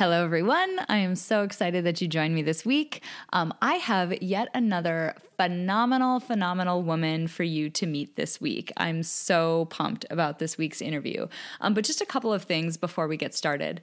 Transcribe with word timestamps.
Hello, 0.00 0.24
everyone. 0.24 0.80
I 0.88 0.96
am 0.96 1.14
so 1.14 1.42
excited 1.42 1.84
that 1.84 2.00
you 2.00 2.08
joined 2.08 2.34
me 2.34 2.40
this 2.40 2.64
week. 2.64 3.02
Um, 3.34 3.52
I 3.60 3.74
have 3.74 4.22
yet 4.22 4.48
another 4.54 5.14
phenomenal, 5.36 6.20
phenomenal 6.20 6.82
woman 6.82 7.28
for 7.28 7.42
you 7.42 7.68
to 7.68 7.84
meet 7.84 8.16
this 8.16 8.40
week. 8.40 8.72
I'm 8.78 9.02
so 9.02 9.66
pumped 9.66 10.06
about 10.08 10.38
this 10.38 10.56
week's 10.56 10.80
interview. 10.80 11.28
Um, 11.60 11.74
but 11.74 11.84
just 11.84 12.00
a 12.00 12.06
couple 12.06 12.32
of 12.32 12.44
things 12.44 12.78
before 12.78 13.08
we 13.08 13.18
get 13.18 13.34
started. 13.34 13.82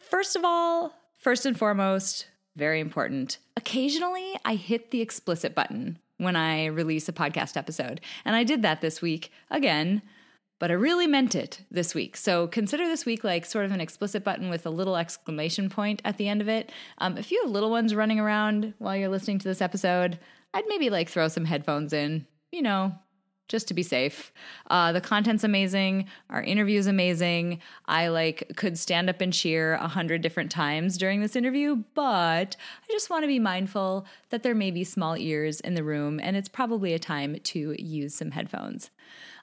First 0.00 0.34
of 0.34 0.42
all, 0.44 0.92
first 1.18 1.46
and 1.46 1.56
foremost, 1.56 2.26
very 2.56 2.80
important. 2.80 3.38
Occasionally, 3.56 4.32
I 4.44 4.56
hit 4.56 4.90
the 4.90 5.02
explicit 5.02 5.54
button 5.54 6.00
when 6.16 6.34
I 6.34 6.66
release 6.66 7.08
a 7.08 7.12
podcast 7.12 7.56
episode. 7.56 8.00
And 8.24 8.34
I 8.34 8.42
did 8.42 8.62
that 8.62 8.80
this 8.80 9.00
week 9.00 9.30
again 9.52 10.02
but 10.64 10.70
I 10.70 10.74
really 10.76 11.06
meant 11.06 11.34
it 11.34 11.60
this 11.70 11.94
week. 11.94 12.16
So 12.16 12.46
consider 12.46 12.86
this 12.86 13.04
week 13.04 13.22
like 13.22 13.44
sort 13.44 13.66
of 13.66 13.72
an 13.72 13.82
explicit 13.82 14.24
button 14.24 14.48
with 14.48 14.64
a 14.64 14.70
little 14.70 14.96
exclamation 14.96 15.68
point 15.68 16.00
at 16.06 16.16
the 16.16 16.26
end 16.26 16.40
of 16.40 16.48
it. 16.48 16.72
Um, 16.96 17.18
if 17.18 17.30
you 17.30 17.38
have 17.42 17.52
little 17.52 17.68
ones 17.68 17.94
running 17.94 18.18
around 18.18 18.72
while 18.78 18.96
you're 18.96 19.10
listening 19.10 19.38
to 19.40 19.46
this 19.46 19.60
episode, 19.60 20.18
I'd 20.54 20.64
maybe 20.66 20.88
like 20.88 21.10
throw 21.10 21.28
some 21.28 21.44
headphones 21.44 21.92
in, 21.92 22.26
you 22.50 22.62
know, 22.62 22.94
just 23.46 23.68
to 23.68 23.74
be 23.74 23.82
safe. 23.82 24.32
Uh, 24.70 24.90
the 24.92 25.02
content's 25.02 25.44
amazing. 25.44 26.06
Our 26.30 26.42
interview's 26.42 26.86
amazing. 26.86 27.60
I 27.84 28.08
like 28.08 28.52
could 28.56 28.78
stand 28.78 29.10
up 29.10 29.20
and 29.20 29.34
cheer 29.34 29.74
a 29.74 29.86
hundred 29.86 30.22
different 30.22 30.50
times 30.50 30.96
during 30.96 31.20
this 31.20 31.36
interview, 31.36 31.84
but 31.94 32.56
I 32.56 32.90
just 32.90 33.10
want 33.10 33.22
to 33.24 33.28
be 33.28 33.38
mindful 33.38 34.06
that 34.30 34.42
there 34.42 34.54
may 34.54 34.70
be 34.70 34.82
small 34.82 35.14
ears 35.14 35.60
in 35.60 35.74
the 35.74 35.84
room, 35.84 36.18
and 36.22 36.38
it's 36.38 36.48
probably 36.48 36.94
a 36.94 36.98
time 36.98 37.36
to 37.38 37.76
use 37.78 38.14
some 38.14 38.30
headphones. 38.30 38.88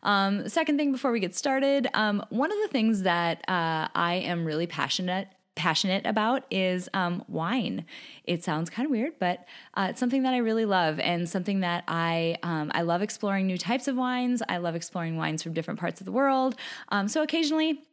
Um, 0.04 0.48
second 0.50 0.78
thing 0.78 0.92
before 0.92 1.12
we 1.12 1.20
get 1.20 1.36
started, 1.36 1.88
um, 1.94 2.26
one 2.30 2.52
of 2.52 2.58
the 2.62 2.68
things 2.68 3.04
that 3.04 3.40
uh, 3.48 3.88
I 3.94 4.16
am 4.26 4.46
really 4.46 4.68
passionate 4.68 5.28
passionate 5.56 6.06
about 6.06 6.44
is 6.50 6.90
um, 6.94 7.24
wine. 7.28 7.86
It 8.24 8.44
sounds 8.44 8.70
kind 8.70 8.86
of 8.86 8.92
weird, 8.92 9.14
but 9.20 9.46
uh, 9.74 9.88
it's 9.90 10.00
something 10.00 10.24
that 10.24 10.34
I 10.34 10.38
really 10.38 10.66
love 10.66 11.00
and 11.00 11.28
something 11.30 11.60
that 11.60 11.84
I 11.88 12.38
um, 12.42 12.72
I 12.74 12.82
love 12.82 13.02
exploring 13.02 13.48
new 13.48 13.58
types 13.58 13.88
of 13.88 13.96
wines. 13.96 14.42
I 14.48 14.58
love 14.58 14.76
exploring 14.76 15.18
wines 15.18 15.44
from 15.44 15.54
different 15.54 15.80
parts 15.80 16.02
of 16.02 16.06
the 16.06 16.12
world. 16.12 16.56
Um, 16.90 17.08
so 17.08 17.22
occasionally. 17.22 17.84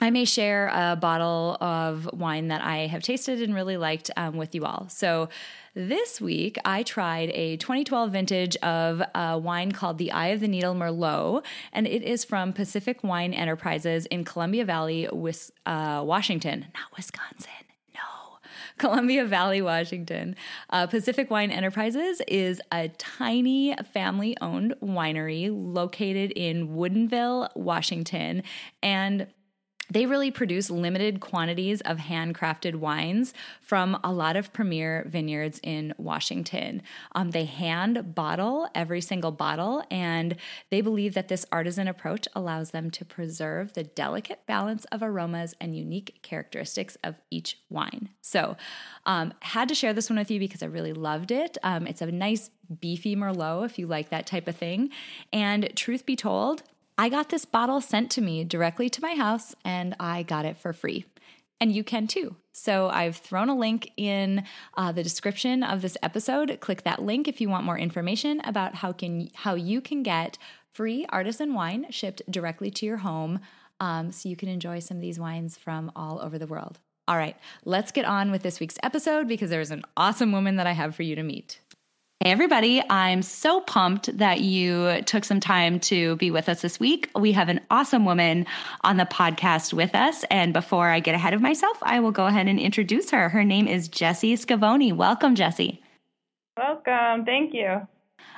I 0.00 0.10
may 0.10 0.24
share 0.24 0.68
a 0.68 0.96
bottle 0.96 1.56
of 1.60 2.08
wine 2.12 2.48
that 2.48 2.62
I 2.62 2.86
have 2.86 3.02
tasted 3.02 3.40
and 3.40 3.54
really 3.54 3.76
liked 3.76 4.10
um, 4.16 4.36
with 4.36 4.54
you 4.54 4.64
all. 4.64 4.88
So, 4.88 5.28
this 5.76 6.20
week, 6.20 6.56
I 6.64 6.84
tried 6.84 7.30
a 7.30 7.56
2012 7.56 8.12
vintage 8.12 8.56
of 8.58 9.02
a 9.12 9.36
wine 9.36 9.72
called 9.72 9.98
the 9.98 10.12
Eye 10.12 10.28
of 10.28 10.38
the 10.38 10.46
Needle 10.46 10.74
Merlot, 10.74 11.44
and 11.72 11.88
it 11.88 12.02
is 12.02 12.24
from 12.24 12.52
Pacific 12.52 13.02
Wine 13.02 13.34
Enterprises 13.34 14.06
in 14.06 14.22
Columbia 14.22 14.64
Valley, 14.64 15.08
uh, 15.08 16.02
Washington, 16.06 16.66
not 16.74 16.96
Wisconsin. 16.96 17.50
No, 17.92 18.38
Columbia 18.78 19.24
Valley, 19.24 19.60
Washington. 19.60 20.36
Uh, 20.70 20.86
Pacific 20.86 21.28
Wine 21.28 21.50
Enterprises 21.50 22.22
is 22.28 22.60
a 22.70 22.86
tiny 22.90 23.74
family 23.92 24.36
owned 24.40 24.74
winery 24.80 25.48
located 25.50 26.30
in 26.36 26.68
Woodinville, 26.68 27.48
Washington. 27.56 28.44
And 28.80 29.26
they 29.90 30.06
really 30.06 30.30
produce 30.30 30.70
limited 30.70 31.20
quantities 31.20 31.80
of 31.82 31.98
handcrafted 31.98 32.76
wines 32.76 33.34
from 33.60 33.98
a 34.02 34.12
lot 34.12 34.36
of 34.36 34.52
premier 34.52 35.04
vineyards 35.08 35.60
in 35.62 35.94
Washington. 35.98 36.82
Um, 37.14 37.32
they 37.32 37.44
hand 37.44 38.14
bottle 38.14 38.68
every 38.74 39.00
single 39.00 39.30
bottle, 39.30 39.84
and 39.90 40.36
they 40.70 40.80
believe 40.80 41.14
that 41.14 41.28
this 41.28 41.44
artisan 41.52 41.86
approach 41.86 42.26
allows 42.34 42.70
them 42.70 42.90
to 42.92 43.04
preserve 43.04 43.74
the 43.74 43.84
delicate 43.84 44.46
balance 44.46 44.86
of 44.86 45.02
aromas 45.02 45.54
and 45.60 45.76
unique 45.76 46.18
characteristics 46.22 46.96
of 47.04 47.16
each 47.30 47.58
wine. 47.68 48.08
So, 48.22 48.56
um, 49.04 49.34
had 49.40 49.68
to 49.68 49.74
share 49.74 49.92
this 49.92 50.08
one 50.08 50.18
with 50.18 50.30
you 50.30 50.38
because 50.38 50.62
I 50.62 50.66
really 50.66 50.94
loved 50.94 51.30
it. 51.30 51.58
Um, 51.62 51.86
it's 51.86 52.00
a 52.00 52.10
nice 52.10 52.50
beefy 52.80 53.14
Merlot 53.14 53.66
if 53.66 53.78
you 53.78 53.86
like 53.86 54.08
that 54.08 54.26
type 54.26 54.48
of 54.48 54.56
thing. 54.56 54.90
And 55.32 55.74
truth 55.76 56.06
be 56.06 56.16
told, 56.16 56.62
I 56.96 57.08
got 57.08 57.28
this 57.28 57.44
bottle 57.44 57.80
sent 57.80 58.10
to 58.12 58.20
me 58.20 58.44
directly 58.44 58.88
to 58.90 59.02
my 59.02 59.14
house 59.14 59.54
and 59.64 59.96
I 59.98 60.22
got 60.22 60.44
it 60.44 60.56
for 60.56 60.72
free. 60.72 61.06
And 61.60 61.72
you 61.72 61.82
can 61.82 62.06
too. 62.06 62.36
So 62.52 62.88
I've 62.88 63.16
thrown 63.16 63.48
a 63.48 63.56
link 63.56 63.90
in 63.96 64.44
uh, 64.76 64.92
the 64.92 65.02
description 65.02 65.62
of 65.62 65.82
this 65.82 65.96
episode. 66.02 66.56
Click 66.60 66.82
that 66.82 67.02
link 67.02 67.26
if 67.26 67.40
you 67.40 67.48
want 67.48 67.64
more 67.64 67.78
information 67.78 68.40
about 68.44 68.76
how 68.76 68.92
can 68.92 69.30
how 69.34 69.54
you 69.54 69.80
can 69.80 70.02
get 70.02 70.38
free 70.72 71.06
artisan 71.08 71.54
wine 71.54 71.86
shipped 71.90 72.22
directly 72.30 72.70
to 72.70 72.86
your 72.86 72.98
home, 72.98 73.40
um, 73.80 74.12
so 74.12 74.28
you 74.28 74.36
can 74.36 74.48
enjoy 74.48 74.78
some 74.78 74.98
of 74.98 75.00
these 75.00 75.18
wines 75.18 75.56
from 75.56 75.90
all 75.96 76.20
over 76.20 76.38
the 76.38 76.46
world. 76.46 76.78
All 77.06 77.16
right, 77.16 77.36
let's 77.64 77.92
get 77.92 78.04
on 78.04 78.30
with 78.30 78.42
this 78.42 78.60
week's 78.60 78.78
episode 78.82 79.28
because 79.28 79.50
there's 79.50 79.70
an 79.70 79.84
awesome 79.96 80.32
woman 80.32 80.56
that 80.56 80.66
I 80.66 80.72
have 80.72 80.94
for 80.94 81.02
you 81.02 81.14
to 81.16 81.22
meet. 81.22 81.60
Hey, 82.20 82.30
everybody. 82.30 82.82
I'm 82.88 83.20
so 83.20 83.60
pumped 83.60 84.16
that 84.16 84.40
you 84.40 85.02
took 85.02 85.24
some 85.24 85.40
time 85.40 85.78
to 85.80 86.16
be 86.16 86.30
with 86.30 86.48
us 86.48 86.62
this 86.62 86.80
week. 86.80 87.10
We 87.14 87.32
have 87.32 87.50
an 87.50 87.60
awesome 87.70 88.06
woman 88.06 88.46
on 88.82 88.96
the 88.96 89.04
podcast 89.04 89.74
with 89.74 89.94
us. 89.94 90.24
And 90.30 90.54
before 90.54 90.88
I 90.88 91.00
get 91.00 91.14
ahead 91.14 91.34
of 91.34 91.42
myself, 91.42 91.76
I 91.82 92.00
will 92.00 92.12
go 92.12 92.26
ahead 92.26 92.48
and 92.48 92.58
introduce 92.58 93.10
her. 93.10 93.28
Her 93.28 93.44
name 93.44 93.66
is 93.66 93.88
Jessie 93.88 94.36
Scavone. 94.36 94.94
Welcome, 94.94 95.34
Jessie. 95.34 95.82
Welcome. 96.56 97.26
Thank 97.26 97.52
you. 97.52 97.86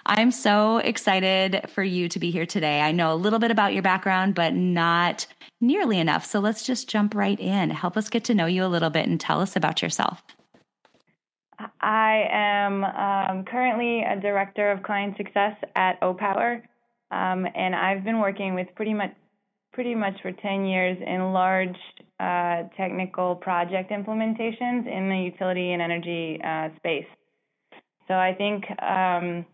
I'm 0.05 0.33
so 0.33 0.79
excited 0.79 1.69
for 1.69 1.85
you 1.85 2.09
to 2.09 2.19
be 2.19 2.33
here 2.33 2.47
today. 2.47 2.81
I 2.81 2.91
know 2.91 3.13
a 3.13 3.15
little 3.15 3.39
bit 3.39 3.53
about 3.53 3.73
your 3.75 3.83
background, 3.83 4.35
but 4.35 4.55
not 4.55 5.27
nearly 5.61 6.01
enough. 6.01 6.25
So 6.25 6.41
let's 6.41 6.65
just 6.67 6.89
jump 6.89 7.15
right 7.15 7.39
in. 7.39 7.71
Help 7.71 7.97
us 7.97 8.09
get 8.09 8.25
to 8.25 8.35
know 8.35 8.47
you 8.47 8.65
a 8.65 8.67
little 8.67 8.91
bit 8.91 9.07
and 9.07 9.21
tell 9.21 9.41
us 9.41 9.55
about 9.55 9.81
yourself. 9.83 10.25
I 11.81 12.29
am 12.31 12.85
um, 12.85 13.45
currently 13.45 14.03
a 14.03 14.21
director 14.21 14.71
of 14.71 14.83
client 14.83 15.17
success 15.17 15.57
at 15.75 16.01
OPower, 16.01 16.63
um, 17.11 17.47
and 17.55 17.75
I've 17.75 18.05
been 18.05 18.21
working 18.21 18.55
with 18.55 18.69
pretty 18.75 18.95
much 18.95 19.13
pretty 19.73 19.95
much 19.95 20.15
for 20.23 20.33
10 20.33 20.65
years 20.65 20.97
in 21.07 21.35
large 21.35 21.77
uh, 22.19 22.63
technical 22.79 23.35
project 23.35 23.91
implementations 23.91 24.87
in 24.87 25.11
the 25.11 25.31
utility 25.31 25.73
and 25.73 25.83
energy 25.83 26.41
uh, 26.43 26.69
space. 26.77 27.05
So 28.09 28.15
I 28.15 28.33
think 28.33 28.65
um, 28.81 29.45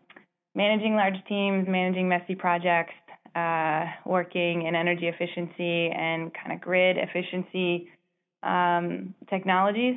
managing 0.55 0.95
large 0.95 1.17
teams, 1.29 1.67
managing 1.69 2.09
messy 2.09 2.37
projects, 2.37 2.95
uh, 3.35 3.87
working 4.07 4.67
in 4.67 4.77
energy 4.77 5.09
efficiency 5.09 5.91
and 5.91 6.31
kind 6.33 6.53
of 6.53 6.61
grid 6.61 6.99
efficiency 6.99 7.89
um, 8.45 9.15
technologies 9.29 9.97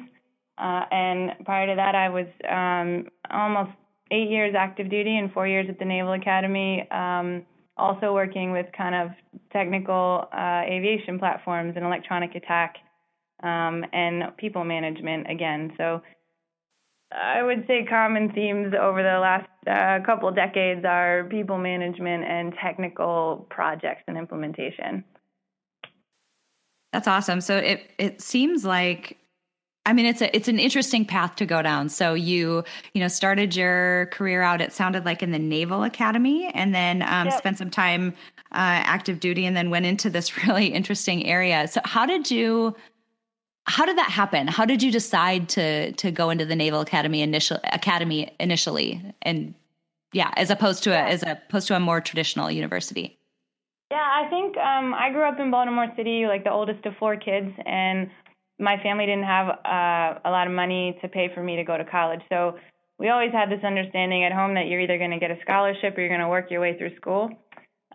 uh, 0.58 0.86
and 0.92 1.32
prior 1.44 1.68
to 1.68 1.76
that, 1.76 1.96
I 1.96 2.10
was 2.10 2.28
um, 2.50 3.08
almost 3.30 3.72
eight 4.12 4.30
years 4.30 4.56
active 4.58 4.90
duty 4.90 5.18
and 5.18 5.32
four 5.32 5.48
years 5.48 5.68
at 5.70 5.80
the 5.80 5.86
Naval 5.86 6.14
Academy, 6.14 6.90
um, 6.92 7.46
also 7.78 8.14
working 8.14 8.52
with 8.52 8.68
kind 8.78 8.96
of 8.96 9.10
technical 9.52 10.28
uh, 10.32 10.62
aviation 10.66 11.20
platforms 11.20 11.74
and 11.76 11.86
electronic 11.86 12.36
attack 12.36 12.76
um, 13.44 13.84
and 13.92 14.36
people 14.38 14.64
management 14.64 15.30
again. 15.30 15.74
So 15.78 16.02
I 17.12 17.44
would 17.44 17.66
say 17.68 17.86
common 17.86 18.32
themes 18.32 18.74
over 18.80 19.04
the 19.04 19.20
last 19.20 19.50
uh, 19.68 20.06
couple 20.06 20.32
decades 20.32 20.86
are 20.86 21.26
people 21.30 21.58
management 21.58 22.24
and 22.24 22.54
technical 22.62 23.46
projects 23.50 24.04
and 24.08 24.18
implementation. 24.18 25.04
That's 26.94 27.08
awesome. 27.08 27.42
So 27.42 27.58
it 27.58 27.92
it 27.98 28.22
seems 28.22 28.64
like 28.64 29.18
I 29.86 29.94
mean, 29.94 30.06
it's 30.06 30.22
a 30.22 30.36
it's 30.36 30.48
an 30.48 30.60
interesting 30.60 31.06
path 31.06 31.36
to 31.36 31.46
go 31.46 31.62
down. 31.62 31.90
So 31.90 32.14
you 32.14 32.64
you 32.94 33.02
know 33.02 33.08
started 33.08 33.56
your 33.56 34.08
career 34.08 34.42
out. 34.42 34.62
It 34.62 34.74
sounded 34.74 35.06
like 35.06 35.22
in 35.22 35.32
the 35.32 35.40
Naval 35.40 35.84
Academy, 35.84 36.48
and 36.54 36.74
then 36.74 37.04
um, 37.04 37.28
yep. 37.28 37.38
spent 37.38 37.58
some 37.58 37.70
time 37.70 38.14
uh, 38.52 38.82
active 38.84 39.20
duty, 39.20 39.46
and 39.46 39.56
then 39.56 39.70
went 39.70 39.86
into 39.86 40.10
this 40.10 40.44
really 40.44 40.68
interesting 40.68 41.26
area. 41.26 41.68
So 41.68 41.82
how 41.86 42.06
did 42.06 42.32
you? 42.32 42.76
How 43.68 43.86
did 43.86 43.98
that 43.98 44.12
happen? 44.12 44.48
How 44.48 44.66
did 44.66 44.84
you 44.84 44.92
decide 44.92 45.50
to 45.50 45.92
to 45.94 46.12
go 46.12 46.30
into 46.30 46.46
the 46.46 46.56
Naval 46.56 46.82
Academy 46.82 47.22
initial 47.22 47.60
academy 47.72 48.32
initially, 48.40 49.02
and 49.22 49.54
yeah, 50.14 50.32
as 50.38 50.50
opposed 50.50 50.84
to 50.84 50.92
a 50.92 51.00
as 51.00 51.24
opposed 51.24 51.68
to 51.68 51.76
a 51.76 51.80
more 51.80 52.02
traditional 52.02 52.50
university? 52.50 53.18
Yeah, 53.92 53.98
I 53.98 54.28
think 54.30 54.58
um, 54.58 54.96
I 54.96 55.12
grew 55.12 55.24
up 55.24 55.40
in 55.40 55.52
Baltimore 55.52 55.92
City, 55.96 56.26
like 56.26 56.44
the 56.44 56.52
oldest 56.52 56.86
of 56.86 56.96
four 56.98 57.18
kids, 57.18 57.52
and 57.66 58.10
my 58.60 58.78
family 58.82 59.06
didn't 59.06 59.26
have 59.26 59.50
uh, 59.50 60.20
a 60.24 60.32
lot 60.32 60.48
of 60.48 60.54
money 60.54 60.98
to 61.02 61.08
pay 61.08 61.30
for 61.34 61.44
me 61.44 61.56
to 61.58 61.64
go 61.64 61.78
to 61.78 61.86
college. 61.86 62.22
So 62.30 62.56
we 62.98 63.10
always 63.10 63.32
had 63.32 63.50
this 63.50 63.64
understanding 63.64 64.24
at 64.24 64.32
home 64.32 64.56
that 64.56 64.68
you're 64.68 64.80
either 64.80 64.98
going 64.98 65.12
to 65.12 65.20
get 65.20 65.32
a 65.32 65.38
scholarship 65.42 65.98
or 65.98 66.02
you're 66.02 66.10
going 66.10 66.22
to 66.22 66.30
work 66.30 66.50
your 66.50 66.62
way 66.62 66.78
through 66.78 66.96
school. 66.96 67.30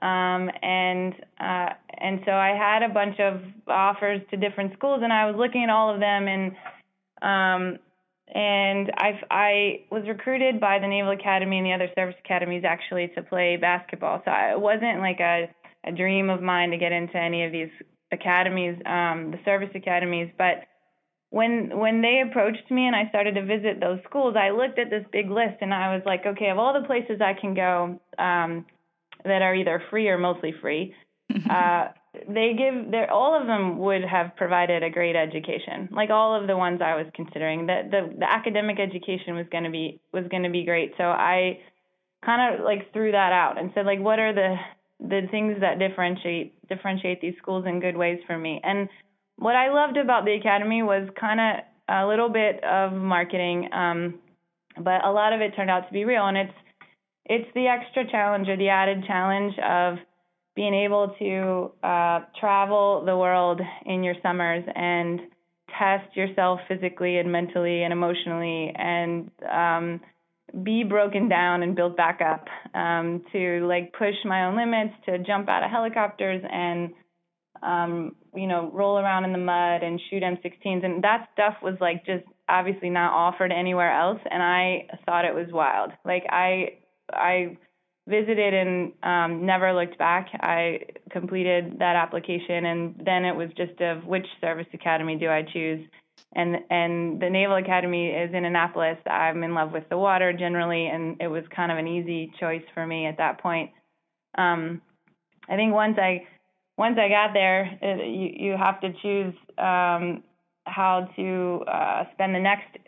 Um, 0.03 0.51
and 0.63 1.15
uh, 1.39 1.71
and 1.99 2.21
so 2.25 2.33
I 2.33 2.57
had 2.57 2.83
a 2.83 2.93
bunch 2.93 3.21
of 3.21 3.41
offers 3.69 4.23
to 4.31 4.37
different 4.37 4.73
schools, 4.73 5.01
and 5.03 5.13
I 5.13 5.27
was 5.27 5.37
looking 5.37 5.63
at 5.63 5.69
all 5.69 5.93
of 5.93 6.01
them, 6.01 6.27
and 6.27 6.53
um, 7.21 7.79
and 8.35 8.91
I 8.97 9.21
I 9.31 9.85
was 9.91 10.05
recruited 10.09 10.59
by 10.59 10.79
the 10.79 10.87
Naval 10.87 11.13
Academy 11.13 11.59
and 11.59 11.67
the 11.67 11.73
other 11.73 11.91
service 11.95 12.17
academies 12.25 12.65
actually 12.67 13.09
to 13.15 13.23
play 13.23 13.59
basketball. 13.61 14.23
So 14.25 14.31
it 14.31 14.59
wasn't 14.59 15.01
like 15.01 15.21
a 15.21 15.51
a 15.85 15.93
dream 15.93 16.31
of 16.31 16.41
mine 16.41 16.71
to 16.71 16.79
get 16.79 16.93
into 16.93 17.17
any 17.17 17.45
of 17.45 17.53
these 17.53 17.71
academies, 18.13 18.77
um, 18.87 19.31
the 19.31 19.39
service 19.45 19.71
academies, 19.75 20.31
but 20.37 20.65
when 21.31 21.79
when 21.79 22.03
they 22.03 22.23
approached 22.29 22.71
me 22.71 22.87
and 22.87 22.95
I 22.95 23.09
started 23.09 23.37
to 23.37 23.45
visit 23.45 23.81
those 23.81 24.01
schools, 24.09 24.35
I 24.37 24.51
looked 24.51 24.79
at 24.79 24.91
this 24.91 25.05
big 25.13 25.31
list 25.31 25.59
and 25.61 25.73
I 25.73 25.95
was 25.95 26.03
like, 26.05 26.27
okay, 26.27 26.51
of 26.51 26.59
all 26.59 26.79
the 26.79 26.87
places 26.87 27.21
I 27.21 27.35
can 27.41 27.55
go 27.55 28.01
um, 28.19 28.67
that 29.25 29.43
are 29.43 29.55
either 29.55 29.83
free 29.91 30.09
or 30.09 30.19
mostly 30.19 30.53
free, 30.61 30.93
uh, 31.51 31.89
they 32.29 32.55
give 32.59 32.91
their 32.91 33.11
all 33.11 33.41
of 33.41 33.47
them 33.47 33.79
would 33.79 34.03
have 34.03 34.35
provided 34.37 34.83
a 34.83 34.91
great 34.91 35.15
education. 35.15 35.89
Like 35.93 36.11
all 36.11 36.35
of 36.35 36.49
the 36.49 36.57
ones 36.57 36.81
I 36.85 36.97
was 36.97 37.07
considering, 37.15 37.67
that 37.67 37.93
the, 37.93 38.13
the 38.19 38.31
academic 38.31 38.81
education 38.81 39.37
was 39.37 39.47
going 39.53 39.65
to 39.65 39.71
be 39.71 40.01
was 40.13 40.25
going 40.31 40.43
to 40.43 40.51
be 40.51 40.65
great. 40.65 40.95
So 40.99 41.05
I 41.05 41.61
kind 42.25 42.55
of 42.55 42.65
like 42.65 42.93
threw 42.93 43.13
that 43.13 43.33
out 43.33 43.59
and 43.59 43.71
said 43.75 43.87
like, 43.87 44.01
what 44.01 44.19
are 44.19 44.35
the 44.35 44.57
the 45.01 45.23
things 45.31 45.57
that 45.61 45.79
differentiate 45.79 46.55
differentiate 46.69 47.21
these 47.21 47.35
schools 47.39 47.65
in 47.67 47.81
good 47.81 47.97
ways 47.97 48.19
for 48.27 48.39
me 48.39 48.61
and 48.63 48.89
what 49.41 49.57
I 49.57 49.73
loved 49.73 49.97
about 49.97 50.27
the 50.27 50.35
academy 50.35 50.83
was 50.83 51.09
kind 51.19 51.41
of 51.41 51.65
a 51.89 52.07
little 52.07 52.29
bit 52.29 52.63
of 52.63 52.93
marketing, 52.93 53.69
um, 53.73 54.21
but 54.77 55.05
a 55.05 55.11
lot 55.11 55.33
of 55.33 55.41
it 55.41 55.57
turned 55.57 55.71
out 55.71 55.87
to 55.89 55.93
be 55.93 56.05
real. 56.05 56.27
And 56.27 56.37
it's 56.37 56.53
it's 57.25 57.49
the 57.55 57.67
extra 57.67 58.09
challenge 58.11 58.49
or 58.49 58.57
the 58.57 58.69
added 58.69 59.05
challenge 59.07 59.55
of 59.59 59.97
being 60.57 60.75
able 60.75 61.15
to 61.19 61.73
uh, 61.87 62.21
travel 62.39 63.03
the 63.05 63.17
world 63.17 63.61
in 63.87 64.05
your 64.05 64.15
summers 64.23 64.65
and 64.75 65.21
test 65.79 66.17
yourself 66.17 66.61
physically 66.69 67.19
and 67.19 67.31
mentally 67.31 67.83
and 67.85 67.93
emotionally 67.93 68.73
and 68.77 69.31
um, 69.51 70.01
be 70.63 70.85
broken 70.85 71.29
down 71.29 71.63
and 71.63 71.77
built 71.77 71.97
back 71.97 72.21
up 72.21 72.47
um, 72.75 73.23
to 73.33 73.67
like 73.67 73.93
push 73.93 74.15
my 74.25 74.47
own 74.47 74.57
limits 74.57 74.95
to 75.07 75.19
jump 75.19 75.49
out 75.49 75.63
of 75.63 75.71
helicopters 75.71 76.43
and 76.51 76.91
um, 77.63 78.17
you 78.35 78.47
know, 78.47 78.71
roll 78.73 78.99
around 78.99 79.25
in 79.25 79.33
the 79.33 79.39
mud 79.39 79.83
and 79.83 80.01
shoot 80.09 80.23
M16s. 80.23 80.85
And 80.85 81.05
that 81.05 81.29
stuff 81.33 81.57
was 81.63 81.75
like 81.81 82.07
just 82.07 82.25
obviously 82.49 82.91
not 82.91 83.13
offered 83.13 83.53
anywhere 83.53 83.93
else. 83.93 84.21
And 84.31 84.43
I 84.43 84.87
thought 85.05 85.25
it 85.25 85.35
was 85.35 85.49
wild. 85.53 85.93
Like 86.05 86.25
I, 86.31 86.79
I 87.13 87.57
visited 88.09 88.55
and 88.55 88.93
um, 89.03 89.47
never 89.47 89.73
looked 89.73 89.99
back. 89.99 90.29
I 90.35 90.81
completed 91.11 91.77
that 91.79 91.97
application, 91.97 92.67
and 92.67 93.03
then 93.05 93.25
it 93.25 93.37
was 93.37 93.49
just 93.57 93.81
of 93.81 94.05
which 94.05 94.27
service 94.41 94.67
academy 94.73 95.17
do 95.17 95.29
I 95.29 95.43
choose. 95.43 95.87
And 96.35 96.57
and 96.71 97.21
the 97.21 97.29
Naval 97.29 97.57
Academy 97.57 98.09
is 98.09 98.33
in 98.33 98.45
Annapolis. 98.45 98.99
I'm 99.07 99.43
in 99.43 99.55
love 99.55 99.73
with 99.73 99.89
the 99.89 99.99
water 99.99 100.33
generally, 100.33 100.87
and 100.87 101.21
it 101.21 101.27
was 101.29 101.43
kind 101.55 101.73
of 101.73 101.79
an 101.79 101.89
easy 101.89 102.33
choice 102.39 102.63
for 102.73 102.87
me 102.87 103.07
at 103.07 103.19
that 103.19 103.41
point. 103.41 103.71
Um, 104.39 104.81
I 105.49 105.57
think 105.57 105.75
once 105.75 105.99
I 105.99 106.27
once 106.79 106.99
I 106.99 107.09
got 107.09 107.33
there, 107.33 107.79
it, 107.83 108.07
you 108.07 108.51
you 108.51 108.57
have 108.57 108.81
to 108.81 108.93
choose 109.03 109.35
um, 109.59 110.23
how 110.65 111.09
to 111.17 111.65
uh, 111.67 112.05
spend 112.15 112.35
the 112.35 112.41
next, 112.41 112.79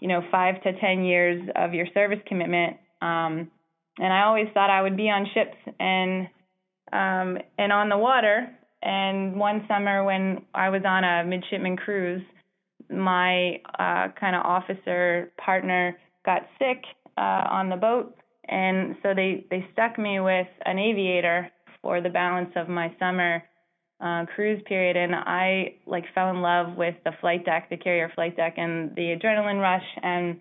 you 0.00 0.08
know, 0.08 0.22
five 0.30 0.62
to 0.62 0.78
ten 0.80 1.04
years 1.04 1.42
of 1.56 1.74
your 1.74 1.86
service 1.94 2.20
commitment. 2.26 2.76
Um, 3.02 3.50
and 3.98 4.12
I 4.12 4.22
always 4.22 4.46
thought 4.54 4.70
I 4.70 4.82
would 4.82 4.96
be 4.96 5.10
on 5.10 5.26
ships 5.34 5.56
and 5.80 6.28
um, 6.92 7.38
and 7.58 7.72
on 7.72 7.88
the 7.88 7.98
water. 7.98 8.48
And 8.82 9.36
one 9.36 9.64
summer 9.66 10.04
when 10.04 10.42
I 10.54 10.68
was 10.68 10.82
on 10.86 11.04
a 11.04 11.24
midshipman 11.24 11.76
cruise, 11.76 12.22
my 12.98 13.60
uh, 13.78 14.08
kind 14.18 14.36
of 14.36 14.42
officer 14.44 15.32
partner 15.36 15.96
got 16.24 16.42
sick 16.58 16.82
uh, 17.16 17.44
on 17.50 17.70
the 17.70 17.76
boat, 17.76 18.16
and 18.48 18.96
so 19.02 19.14
they 19.14 19.46
they 19.50 19.66
stuck 19.72 19.98
me 19.98 20.20
with 20.20 20.48
an 20.64 20.78
aviator 20.78 21.50
for 21.82 22.00
the 22.00 22.08
balance 22.08 22.50
of 22.56 22.68
my 22.68 22.94
summer 22.98 23.42
uh, 24.00 24.24
cruise 24.34 24.62
period, 24.66 24.96
and 24.96 25.14
I 25.14 25.76
like 25.86 26.04
fell 26.14 26.30
in 26.30 26.42
love 26.42 26.76
with 26.76 26.94
the 27.04 27.12
flight 27.20 27.44
deck, 27.44 27.70
the 27.70 27.76
carrier 27.76 28.10
flight 28.14 28.36
deck, 28.36 28.54
and 28.56 28.94
the 28.96 29.16
adrenaline 29.16 29.60
rush, 29.60 29.86
and 30.02 30.40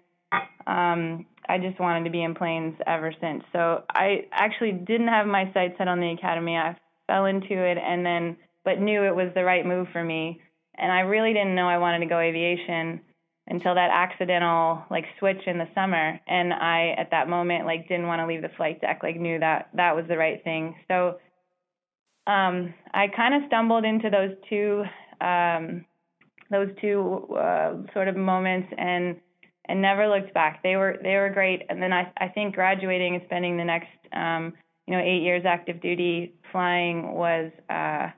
um, 0.67 1.25
I 1.47 1.57
just 1.59 1.79
wanted 1.79 2.05
to 2.05 2.09
be 2.09 2.23
in 2.23 2.35
planes 2.35 2.75
ever 2.87 3.13
since. 3.21 3.43
So 3.51 3.83
I 3.89 4.25
actually 4.31 4.71
didn't 4.71 5.09
have 5.09 5.27
my 5.27 5.51
sights 5.53 5.75
set 5.77 5.87
on 5.87 5.99
the 5.99 6.11
academy. 6.11 6.55
I 6.55 6.75
fell 7.07 7.25
into 7.25 7.53
it, 7.53 7.77
and 7.77 8.05
then 8.05 8.37
but 8.65 8.79
knew 8.79 9.03
it 9.03 9.15
was 9.15 9.31
the 9.35 9.43
right 9.43 9.65
move 9.65 9.87
for 9.91 10.03
me. 10.03 10.41
And 10.77 10.91
I 10.91 11.01
really 11.01 11.33
didn't 11.33 11.55
know 11.55 11.67
I 11.67 11.77
wanted 11.77 11.99
to 11.99 12.05
go 12.05 12.19
aviation 12.19 13.01
until 13.47 13.75
that 13.75 13.89
accidental 13.91 14.83
like 14.89 15.05
switch 15.19 15.41
in 15.47 15.57
the 15.57 15.67
summer 15.75 16.17
and 16.27 16.53
I 16.53 16.95
at 16.97 17.11
that 17.11 17.27
moment 17.27 17.65
like 17.65 17.89
didn't 17.89 18.07
want 18.07 18.21
to 18.21 18.25
leave 18.25 18.41
the 18.41 18.55
flight 18.55 18.79
deck 18.79 19.01
like 19.03 19.19
knew 19.19 19.37
that 19.39 19.69
that 19.73 19.95
was 19.95 20.05
the 20.07 20.17
right 20.17 20.41
thing. 20.43 20.75
So 20.87 21.19
um, 22.25 22.73
I 22.93 23.07
kind 23.13 23.33
of 23.33 23.41
stumbled 23.47 23.83
into 23.83 24.09
those 24.09 24.31
two 24.49 24.83
um, 25.19 25.85
those 26.49 26.69
two 26.79 27.27
uh, 27.35 27.73
sort 27.93 28.07
of 28.07 28.15
moments 28.15 28.69
and 28.77 29.17
and 29.65 29.81
never 29.81 30.07
looked 30.07 30.33
back. 30.33 30.61
They 30.63 30.75
were 30.75 30.97
they 31.01 31.15
were 31.15 31.29
great. 31.29 31.63
And 31.69 31.81
then 31.81 31.91
I 31.91 32.11
I 32.17 32.29
think 32.29 32.55
graduating 32.55 33.15
and 33.15 33.23
spending 33.25 33.57
the 33.57 33.65
next 33.65 33.89
um, 34.13 34.53
you 34.87 34.95
know 34.95 35.03
eight 35.03 35.21
years 35.21 35.43
active 35.45 35.81
duty 35.81 36.35
flying 36.51 37.13
was 37.13 37.51
uh, 37.69 38.09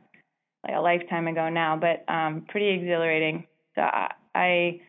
like 0.65 0.75
a 0.75 0.81
lifetime 0.81 1.27
ago 1.27 1.49
now, 1.49 1.79
but 1.79 2.11
um, 2.11 2.45
pretty 2.47 2.69
exhilarating. 2.69 3.45
So 3.75 3.81
I, 3.81 4.79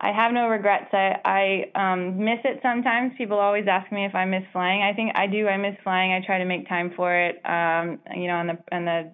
I 0.00 0.12
have 0.12 0.32
no 0.32 0.48
regrets. 0.48 0.92
I, 0.92 1.70
I 1.74 1.92
um, 1.92 2.18
miss 2.24 2.38
it 2.44 2.60
sometimes. 2.62 3.12
People 3.16 3.38
always 3.38 3.66
ask 3.70 3.90
me 3.90 4.04
if 4.04 4.14
I 4.14 4.24
miss 4.24 4.42
flying. 4.52 4.82
I 4.82 4.92
think 4.92 5.12
I 5.14 5.26
do. 5.26 5.48
I 5.48 5.56
miss 5.56 5.76
flying. 5.82 6.12
I 6.12 6.24
try 6.24 6.38
to 6.38 6.44
make 6.44 6.68
time 6.68 6.92
for 6.96 7.14
it. 7.14 7.36
Um, 7.44 8.00
you 8.14 8.26
know, 8.26 8.36
on 8.36 8.46
the 8.46 8.58
on 8.72 8.84
the 8.84 9.12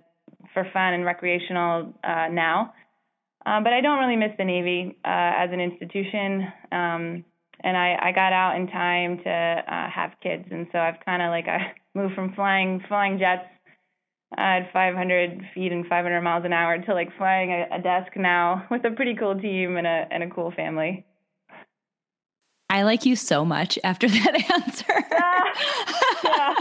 for 0.52 0.66
fun 0.72 0.94
and 0.94 1.04
recreational 1.04 1.94
uh, 2.04 2.28
now. 2.30 2.74
Um, 3.44 3.64
but 3.64 3.72
I 3.72 3.80
don't 3.80 3.98
really 3.98 4.16
miss 4.16 4.32
the 4.38 4.44
Navy 4.44 4.96
uh, 5.04 5.08
as 5.08 5.50
an 5.52 5.60
institution. 5.60 6.46
Um, 6.70 7.24
and 7.64 7.76
I, 7.76 7.96
I 8.00 8.12
got 8.12 8.32
out 8.32 8.56
in 8.56 8.66
time 8.66 9.18
to 9.24 9.30
uh, 9.30 9.90
have 9.90 10.12
kids, 10.22 10.44
and 10.50 10.66
so 10.72 10.78
I've 10.78 11.04
kind 11.04 11.22
of 11.22 11.30
like 11.30 11.46
I 11.46 11.74
moved 11.94 12.14
from 12.14 12.34
flying 12.34 12.82
flying 12.88 13.18
jets 13.18 13.46
at 14.36 14.72
500 14.72 15.42
feet 15.54 15.72
and 15.72 15.86
500 15.86 16.20
miles 16.20 16.44
an 16.44 16.52
hour 16.52 16.78
to 16.78 16.94
like 16.94 17.16
flying 17.16 17.50
a, 17.50 17.66
a 17.72 17.80
desk 17.80 18.12
now 18.16 18.66
with 18.70 18.84
a 18.84 18.90
pretty 18.90 19.14
cool 19.14 19.38
team 19.38 19.76
and 19.76 19.86
a 19.86 20.06
and 20.10 20.22
a 20.22 20.30
cool 20.30 20.50
family. 20.50 21.04
I 22.70 22.82
like 22.82 23.04
you 23.04 23.16
so 23.16 23.44
much 23.44 23.78
after 23.84 24.08
that 24.08 24.52
answer. 24.52 24.84
Yeah. 26.24 26.24
yeah. 26.24 26.54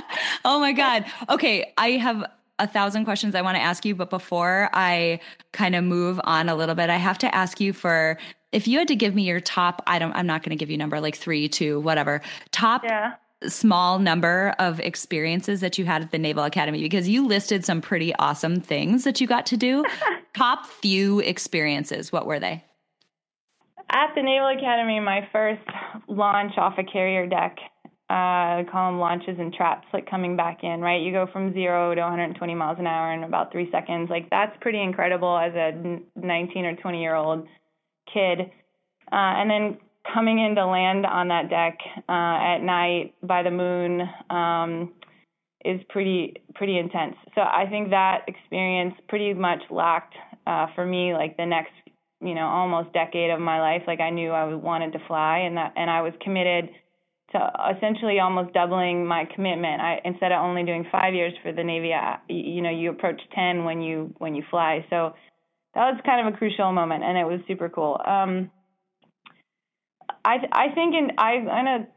oh 0.43 0.59
my 0.59 0.73
God. 0.73 1.05
Okay. 1.29 1.71
I 1.77 1.91
have 1.91 2.25
a 2.59 2.67
thousand 2.67 3.05
questions 3.05 3.35
I 3.35 3.41
want 3.41 3.55
to 3.55 3.61
ask 3.61 3.85
you, 3.85 3.95
but 3.95 4.09
before 4.09 4.69
I 4.73 5.19
kind 5.51 5.75
of 5.75 5.83
move 5.83 6.19
on 6.23 6.49
a 6.49 6.55
little 6.55 6.75
bit, 6.75 6.89
I 6.89 6.97
have 6.97 7.17
to 7.19 7.33
ask 7.33 7.59
you 7.59 7.73
for 7.73 8.17
if 8.51 8.67
you 8.67 8.79
had 8.79 8.87
to 8.89 8.95
give 8.95 9.15
me 9.15 9.23
your 9.23 9.39
top, 9.39 9.81
I 9.87 9.99
don't, 9.99 10.13
I'm 10.13 10.27
not 10.27 10.43
going 10.43 10.49
to 10.49 10.55
give 10.57 10.69
you 10.69 10.77
number 10.77 10.99
like 10.99 11.15
three, 11.15 11.47
two, 11.47 11.79
whatever, 11.79 12.21
top 12.51 12.83
yeah 12.83 13.13
small 13.47 13.99
number 13.99 14.55
of 14.59 14.79
experiences 14.79 15.61
that 15.61 15.77
you 15.77 15.85
had 15.85 16.01
at 16.01 16.11
the 16.11 16.17
Naval 16.17 16.43
Academy 16.43 16.81
because 16.81 17.09
you 17.09 17.27
listed 17.27 17.65
some 17.65 17.81
pretty 17.81 18.13
awesome 18.15 18.61
things 18.61 19.03
that 19.03 19.19
you 19.19 19.27
got 19.27 19.45
to 19.47 19.57
do. 19.57 19.83
Top 20.35 20.65
few 20.65 21.19
experiences, 21.19 22.11
what 22.11 22.25
were 22.25 22.39
they? 22.39 22.63
At 23.89 24.13
the 24.15 24.21
Naval 24.21 24.47
Academy, 24.57 24.99
my 24.99 25.27
first 25.31 25.61
launch 26.07 26.53
off 26.57 26.75
a 26.77 26.83
carrier 26.83 27.27
deck, 27.27 27.57
uh, 28.09 28.63
call 28.71 28.91
them 28.91 28.99
launches 28.99 29.37
and 29.39 29.53
traps, 29.53 29.87
like 29.93 30.09
coming 30.09 30.35
back 30.35 30.63
in, 30.63 30.79
right? 30.81 31.01
You 31.01 31.11
go 31.11 31.27
from 31.31 31.53
zero 31.53 31.95
to 31.95 32.01
120 32.01 32.55
miles 32.55 32.77
an 32.79 32.87
hour 32.87 33.13
in 33.13 33.23
about 33.23 33.51
three 33.51 33.69
seconds. 33.71 34.09
Like, 34.09 34.29
that's 34.29 34.55
pretty 34.61 34.81
incredible 34.81 35.37
as 35.37 35.53
a 35.55 35.99
19 36.15 36.65
or 36.65 36.75
20 36.75 37.01
year 37.01 37.15
old 37.15 37.47
kid. 38.13 38.41
Uh, 39.11 39.15
and 39.15 39.49
then 39.49 39.77
coming 40.13 40.39
in 40.39 40.55
to 40.55 40.65
land 40.65 41.05
on 41.05 41.27
that 41.29 41.49
deck 41.49 41.77
uh, 42.09 42.11
at 42.11 42.59
night 42.59 43.13
by 43.23 43.43
the 43.43 43.51
moon 43.51 44.01
um, 44.29 44.93
is 45.63 45.79
pretty 45.89 46.35
pretty 46.55 46.77
intense. 46.77 47.15
So 47.35 47.41
I 47.41 47.65
think 47.69 47.91
that 47.91 48.25
experience 48.27 48.95
pretty 49.07 49.33
much 49.33 49.59
locked 49.69 50.15
uh, 50.47 50.67
for 50.75 50.85
me 50.85 51.13
like 51.13 51.37
the 51.37 51.45
next 51.45 51.73
you 52.21 52.35
know 52.35 52.47
almost 52.47 52.93
decade 52.93 53.31
of 53.31 53.39
my 53.39 53.59
life. 53.59 53.83
Like 53.87 53.99
I 53.99 54.09
knew 54.09 54.31
I 54.31 54.53
wanted 54.53 54.93
to 54.93 54.99
fly, 55.07 55.39
and 55.39 55.57
that 55.57 55.73
and 55.75 55.89
I 55.89 56.01
was 56.01 56.13
committed 56.21 56.69
to 57.31 57.51
essentially 57.75 58.19
almost 58.19 58.53
doubling 58.53 59.05
my 59.05 59.25
commitment. 59.33 59.81
I 59.81 59.99
instead 60.03 60.31
of 60.31 60.41
only 60.41 60.63
doing 60.63 60.85
five 60.91 61.13
years 61.13 61.33
for 61.41 61.51
the 61.51 61.63
Navy, 61.63 61.93
I, 61.93 62.17
you 62.27 62.61
know, 62.61 62.69
you 62.69 62.89
approach 62.89 63.21
ten 63.33 63.63
when 63.65 63.81
you 63.81 64.13
when 64.17 64.35
you 64.35 64.43
fly. 64.49 64.85
So 64.89 65.13
that 65.73 65.91
was 65.91 66.01
kind 66.05 66.27
of 66.27 66.33
a 66.33 66.37
crucial 66.37 66.71
moment, 66.71 67.03
and 67.03 67.17
it 67.17 67.23
was 67.23 67.39
super 67.47 67.69
cool. 67.69 67.99
Um, 68.05 68.51
I 70.25 70.37
I 70.51 70.69
think 70.73 70.95
in 70.95 71.11
I 71.17 71.43
kind 71.45 71.67
of 71.67 71.87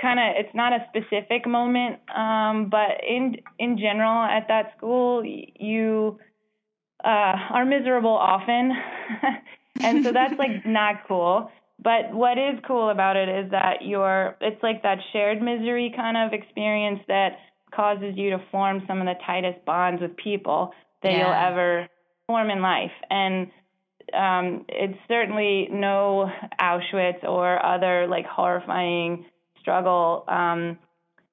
kind 0.00 0.18
of 0.18 0.44
it's 0.44 0.54
not 0.54 0.72
a 0.72 0.86
specific 0.88 1.46
moment, 1.46 2.00
um, 2.14 2.68
but 2.70 3.02
in 3.08 3.36
in 3.58 3.78
general 3.78 4.22
at 4.22 4.48
that 4.48 4.72
school 4.76 5.22
you 5.24 6.18
uh, 7.04 7.36
are 7.50 7.64
miserable 7.64 8.14
often, 8.14 8.72
and 9.80 10.04
so 10.04 10.12
that's 10.12 10.38
like 10.38 10.64
not 10.66 11.06
cool. 11.06 11.50
But 11.82 12.14
what 12.14 12.38
is 12.38 12.58
cool 12.66 12.88
about 12.88 13.16
it 13.16 13.28
is 13.28 13.50
that 13.50 13.82
you're 13.82 14.36
it's 14.40 14.62
like 14.62 14.82
that 14.82 14.98
shared 15.12 15.42
misery 15.42 15.92
kind 15.94 16.16
of 16.16 16.32
experience 16.32 17.00
that 17.08 17.38
causes 17.74 18.14
you 18.16 18.30
to 18.30 18.38
form 18.50 18.82
some 18.86 19.00
of 19.00 19.06
the 19.06 19.14
tightest 19.26 19.64
bonds 19.64 20.00
with 20.00 20.16
people 20.16 20.72
that 21.02 21.12
yeah. 21.12 21.18
you'll 21.18 21.52
ever 21.52 21.88
form 22.26 22.50
in 22.50 22.62
life. 22.62 22.92
And 23.10 23.48
um, 24.14 24.64
it's 24.68 24.98
certainly 25.08 25.68
no 25.70 26.30
Auschwitz 26.60 27.24
or 27.24 27.64
other 27.64 28.06
like 28.08 28.26
horrifying 28.26 29.26
struggle 29.60 30.24
um, 30.28 30.78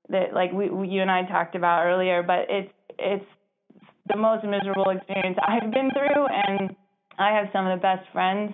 that 0.10 0.34
like 0.34 0.52
we, 0.52 0.70
we, 0.70 0.88
you 0.88 1.02
and 1.02 1.12
I 1.12 1.24
talked 1.24 1.56
about 1.56 1.86
earlier. 1.86 2.24
But 2.24 2.48
it's 2.50 2.74
it's 2.98 3.26
the 4.08 4.18
most 4.18 4.44
miserable 4.44 4.90
experience 4.90 5.38
I've 5.46 5.72
been 5.72 5.92
through, 5.92 6.26
and 6.28 6.76
I 7.18 7.32
have 7.38 7.48
some 7.54 7.68
of 7.68 7.80
the 7.80 7.82
best 7.82 8.08
friends 8.12 8.54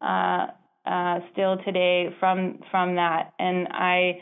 uh, 0.00 0.46
uh, 0.86 1.20
still 1.32 1.58
today 1.64 2.14
from 2.18 2.58
from 2.70 2.96
that. 2.96 3.32
And 3.38 3.68
I 3.68 4.20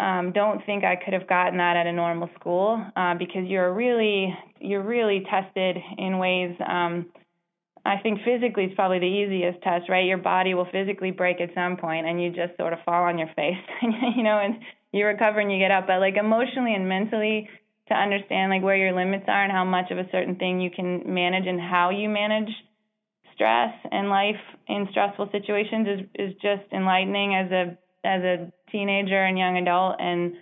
um, 0.00 0.32
don't 0.32 0.64
think 0.64 0.84
I 0.84 0.96
could 0.96 1.12
have 1.12 1.28
gotten 1.28 1.58
that 1.58 1.76
at 1.76 1.86
a 1.86 1.92
normal 1.92 2.30
school 2.38 2.84
uh, 2.96 3.14
because 3.14 3.46
you're 3.46 3.72
really 3.72 4.34
you're 4.60 4.82
really 4.82 5.24
tested 5.30 5.76
in 5.98 6.18
ways. 6.18 6.56
Um, 6.66 7.06
I 7.84 7.96
think 7.98 8.20
physically 8.24 8.64
is 8.64 8.72
probably 8.74 9.00
the 9.00 9.06
easiest 9.06 9.62
test, 9.62 9.88
right? 9.88 10.04
Your 10.04 10.18
body 10.18 10.54
will 10.54 10.68
physically 10.70 11.10
break 11.10 11.40
at 11.40 11.50
some 11.54 11.76
point, 11.76 12.06
and 12.06 12.22
you 12.22 12.30
just 12.30 12.56
sort 12.56 12.72
of 12.72 12.78
fall 12.84 13.04
on 13.04 13.18
your 13.18 13.30
face, 13.34 13.58
you 14.16 14.22
know, 14.22 14.38
and 14.38 14.56
you 14.92 15.04
recover 15.04 15.40
and 15.40 15.50
you 15.50 15.58
get 15.58 15.70
up. 15.70 15.86
But 15.86 15.98
like 15.98 16.16
emotionally 16.16 16.74
and 16.74 16.88
mentally, 16.88 17.48
to 17.88 17.94
understand 17.94 18.50
like 18.50 18.62
where 18.62 18.76
your 18.76 18.94
limits 18.94 19.24
are 19.28 19.42
and 19.42 19.52
how 19.52 19.64
much 19.64 19.90
of 19.90 19.98
a 19.98 20.08
certain 20.12 20.36
thing 20.36 20.60
you 20.60 20.70
can 20.70 21.02
manage 21.12 21.46
and 21.46 21.60
how 21.60 21.90
you 21.90 22.08
manage 22.08 22.48
stress 23.34 23.74
and 23.90 24.08
life 24.08 24.40
in 24.68 24.86
stressful 24.90 25.28
situations 25.32 25.86
is 25.88 26.00
is 26.14 26.34
just 26.34 26.62
enlightening 26.72 27.34
as 27.34 27.50
a 27.50 27.78
as 28.04 28.22
a 28.22 28.52
teenager 28.70 29.22
and 29.24 29.38
young 29.38 29.56
adult 29.56 29.96
and 29.98 30.34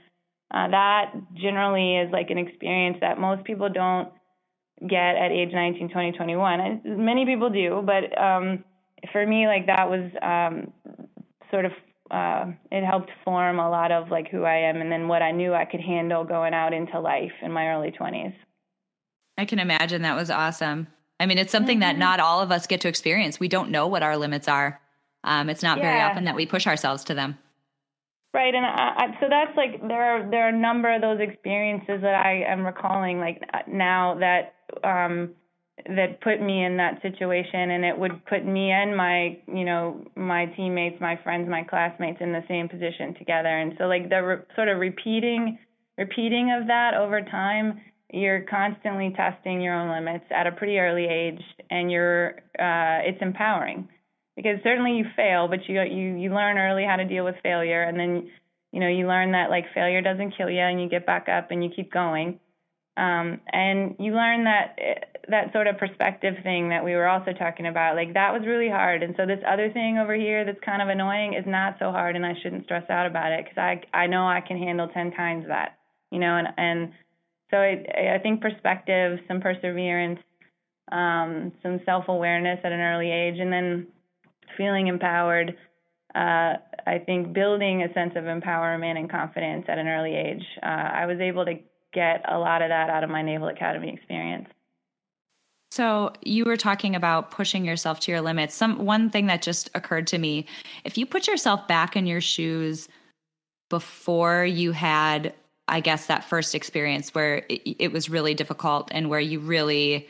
uh, 0.52 0.68
that 0.68 1.12
generally 1.34 1.96
is 1.96 2.10
like 2.12 2.30
an 2.30 2.38
experience 2.38 2.98
that 3.00 3.18
most 3.18 3.44
people 3.44 3.68
don't 3.68 4.08
get 4.86 5.16
at 5.16 5.30
age 5.30 5.50
19 5.52 5.90
20 5.90 6.12
21 6.12 6.82
many 6.84 7.26
people 7.26 7.50
do 7.50 7.82
but 7.84 8.16
um 8.20 8.64
for 9.12 9.26
me 9.26 9.46
like 9.46 9.66
that 9.66 9.88
was 9.88 10.10
um 10.22 10.72
sort 11.50 11.66
of 11.66 11.72
uh 12.10 12.46
it 12.70 12.84
helped 12.84 13.10
form 13.24 13.58
a 13.58 13.68
lot 13.68 13.92
of 13.92 14.10
like 14.10 14.28
who 14.28 14.44
I 14.44 14.68
am 14.68 14.80
and 14.80 14.90
then 14.90 15.06
what 15.06 15.22
I 15.22 15.32
knew 15.32 15.52
I 15.52 15.64
could 15.64 15.80
handle 15.80 16.24
going 16.24 16.54
out 16.54 16.72
into 16.72 16.98
life 16.98 17.32
in 17.42 17.52
my 17.52 17.68
early 17.68 17.90
20s 17.90 18.34
I 19.36 19.44
can 19.44 19.58
imagine 19.58 20.02
that 20.02 20.16
was 20.16 20.30
awesome. 20.30 20.88
I 21.18 21.26
mean 21.26 21.38
it's 21.38 21.52
something 21.52 21.80
mm-hmm. 21.80 21.98
that 21.98 21.98
not 21.98 22.20
all 22.20 22.40
of 22.40 22.50
us 22.50 22.66
get 22.66 22.80
to 22.82 22.88
experience. 22.88 23.38
We 23.38 23.48
don't 23.48 23.70
know 23.70 23.86
what 23.86 24.02
our 24.02 24.16
limits 24.16 24.48
are. 24.48 24.80
Um 25.24 25.50
it's 25.50 25.62
not 25.62 25.78
yeah. 25.78 25.84
very 25.84 26.00
often 26.00 26.24
that 26.24 26.36
we 26.36 26.46
push 26.46 26.66
ourselves 26.66 27.04
to 27.04 27.14
them. 27.14 27.38
Right, 28.32 28.54
and 28.54 28.64
I, 28.64 28.94
I, 28.96 29.20
so 29.20 29.26
that's 29.28 29.56
like 29.56 29.80
there 29.88 30.02
are 30.02 30.30
there 30.30 30.44
are 30.44 30.50
a 30.50 30.56
number 30.56 30.94
of 30.94 31.02
those 31.02 31.18
experiences 31.18 32.00
that 32.02 32.14
I 32.14 32.44
am 32.46 32.64
recalling 32.64 33.18
like 33.18 33.42
now 33.66 34.18
that 34.20 34.54
um, 34.84 35.30
that 35.86 36.20
put 36.20 36.40
me 36.40 36.64
in 36.64 36.76
that 36.76 37.00
situation, 37.02 37.70
and 37.70 37.84
it 37.84 37.98
would 37.98 38.24
put 38.26 38.44
me 38.44 38.70
and 38.70 38.96
my 38.96 39.38
you 39.46 39.64
know 39.64 40.04
my 40.16 40.46
teammates, 40.56 41.00
my 41.00 41.18
friends, 41.22 41.48
my 41.48 41.62
classmates 41.62 42.18
in 42.20 42.32
the 42.32 42.44
same 42.48 42.68
position 42.68 43.14
together, 43.18 43.48
and 43.48 43.74
so 43.78 43.84
like 43.84 44.08
the 44.08 44.22
re- 44.22 44.44
sort 44.54 44.68
of 44.68 44.78
repeating 44.78 45.58
repeating 45.98 46.56
of 46.58 46.66
that 46.68 46.94
over 46.94 47.20
time, 47.20 47.80
you're 48.12 48.42
constantly 48.42 49.14
testing 49.16 49.60
your 49.60 49.74
own 49.74 49.90
limits 49.90 50.24
at 50.30 50.46
a 50.46 50.52
pretty 50.52 50.78
early 50.78 51.06
age, 51.06 51.42
and 51.70 51.90
you're 51.90 52.36
uh, 52.58 53.00
it's 53.06 53.20
empowering 53.20 53.88
because 54.36 54.58
certainly 54.62 54.92
you 54.92 55.04
fail, 55.16 55.48
but 55.48 55.60
you 55.68 55.80
you 55.82 56.16
you 56.16 56.34
learn 56.34 56.58
early 56.58 56.84
how 56.84 56.96
to 56.96 57.04
deal 57.04 57.24
with 57.24 57.36
failure, 57.42 57.82
and 57.82 57.98
then 57.98 58.28
you 58.72 58.80
know 58.80 58.88
you 58.88 59.06
learn 59.06 59.32
that 59.32 59.50
like 59.50 59.64
failure 59.74 60.02
doesn't 60.02 60.34
kill 60.36 60.50
you, 60.50 60.60
and 60.60 60.80
you 60.80 60.88
get 60.88 61.06
back 61.06 61.28
up 61.28 61.50
and 61.50 61.62
you 61.62 61.70
keep 61.74 61.92
going. 61.92 62.40
Um, 62.96 63.40
and 63.52 63.94
you 63.98 64.12
learn 64.14 64.44
that 64.44 64.76
that 65.28 65.52
sort 65.52 65.66
of 65.66 65.78
perspective 65.78 66.34
thing 66.42 66.70
that 66.70 66.84
we 66.84 66.94
were 66.94 67.06
also 67.06 67.32
talking 67.32 67.66
about, 67.66 67.94
like 67.94 68.14
that 68.14 68.32
was 68.32 68.42
really 68.46 68.68
hard. 68.68 69.02
And 69.02 69.14
so 69.16 69.26
this 69.26 69.38
other 69.46 69.70
thing 69.70 69.98
over 69.98 70.14
here 70.14 70.44
that's 70.44 70.58
kind 70.64 70.82
of 70.82 70.88
annoying 70.88 71.34
is 71.34 71.44
not 71.46 71.76
so 71.78 71.92
hard, 71.92 72.16
and 72.16 72.26
I 72.26 72.34
shouldn't 72.42 72.64
stress 72.64 72.88
out 72.90 73.06
about 73.06 73.32
it 73.32 73.44
because 73.44 73.58
I 73.58 73.82
I 73.96 74.06
know 74.06 74.26
I 74.26 74.40
can 74.40 74.58
handle 74.58 74.88
ten 74.88 75.12
times 75.12 75.46
that, 75.48 75.78
you 76.10 76.18
know. 76.18 76.36
And 76.36 76.48
and 76.56 76.92
so 77.50 77.60
it, 77.60 77.86
I 77.94 78.18
think 78.18 78.40
perspective, 78.40 79.18
some 79.28 79.40
perseverance, 79.40 80.20
um, 80.92 81.52
some 81.62 81.80
self 81.84 82.04
awareness 82.08 82.58
at 82.64 82.72
an 82.72 82.80
early 82.80 83.10
age, 83.10 83.38
and 83.38 83.52
then 83.52 83.86
feeling 84.56 84.88
empowered. 84.88 85.56
Uh, 86.14 86.54
I 86.86 86.98
think 87.06 87.32
building 87.32 87.84
a 87.84 87.92
sense 87.94 88.14
of 88.16 88.24
empowerment 88.24 88.98
and 88.98 89.08
confidence 89.08 89.66
at 89.68 89.78
an 89.78 89.86
early 89.86 90.16
age. 90.16 90.42
Uh, 90.60 90.66
I 90.66 91.06
was 91.06 91.20
able 91.20 91.44
to 91.44 91.54
get 91.92 92.24
a 92.28 92.38
lot 92.38 92.62
of 92.62 92.68
that 92.68 92.90
out 92.90 93.04
of 93.04 93.10
my 93.10 93.22
Naval 93.22 93.48
Academy 93.48 93.92
experience. 93.92 94.48
So 95.70 96.12
you 96.22 96.44
were 96.44 96.56
talking 96.56 96.96
about 96.96 97.30
pushing 97.30 97.64
yourself 97.64 98.00
to 98.00 98.10
your 98.10 98.20
limits. 98.20 98.54
Some 98.54 98.84
one 98.84 99.08
thing 99.08 99.26
that 99.26 99.40
just 99.40 99.70
occurred 99.74 100.06
to 100.08 100.18
me, 100.18 100.46
if 100.84 100.98
you 100.98 101.06
put 101.06 101.28
yourself 101.28 101.68
back 101.68 101.96
in 101.96 102.06
your 102.06 102.20
shoes 102.20 102.88
before 103.68 104.44
you 104.44 104.72
had 104.72 105.32
I 105.70 105.78
guess 105.80 106.06
that 106.06 106.24
first 106.24 106.54
experience 106.54 107.14
where 107.14 107.44
it, 107.48 107.76
it 107.78 107.92
was 107.92 108.10
really 108.10 108.34
difficult 108.34 108.90
and 108.92 109.08
where 109.08 109.20
you 109.20 109.38
really 109.38 110.08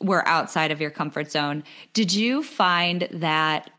were 0.00 0.26
outside 0.26 0.70
of 0.72 0.80
your 0.80 0.90
comfort 0.90 1.30
zone. 1.30 1.62
Did 1.92 2.14
you 2.14 2.42
find 2.42 3.06
that? 3.12 3.70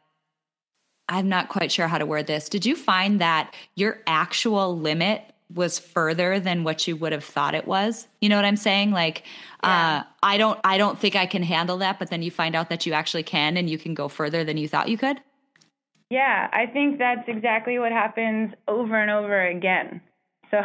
I'm 1.10 1.28
not 1.28 1.50
quite 1.50 1.72
sure 1.72 1.88
how 1.88 1.98
to 1.98 2.06
word 2.06 2.28
this. 2.28 2.48
Did 2.48 2.66
you 2.66 2.76
find 2.76 3.20
that 3.20 3.54
your 3.76 4.00
actual 4.08 4.78
limit 4.78 5.24
was 5.54 5.80
further 5.80 6.40
than 6.40 6.64
what 6.64 6.88
you 6.88 6.96
would 6.96 7.12
have 7.12 7.24
thought 7.24 7.56
it 7.56 7.68
was? 7.68 8.08
You 8.20 8.30
know 8.30 8.36
what 8.36 8.46
I'm 8.46 8.58
saying? 8.58 8.92
Like, 8.92 9.24
yeah. 9.64 10.04
uh, 10.06 10.10
I 10.24 10.38
don't, 10.38 10.60
I 10.64 10.78
don't 10.78 11.00
think 11.00 11.16
I 11.16 11.26
can 11.26 11.44
handle 11.44 11.78
that, 11.78 12.00
but 12.00 12.10
then 12.10 12.22
you 12.22 12.32
find 12.32 12.56
out 12.56 12.70
that 12.70 12.86
you 12.86 12.94
actually 12.94 13.24
can, 13.24 13.58
and 13.58 13.70
you 13.70 13.78
can 13.78 13.94
go 13.94 14.08
further 14.08 14.44
than 14.44 14.58
you 14.58 14.68
thought 14.68 14.90
you 14.90 14.98
could. 14.98 15.20
Yeah, 16.12 16.50
I 16.52 16.66
think 16.66 17.00
that's 17.00 17.28
exactly 17.28 17.80
what 17.80 17.94
happens 17.94 18.52
over 18.68 19.02
and 19.02 19.10
over 19.10 19.48
again. 19.48 20.02
So, 20.52 20.58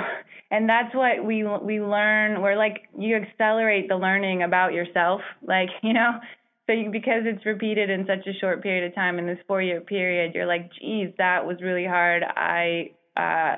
and 0.50 0.68
that's 0.68 0.92
what 0.92 1.24
we 1.24 1.44
we 1.44 1.80
learn. 1.80 2.42
We're 2.42 2.56
like 2.56 2.88
you 2.98 3.14
accelerate 3.16 3.88
the 3.88 3.96
learning 3.96 4.42
about 4.42 4.72
yourself, 4.72 5.20
like 5.46 5.68
you 5.82 5.92
know. 5.92 6.18
So 6.66 6.72
you, 6.72 6.90
because 6.90 7.22
it's 7.24 7.46
repeated 7.46 7.90
in 7.90 8.06
such 8.08 8.26
a 8.26 8.36
short 8.40 8.60
period 8.60 8.88
of 8.88 8.94
time 8.96 9.20
in 9.20 9.26
this 9.28 9.38
four 9.46 9.62
year 9.62 9.80
period, 9.80 10.34
you're 10.34 10.46
like, 10.46 10.68
geez, 10.80 11.10
that 11.18 11.46
was 11.46 11.58
really 11.62 11.86
hard. 11.86 12.24
I 12.24 12.90
uh, 13.16 13.56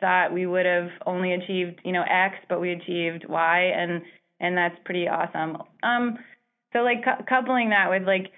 thought 0.00 0.32
we 0.32 0.46
would 0.46 0.66
have 0.66 0.90
only 1.06 1.32
achieved 1.32 1.80
you 1.84 1.92
know 1.92 2.04
X, 2.08 2.36
but 2.48 2.60
we 2.60 2.72
achieved 2.72 3.24
Y, 3.28 3.60
and 3.60 4.02
and 4.40 4.56
that's 4.56 4.76
pretty 4.84 5.08
awesome. 5.08 5.58
Um, 5.82 6.18
so 6.72 6.80
like 6.80 7.04
cu- 7.04 7.24
coupling 7.28 7.70
that 7.70 7.90
with 7.90 8.04
like 8.04 8.32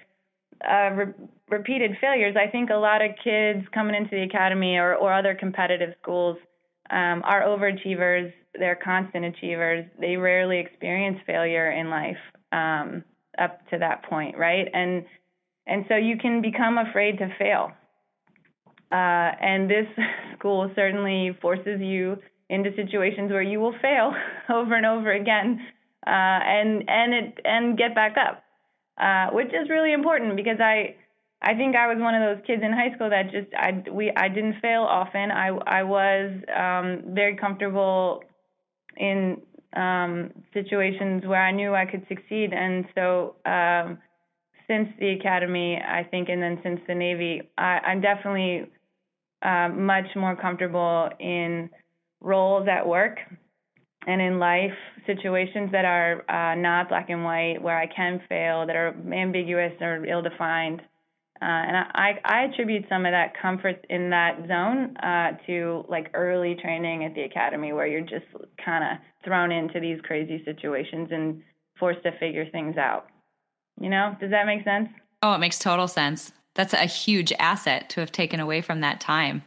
uh, 0.67 0.89
re- 0.91 1.13
repeated 1.49 1.97
failures, 1.99 2.35
I 2.37 2.49
think 2.49 2.69
a 2.69 2.75
lot 2.75 3.01
of 3.01 3.11
kids 3.23 3.65
coming 3.73 3.95
into 3.95 4.11
the 4.11 4.23
academy 4.23 4.77
or, 4.77 4.95
or 4.95 5.13
other 5.13 5.35
competitive 5.35 5.93
schools 6.01 6.37
um, 6.89 7.21
are 7.25 7.43
overachievers. 7.43 8.31
They're 8.53 8.79
constant 8.83 9.25
achievers. 9.25 9.85
They 9.99 10.17
rarely 10.17 10.59
experience 10.59 11.19
failure 11.25 11.71
in 11.71 11.89
life 11.89 12.17
um, 12.51 13.03
up 13.39 13.67
to 13.69 13.77
that 13.79 14.03
point, 14.03 14.37
right? 14.37 14.67
And 14.73 15.05
and 15.67 15.85
so 15.87 15.95
you 15.95 16.17
can 16.17 16.41
become 16.41 16.77
afraid 16.77 17.19
to 17.19 17.33
fail. 17.37 17.71
Uh, 18.91 19.31
and 19.39 19.69
this 19.69 19.87
school 20.37 20.69
certainly 20.75 21.37
forces 21.41 21.79
you 21.79 22.17
into 22.49 22.69
situations 22.75 23.31
where 23.31 23.41
you 23.41 23.59
will 23.59 23.75
fail 23.81 24.13
over 24.53 24.75
and 24.75 24.85
over 24.85 25.11
again, 25.11 25.65
uh, 26.05 26.09
and 26.09 26.83
and 26.89 27.13
it 27.13 27.39
and 27.45 27.77
get 27.77 27.95
back 27.95 28.15
up, 28.17 28.43
uh, 29.01 29.33
which 29.33 29.47
is 29.47 29.69
really 29.69 29.93
important 29.93 30.35
because 30.35 30.59
I 30.59 30.95
I 31.41 31.55
think 31.55 31.75
I 31.75 31.87
was 31.87 31.97
one 31.99 32.13
of 32.13 32.21
those 32.21 32.45
kids 32.45 32.61
in 32.63 32.73
high 32.73 32.93
school 32.93 33.09
that 33.09 33.31
just 33.31 33.47
I 33.55 33.83
we 33.89 34.11
I 34.15 34.27
didn't 34.27 34.59
fail 34.61 34.83
often. 34.83 35.31
I 35.31 35.47
I 35.65 35.83
was 35.83 36.31
um, 36.55 37.15
very 37.15 37.37
comfortable 37.37 38.23
in 38.97 39.41
um, 39.75 40.31
situations 40.53 41.23
where 41.25 41.41
I 41.41 41.51
knew 41.51 41.73
I 41.73 41.85
could 41.85 42.05
succeed, 42.09 42.51
and 42.53 42.85
so 42.93 43.35
um, 43.45 43.99
since 44.67 44.89
the 44.99 45.11
academy, 45.19 45.77
I 45.77 46.03
think, 46.03 46.29
and 46.29 46.41
then 46.41 46.59
since 46.61 46.79
the 46.87 46.95
Navy, 46.95 47.49
I, 47.57 47.79
I'm 47.79 48.01
definitely 48.01 48.69
uh, 49.41 49.69
much 49.69 50.05
more 50.15 50.35
comfortable 50.35 51.09
in 51.19 51.69
roles 52.19 52.67
at 52.67 52.87
work 52.87 53.17
and 54.07 54.21
in 54.21 54.39
life 54.39 54.77
situations 55.05 55.71
that 55.71 55.85
are 55.85 56.23
uh, 56.29 56.55
not 56.55 56.89
black 56.89 57.09
and 57.09 57.23
white, 57.23 57.61
where 57.61 57.77
I 57.77 57.87
can 57.87 58.21
fail, 58.27 58.65
that 58.67 58.75
are 58.75 58.95
ambiguous 59.11 59.73
or 59.81 60.05
ill-defined 60.05 60.81
Uh, 61.41 61.45
and 61.45 61.75
I, 61.75 62.19
I 62.23 62.43
attribute 62.43 62.85
some 62.87 63.03
of 63.07 63.13
that 63.13 63.33
comfort 63.41 63.83
in 63.89 64.11
that 64.11 64.47
zone 64.47 64.95
uh, 64.97 65.31
to 65.47 65.83
like 65.89 66.11
early 66.13 66.55
training 66.61 67.03
at 67.03 67.15
the 67.15 67.23
academy 67.23 67.73
where 67.73 67.87
you're 67.87 68.01
just 68.01 68.25
kind 68.63 68.83
of 68.83 68.99
thrown 69.25 69.51
into 69.51 69.79
these 69.79 69.99
crazy 70.03 70.43
situations 70.45 71.09
and 71.11 71.41
forced 71.79 72.03
to 72.03 72.11
figure 72.19 72.45
things 72.51 72.77
out. 72.77 73.07
You 73.79 73.89
know, 73.89 74.15
does 74.21 74.29
that 74.29 74.45
make 74.45 74.63
sense? 74.63 74.89
Oh, 75.23 75.33
it 75.33 75.39
makes 75.39 75.57
total 75.57 75.87
sense. 75.87 76.31
That's 76.55 76.73
a 76.73 76.85
huge 76.85 77.31
asset 77.39 77.89
to 77.91 77.99
have 78.01 78.11
taken 78.11 78.39
away 78.39 78.61
from 78.61 78.81
that 78.81 78.99
time. 78.99 79.43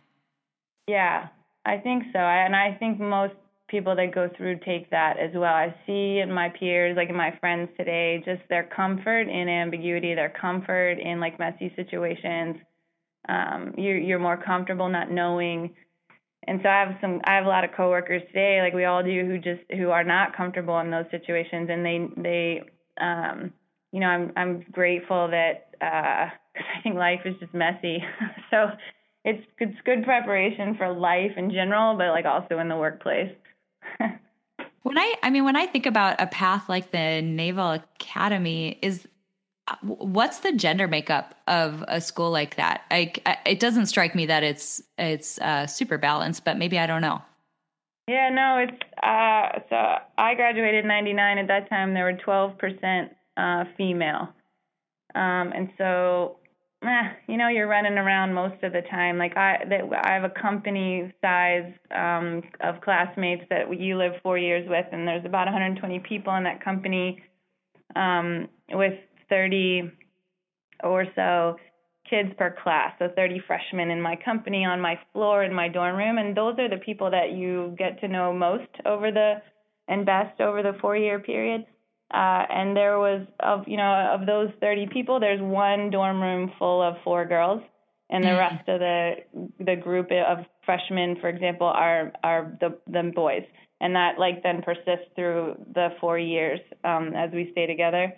Yeah, 0.87 1.29
I 1.65 1.79
think 1.79 2.05
so. 2.13 2.19
And 2.19 2.55
I 2.55 2.75
think 2.79 2.99
most 3.01 3.35
people 3.69 3.97
that 3.97 4.15
go 4.15 4.31
through 4.37 4.59
take 4.65 4.91
that 4.91 5.19
as 5.19 5.31
well. 5.35 5.53
I 5.53 5.75
see 5.87 6.19
in 6.19 6.31
my 6.31 6.51
peers, 6.51 6.97
like 6.97 7.09
in 7.09 7.17
my 7.17 7.37
friends 7.41 7.71
today, 7.77 8.23
just 8.25 8.43
their 8.49 8.65
comfort 8.65 9.23
in 9.23 9.49
ambiguity, 9.49 10.15
their 10.15 10.31
comfort 10.41 10.99
in 11.01 11.21
like 11.21 11.39
messy 11.39 11.73
situations. 11.75 12.57
Um, 13.29 13.75
you're 13.79 13.97
you're 13.99 14.19
more 14.19 14.37
comfortable 14.37 14.89
not 14.89 15.11
knowing. 15.11 15.75
And 16.47 16.61
so 16.63 16.69
I 16.69 16.81
have 16.81 16.97
some 17.01 17.21
I 17.25 17.37
have 17.37 17.47
a 17.47 17.49
lot 17.49 17.65
of 17.65 17.71
coworkers 17.75 18.23
today, 18.29 18.61
like 18.63 18.75
we 18.75 18.85
all 18.85 19.03
do, 19.03 19.25
who 19.27 19.39
just 19.39 19.63
who 19.77 19.91
are 19.91 20.05
not 20.05 20.37
comfortable 20.37 20.79
in 20.81 20.91
those 20.91 21.07
situations 21.11 21.69
and 21.71 21.85
they 21.85 22.07
they 22.17 22.63
um 23.01 23.53
you 23.93 24.01
know, 24.01 24.09
I'm 24.09 24.33
I'm 24.37 24.65
grateful 24.73 25.29
that 25.29 25.75
uh 25.81 26.29
I 26.57 26.83
think 26.83 26.97
life 26.97 27.21
is 27.25 27.35
just 27.41 27.55
messy. 27.55 28.05
so 28.51 28.71
it's 29.25 29.45
it's 29.59 29.77
good 29.85 30.05
preparation 30.05 30.77
for 30.77 30.93
life 30.93 31.33
in 31.37 31.51
general, 31.51 31.97
but 31.97 32.09
like 32.09 32.27
also 32.27 32.59
in 32.59 32.69
the 32.69 32.77
workplace. 32.77 33.35
when 34.83 34.99
I, 34.99 35.15
I 35.23 35.31
mean, 35.31 35.45
when 35.45 35.57
I 35.57 35.67
think 35.67 35.87
about 35.87 36.21
a 36.21 36.27
path 36.27 36.69
like 36.69 36.91
the 36.91 37.23
Naval 37.23 37.73
Academy, 37.73 38.79
is 38.83 39.09
what's 39.83 40.41
the 40.41 40.53
gender 40.53 40.87
makeup 40.87 41.35
of 41.47 41.83
a 41.89 42.01
school 42.01 42.31
like 42.31 42.57
that? 42.57 42.83
I, 42.91 43.13
it 43.47 43.61
doesn't 43.61 43.87
strike 43.87 44.15
me 44.15 44.27
that 44.27 44.43
it's 44.43 44.83
it's 44.99 45.39
uh, 45.41 45.67
super 45.67 45.99
balanced, 45.99 46.45
but 46.45 46.59
maybe 46.59 46.79
I 46.79 46.87
don't 46.87 47.03
know. 47.03 47.23
Yeah, 48.07 48.29
no, 48.29 48.59
it's 48.59 48.83
uh, 49.03 49.61
so 49.71 49.77
I 50.19 50.35
graduated 50.35 50.85
in 50.85 50.89
'99. 50.89 51.39
At 51.39 51.47
that 51.49 51.71
time, 51.71 51.95
there 51.95 52.05
were 52.05 52.13
12 52.13 52.59
percent 52.59 53.13
uh, 53.39 53.65
female, 53.79 54.29
um, 55.15 55.53
and 55.55 55.71
so 55.79 56.37
eh, 56.87 57.13
you 57.29 57.37
know, 57.37 57.49
you're 57.49 57.69
running 57.69 57.95
around 57.95 58.35
most 58.35 58.63
of 58.63 58.73
the 58.73 58.83
time. 58.91 59.19
Like 59.19 59.37
I, 59.37 59.65
that 59.69 59.81
I 60.05 60.13
have 60.13 60.25
a 60.25 60.41
company 60.41 61.13
size 61.21 61.73
um, 61.95 62.43
of 62.61 62.81
classmates 62.81 63.45
that 63.51 63.79
you 63.79 63.97
live 63.97 64.13
four 64.23 64.39
years 64.39 64.67
with, 64.69 64.87
and 64.93 65.07
there's 65.07 65.25
about 65.25 65.47
120 65.47 66.01
people 66.01 66.35
in 66.37 66.45
that 66.45 66.65
company, 66.65 67.23
um, 67.97 68.49
with 68.71 68.95
30 69.29 69.91
or 70.83 71.07
so 71.15 71.57
kids 72.09 72.31
per 72.37 72.57
class. 72.63 72.93
So 72.99 73.09
30 73.17 73.43
freshmen 73.47 73.91
in 73.91 74.01
my 74.01 74.17
company 74.23 74.65
on 74.65 74.81
my 74.81 74.99
floor 75.13 75.45
in 75.45 75.55
my 75.55 75.69
dorm 75.69 75.97
room, 75.97 76.19
and 76.19 76.37
those 76.37 76.59
are 76.59 76.69
the 76.69 76.83
people 76.85 77.11
that 77.11 77.33
you 77.33 77.75
get 77.79 78.01
to 78.01 78.09
know 78.09 78.33
most 78.33 78.69
over 78.85 79.11
the 79.11 79.43
and 79.89 80.07
best 80.07 80.41
over 80.41 80.63
the 80.63 80.73
four 80.81 80.97
year 80.97 81.19
period. 81.19 81.67
Uh, 82.15 82.47
and 82.49 82.77
there 82.77 82.97
was 83.01 83.27
of 83.41 83.67
you 83.67 83.77
know 83.77 84.15
of 84.15 84.25
those 84.25 84.49
30 84.61 84.87
people, 84.93 85.19
there's 85.19 85.41
one 85.41 85.91
dorm 85.91 86.23
room 86.23 86.53
full 86.61 86.81
of 86.81 86.95
four 87.03 87.25
girls, 87.25 87.61
and 88.09 88.23
the 88.23 88.29
mm. 88.29 88.39
rest 88.39 88.69
of 88.69 88.79
the 88.79 89.15
the 89.59 89.75
group 89.75 90.13
of 90.13 90.45
freshmen, 90.65 91.17
for 91.21 91.29
example, 91.29 91.67
are 91.67 92.13
are 92.23 92.57
the 92.61 92.79
the 92.87 93.11
boys, 93.13 93.43
and 93.81 93.97
that 93.97 94.17
like 94.17 94.45
then 94.45 94.63
persists 94.63 95.11
through 95.17 95.57
the 95.75 95.89
four 96.01 96.17
years 96.17 96.61
um, 96.85 97.15
as 97.17 97.33
we 97.33 97.49
stay 97.51 97.67
together. 97.67 98.13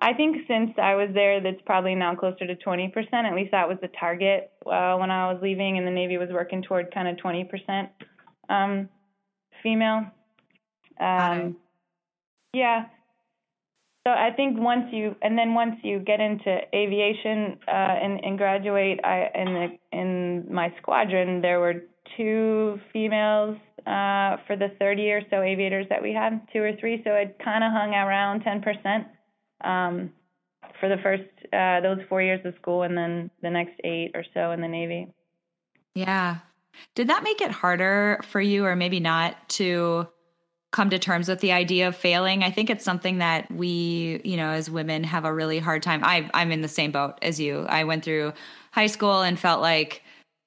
I 0.00 0.14
think 0.14 0.46
since 0.48 0.70
I 0.80 0.94
was 0.94 1.10
there, 1.12 1.42
that's 1.42 1.60
probably 1.66 1.96
now 1.96 2.14
closer 2.14 2.46
to 2.46 2.54
20%. 2.54 2.94
At 3.12 3.34
least 3.34 3.50
that 3.50 3.68
was 3.68 3.78
the 3.82 3.90
target 3.98 4.52
uh, 4.64 4.96
when 4.96 5.10
I 5.10 5.30
was 5.30 5.40
leaving, 5.42 5.76
and 5.76 5.86
the 5.86 5.90
Navy 5.90 6.16
was 6.16 6.28
working 6.30 6.62
toward 6.62 6.94
kind 6.94 7.08
of 7.08 7.16
20% 7.16 7.88
um, 8.48 8.88
female. 9.62 10.06
Um, 11.00 11.56
yeah. 12.52 12.86
So 14.08 14.14
I 14.14 14.30
think 14.34 14.58
once 14.58 14.86
you 14.90 15.14
and 15.20 15.36
then 15.36 15.52
once 15.52 15.76
you 15.82 15.98
get 15.98 16.18
into 16.18 16.60
aviation 16.74 17.58
uh, 17.68 17.70
and, 17.70 18.24
and 18.24 18.38
graduate, 18.38 19.00
I 19.04 19.28
in 19.34 19.52
the 19.52 19.68
in 19.92 20.46
my 20.50 20.72
squadron 20.80 21.42
there 21.42 21.60
were 21.60 21.82
two 22.16 22.80
females 22.90 23.58
uh, 23.80 24.38
for 24.46 24.56
the 24.56 24.68
third 24.78 24.98
year, 24.98 25.20
so 25.28 25.42
aviators 25.42 25.84
that 25.90 26.00
we 26.00 26.14
had, 26.14 26.40
two 26.54 26.62
or 26.62 26.72
three. 26.80 27.02
So 27.04 27.10
it 27.10 27.38
kind 27.44 27.62
of 27.62 27.70
hung 27.70 27.92
around 27.92 28.44
10% 28.44 29.04
um, 29.62 30.10
for 30.80 30.88
the 30.88 30.96
first 31.02 31.24
uh, 31.52 31.82
those 31.82 31.98
four 32.08 32.22
years 32.22 32.40
of 32.46 32.54
school, 32.62 32.84
and 32.84 32.96
then 32.96 33.30
the 33.42 33.50
next 33.50 33.78
eight 33.84 34.12
or 34.14 34.24
so 34.32 34.52
in 34.52 34.62
the 34.62 34.68
Navy. 34.68 35.12
Yeah. 35.94 36.38
Did 36.94 37.08
that 37.08 37.24
make 37.24 37.42
it 37.42 37.50
harder 37.50 38.20
for 38.24 38.40
you, 38.40 38.64
or 38.64 38.74
maybe 38.74 39.00
not, 39.00 39.50
to 39.50 40.08
come 40.70 40.90
to 40.90 40.98
terms 40.98 41.28
with 41.28 41.40
the 41.40 41.52
idea 41.52 41.88
of 41.88 41.96
failing. 41.96 42.42
I 42.42 42.50
think 42.50 42.70
it's 42.70 42.84
something 42.84 43.18
that 43.18 43.50
we, 43.50 44.20
you 44.24 44.36
know, 44.36 44.50
as 44.50 44.70
women 44.70 45.02
have 45.04 45.24
a 45.24 45.32
really 45.32 45.58
hard 45.58 45.82
time. 45.82 46.04
I 46.04 46.28
I'm 46.34 46.52
in 46.52 46.62
the 46.62 46.68
same 46.68 46.90
boat 46.92 47.18
as 47.22 47.40
you. 47.40 47.66
I 47.68 47.84
went 47.84 48.04
through 48.04 48.32
high 48.72 48.86
school 48.86 49.22
and 49.22 49.38
felt 49.38 49.60
like 49.60 50.02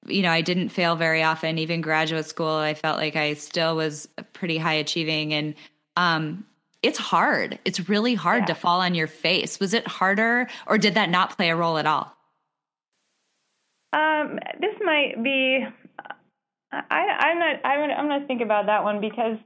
you 0.07 0.23
know, 0.23 0.31
I 0.31 0.41
didn't 0.41 0.69
fail 0.69 0.95
very 0.95 1.21
often. 1.21 1.60
Even 1.60 1.81
graduate 1.81 2.25
school, 2.25 2.55
I 2.55 2.73
felt 2.73 2.97
like 2.97 3.15
I 3.15 3.36
still 3.36 3.75
was 3.75 4.07
pretty 4.34 4.57
high 4.57 4.73
achieving 4.73 5.34
and 5.34 5.55
um 5.97 6.45
it's 6.84 6.97
hard. 6.97 7.60
It's 7.63 7.89
really 7.89 8.15
hard 8.15 8.43
yeah. 8.43 8.45
to 8.47 8.55
fall 8.55 8.81
on 8.81 8.95
your 8.95 9.05
face. 9.05 9.60
Was 9.60 9.75
it 9.75 9.88
harder 9.88 10.47
or 10.65 10.79
did 10.79 10.95
that 10.95 11.12
not 11.12 11.36
play 11.38 11.51
a 11.51 11.55
role 11.55 11.77
at 11.77 11.86
all? 11.86 12.15
Um, 13.93 14.39
this 14.60 14.73
might 14.84 15.21
be 15.21 15.67
I, 16.71 17.05
I'm 17.19 17.39
not. 17.39 17.65
I'm, 17.65 17.91
I'm 17.91 18.07
going 18.07 18.21
to 18.21 18.27
think 18.27 18.41
about 18.41 18.67
that 18.67 18.84
one 18.84 19.01
because 19.01 19.38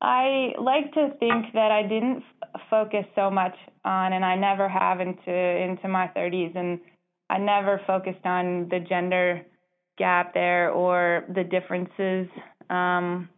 I 0.00 0.52
like 0.58 0.92
to 0.94 1.10
think 1.18 1.52
that 1.52 1.70
I 1.70 1.82
didn't 1.82 2.22
f- 2.42 2.60
focus 2.70 3.04
so 3.14 3.30
much 3.30 3.54
on, 3.84 4.12
and 4.12 4.24
I 4.24 4.36
never 4.36 4.68
have 4.68 5.00
into 5.00 5.32
into 5.32 5.88
my 5.88 6.10
30s, 6.16 6.56
and 6.56 6.80
I 7.28 7.38
never 7.38 7.80
focused 7.86 8.24
on 8.24 8.68
the 8.70 8.80
gender 8.80 9.42
gap 9.98 10.32
there 10.32 10.70
or 10.70 11.24
the 11.34 11.44
differences. 11.44 12.28
Um, 12.70 13.28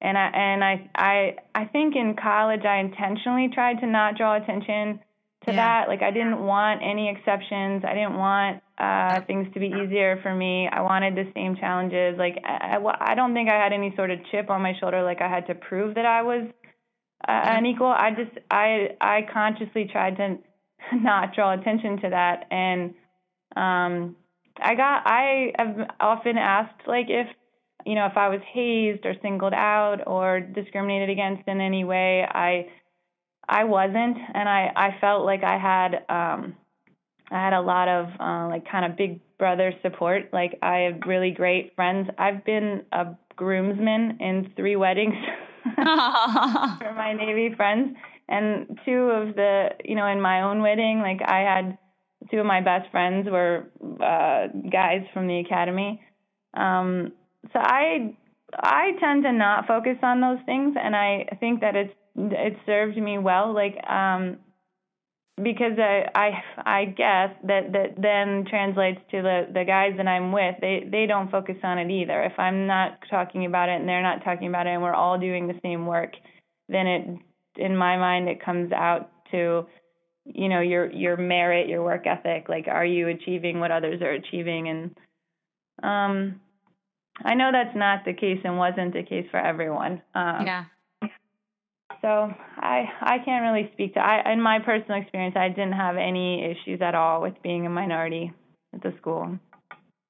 and 0.00 0.16
I 0.16 0.26
and 0.32 0.64
I 0.64 0.90
I 0.94 1.36
I 1.54 1.64
think 1.66 1.96
in 1.96 2.14
college 2.20 2.64
I 2.64 2.78
intentionally 2.78 3.48
tried 3.52 3.80
to 3.80 3.86
not 3.86 4.16
draw 4.16 4.36
attention 4.36 5.00
to 5.46 5.52
yeah. 5.52 5.56
that. 5.56 5.88
Like 5.88 6.02
I 6.02 6.10
didn't 6.10 6.44
want 6.44 6.82
any 6.82 7.08
exceptions. 7.08 7.82
I 7.86 7.94
didn't 7.94 8.16
want 8.16 8.62
uh, 8.78 9.20
things 9.26 9.48
to 9.54 9.60
be 9.60 9.66
easier 9.66 10.18
for 10.22 10.34
me. 10.34 10.68
I 10.70 10.82
wanted 10.82 11.14
the 11.14 11.30
same 11.34 11.56
challenges. 11.56 12.18
Like 12.18 12.42
I, 12.44 12.76
I, 12.76 13.12
I 13.12 13.14
don't 13.14 13.32
think 13.32 13.48
I 13.48 13.54
had 13.62 13.72
any 13.72 13.94
sort 13.96 14.10
of 14.10 14.18
chip 14.30 14.50
on 14.50 14.62
my 14.62 14.74
shoulder. 14.78 15.02
Like 15.02 15.20
I 15.22 15.28
had 15.28 15.46
to 15.46 15.54
prove 15.54 15.94
that 15.94 16.04
I 16.04 16.22
was 16.22 16.48
uh, 17.26 17.32
yeah. 17.32 17.58
an 17.58 17.66
equal. 17.66 17.86
I 17.86 18.10
just 18.10 18.36
I 18.50 18.96
I 19.00 19.26
consciously 19.32 19.88
tried 19.90 20.16
to 20.16 20.38
not 20.94 21.34
draw 21.34 21.58
attention 21.58 22.00
to 22.02 22.10
that. 22.10 22.46
And 22.50 22.94
um, 23.56 24.16
I 24.58 24.74
got 24.74 25.06
I 25.06 25.52
have 25.58 25.90
often 26.00 26.36
asked 26.36 26.86
like 26.86 27.06
if 27.08 27.26
you 27.86 27.94
know 27.94 28.06
if 28.06 28.16
I 28.16 28.28
was 28.28 28.40
hazed 28.52 29.06
or 29.06 29.14
singled 29.22 29.54
out 29.54 30.06
or 30.06 30.40
discriminated 30.40 31.08
against 31.08 31.48
in 31.48 31.62
any 31.62 31.84
way. 31.84 32.26
I 32.28 32.66
I 33.50 33.64
wasn't, 33.64 34.16
and 34.32 34.48
I 34.48 34.70
I 34.76 35.00
felt 35.00 35.26
like 35.26 35.42
I 35.42 35.58
had 35.58 35.94
um, 36.08 36.56
I 37.30 37.44
had 37.44 37.52
a 37.52 37.60
lot 37.60 37.88
of 37.88 38.06
uh, 38.20 38.48
like 38.48 38.70
kind 38.70 38.84
of 38.84 38.96
big 38.96 39.20
brother 39.38 39.74
support. 39.82 40.32
Like 40.32 40.56
I 40.62 40.90
have 40.90 41.00
really 41.04 41.32
great 41.32 41.74
friends. 41.74 42.08
I've 42.16 42.44
been 42.44 42.84
a 42.92 43.16
groomsman 43.34 44.18
in 44.20 44.52
three 44.54 44.76
weddings 44.76 45.14
for 45.74 46.94
my 46.94 47.12
Navy 47.12 47.52
friends, 47.56 47.96
and 48.28 48.78
two 48.84 49.10
of 49.10 49.34
the 49.34 49.70
you 49.84 49.96
know 49.96 50.06
in 50.06 50.20
my 50.20 50.42
own 50.42 50.62
wedding, 50.62 51.00
like 51.00 51.20
I 51.26 51.40
had 51.40 51.76
two 52.30 52.38
of 52.38 52.46
my 52.46 52.60
best 52.60 52.88
friends 52.92 53.28
were 53.28 53.66
uh, 54.00 54.46
guys 54.70 55.02
from 55.12 55.26
the 55.26 55.40
academy. 55.40 56.00
Um, 56.54 57.14
so 57.52 57.58
I 57.58 58.14
I 58.54 58.92
tend 59.00 59.24
to 59.24 59.32
not 59.32 59.66
focus 59.66 59.96
on 60.04 60.20
those 60.20 60.38
things, 60.46 60.76
and 60.80 60.94
I 60.94 61.36
think 61.40 61.62
that 61.62 61.74
it's 61.74 61.92
it 62.16 62.56
served 62.66 62.96
me 62.96 63.18
well. 63.18 63.54
Like 63.54 63.76
um, 63.88 64.38
because 65.42 65.78
I 65.78 66.04
I 66.14 66.30
I 66.58 66.84
guess 66.84 67.30
that 67.44 67.72
that 67.72 67.94
then 68.00 68.44
translates 68.48 69.00
to 69.10 69.22
the 69.22 69.46
the 69.52 69.64
guys 69.64 69.94
that 69.96 70.06
I'm 70.06 70.32
with. 70.32 70.56
They 70.60 70.86
they 70.90 71.06
don't 71.06 71.30
focus 71.30 71.56
on 71.62 71.78
it 71.78 71.90
either. 71.90 72.22
If 72.22 72.38
I'm 72.38 72.66
not 72.66 72.98
talking 73.10 73.46
about 73.46 73.68
it 73.68 73.80
and 73.80 73.88
they're 73.88 74.02
not 74.02 74.24
talking 74.24 74.48
about 74.48 74.66
it, 74.66 74.70
and 74.70 74.82
we're 74.82 74.94
all 74.94 75.18
doing 75.18 75.46
the 75.46 75.58
same 75.62 75.86
work, 75.86 76.12
then 76.68 76.86
it 76.86 77.18
in 77.56 77.76
my 77.76 77.96
mind 77.96 78.28
it 78.28 78.44
comes 78.44 78.72
out 78.72 79.10
to 79.30 79.66
you 80.24 80.48
know 80.48 80.60
your 80.60 80.90
your 80.92 81.16
merit, 81.16 81.68
your 81.68 81.82
work 81.82 82.06
ethic. 82.06 82.48
Like, 82.48 82.66
are 82.68 82.84
you 82.84 83.08
achieving 83.08 83.60
what 83.60 83.70
others 83.70 84.02
are 84.02 84.12
achieving? 84.12 84.68
And 84.68 84.96
um, 85.82 86.40
I 87.24 87.34
know 87.34 87.50
that's 87.52 87.76
not 87.76 88.04
the 88.04 88.14
case 88.14 88.40
and 88.44 88.58
wasn't 88.58 88.92
the 88.92 89.02
case 89.02 89.26
for 89.30 89.38
everyone. 89.38 90.02
Um, 90.14 90.46
yeah. 90.46 90.64
So 92.02 92.32
I, 92.56 92.84
I 93.00 93.18
can't 93.24 93.42
really 93.42 93.70
speak 93.72 93.94
to. 93.94 94.00
I 94.00 94.32
in 94.32 94.40
my 94.40 94.58
personal 94.58 95.00
experience, 95.00 95.36
I 95.36 95.48
didn't 95.48 95.72
have 95.72 95.96
any 95.96 96.44
issues 96.44 96.80
at 96.80 96.94
all 96.94 97.20
with 97.20 97.34
being 97.42 97.66
a 97.66 97.70
minority 97.70 98.32
at 98.74 98.82
the 98.82 98.94
school. 98.98 99.38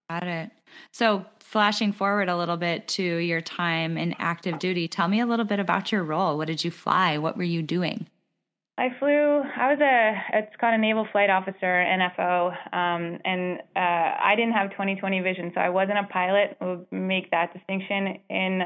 Got 0.08 0.26
it. 0.26 0.50
So, 0.92 1.24
flashing 1.38 1.92
forward 1.92 2.28
a 2.28 2.36
little 2.36 2.56
bit 2.56 2.88
to 2.88 3.02
your 3.02 3.40
time 3.40 3.96
in 3.96 4.14
active 4.18 4.58
duty, 4.58 4.88
tell 4.88 5.08
me 5.08 5.20
a 5.20 5.26
little 5.26 5.44
bit 5.44 5.60
about 5.60 5.92
your 5.92 6.02
role. 6.02 6.36
What 6.36 6.46
did 6.46 6.64
you 6.64 6.70
fly? 6.70 7.18
What 7.18 7.36
were 7.36 7.44
you 7.44 7.62
doing? 7.62 8.06
I 8.80 8.88
flew. 8.98 9.42
I 9.42 9.68
was 9.72 9.78
a. 9.80 10.38
It's 10.38 10.56
called 10.58 10.74
a 10.74 10.78
naval 10.78 11.06
flight 11.12 11.28
officer, 11.28 11.54
NFO, 11.62 12.50
um, 12.72 13.18
and 13.24 13.60
uh, 13.76 14.16
I 14.24 14.34
didn't 14.36 14.54
have 14.54 14.70
20/20 14.70 15.22
vision, 15.22 15.52
so 15.54 15.60
I 15.60 15.68
wasn't 15.68 15.98
a 15.98 16.04
pilot. 16.04 16.56
We'll 16.60 16.86
make 16.90 17.30
that 17.30 17.52
distinction 17.52 18.18
in, 18.30 18.62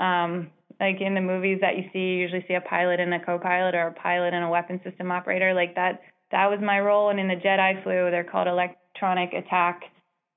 um, 0.00 0.50
like 0.84 1.00
in 1.00 1.14
the 1.14 1.20
movies 1.20 1.58
that 1.60 1.76
you 1.76 1.84
see. 1.92 1.98
You 1.98 2.16
usually 2.16 2.44
see 2.46 2.54
a 2.54 2.60
pilot 2.60 3.00
and 3.00 3.14
a 3.14 3.24
co-pilot, 3.24 3.74
or 3.74 3.88
a 3.88 3.92
pilot 3.92 4.34
and 4.34 4.44
a 4.44 4.48
weapon 4.48 4.80
system 4.84 5.10
operator. 5.10 5.54
Like 5.54 5.74
that. 5.74 6.02
That 6.30 6.50
was 6.50 6.58
my 6.60 6.80
role. 6.80 7.10
And 7.10 7.20
in 7.20 7.28
the 7.28 7.36
jet 7.36 7.60
I 7.60 7.80
flew, 7.82 8.10
they're 8.10 8.24
called 8.24 8.48
electronic 8.48 9.32
attack 9.32 9.82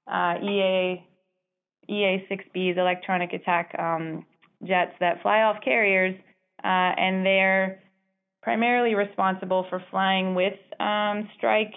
uh, 0.08 0.36
EA 0.44 1.04
EA6Bs, 1.90 2.78
electronic 2.78 3.34
attack 3.34 3.74
um, 3.80 4.26
jets 4.64 4.92
that 5.00 5.22
fly 5.22 5.44
off 5.44 5.58
carriers, 5.64 6.16
uh, 6.64 6.68
and 6.68 7.26
they're 7.26 7.82
primarily 8.42 8.96
responsible 8.96 9.66
for 9.70 9.82
flying 9.90 10.36
with 10.36 10.58
um, 10.80 11.30
strike, 11.38 11.74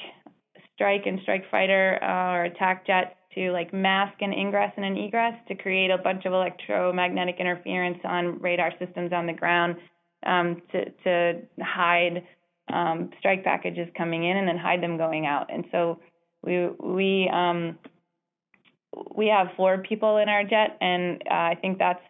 strike 0.74 1.02
and 1.06 1.20
strike 1.22 1.44
fighter 1.50 1.98
uh, 2.02 2.34
or 2.34 2.44
attack 2.44 2.86
jets 2.86 3.14
to 3.34 3.52
like 3.52 3.72
mask 3.72 4.20
an 4.20 4.32
ingress 4.32 4.72
and 4.76 4.84
an 4.84 4.96
egress 4.96 5.34
to 5.48 5.54
create 5.54 5.90
a 5.90 5.98
bunch 5.98 6.24
of 6.24 6.32
electromagnetic 6.32 7.36
interference 7.38 7.98
on 8.04 8.40
radar 8.40 8.72
systems 8.78 9.12
on 9.12 9.26
the 9.26 9.32
ground 9.32 9.76
um, 10.26 10.60
to, 10.72 10.90
to 11.04 11.40
hide 11.60 12.22
um, 12.72 13.10
strike 13.18 13.44
packages 13.44 13.88
coming 13.96 14.24
in 14.24 14.36
and 14.36 14.48
then 14.48 14.58
hide 14.58 14.82
them 14.82 14.96
going 14.96 15.26
out. 15.26 15.52
And 15.52 15.64
so 15.72 16.00
we 16.42 16.68
we 16.78 17.30
um, 17.32 17.78
we 19.14 19.28
have 19.28 19.48
four 19.56 19.78
people 19.78 20.18
in 20.18 20.28
our 20.28 20.42
jet, 20.42 20.76
and 20.80 21.22
uh, 21.30 21.34
I 21.34 21.58
think 21.60 21.78
that's 21.78 22.02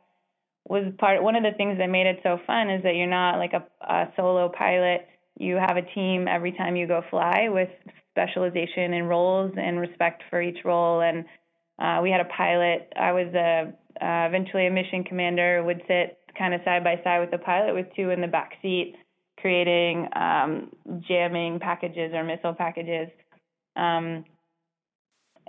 was 0.69 0.85
part 0.99 1.23
one 1.23 1.37
of 1.37 1.43
the 1.43 1.57
things 1.57 1.79
that 1.79 1.89
made 1.89 2.07
it 2.07 2.21
so 2.23 2.39
fun 2.47 2.71
is 2.71 2.83
that 2.83 2.95
you're 2.95 3.07
not 3.07 3.39
like 3.39 3.53
a, 3.53 3.65
a 3.83 4.13
solo 4.17 4.49
pilot. 4.49 5.09
You 5.39 5.57
have 5.57 5.77
a 5.77 5.83
team 5.83 6.29
every 6.29 6.53
time 6.53 6.77
you 6.77 6.87
go 6.87 7.03
fly 7.11 7.49
with 7.49 7.71
specialization 8.11 8.93
in 8.93 9.05
roles 9.05 9.53
and 9.57 9.79
respect 9.79 10.23
for 10.31 10.43
each 10.43 10.59
role. 10.65 11.01
And 11.01 11.25
uh, 11.79 12.03
we 12.03 12.11
had 12.11 12.21
a 12.21 12.29
pilot. 12.37 12.93
I 12.97 13.13
was 13.13 13.33
a 13.35 13.73
uh, 14.01 14.27
eventually 14.29 14.67
a 14.67 14.71
mission 14.71 15.05
commander. 15.05 15.63
Would 15.65 15.83
sit 15.89 16.19
kind 16.39 16.55
of 16.55 16.61
side 16.65 16.85
by 16.85 17.01
side 17.03 17.21
with 17.21 17.31
the 17.31 17.39
pilot 17.39 17.75
with 17.75 17.87
two 17.97 18.11
in 18.11 18.21
the 18.21 18.27
back 18.27 18.53
seat, 18.63 18.95
creating 19.39 20.09
um, 20.15 20.71
jamming 21.09 21.59
packages 21.61 22.13
or 22.15 22.25
missile 22.25 22.55
packages. 22.55 23.09
Um, 23.77 24.25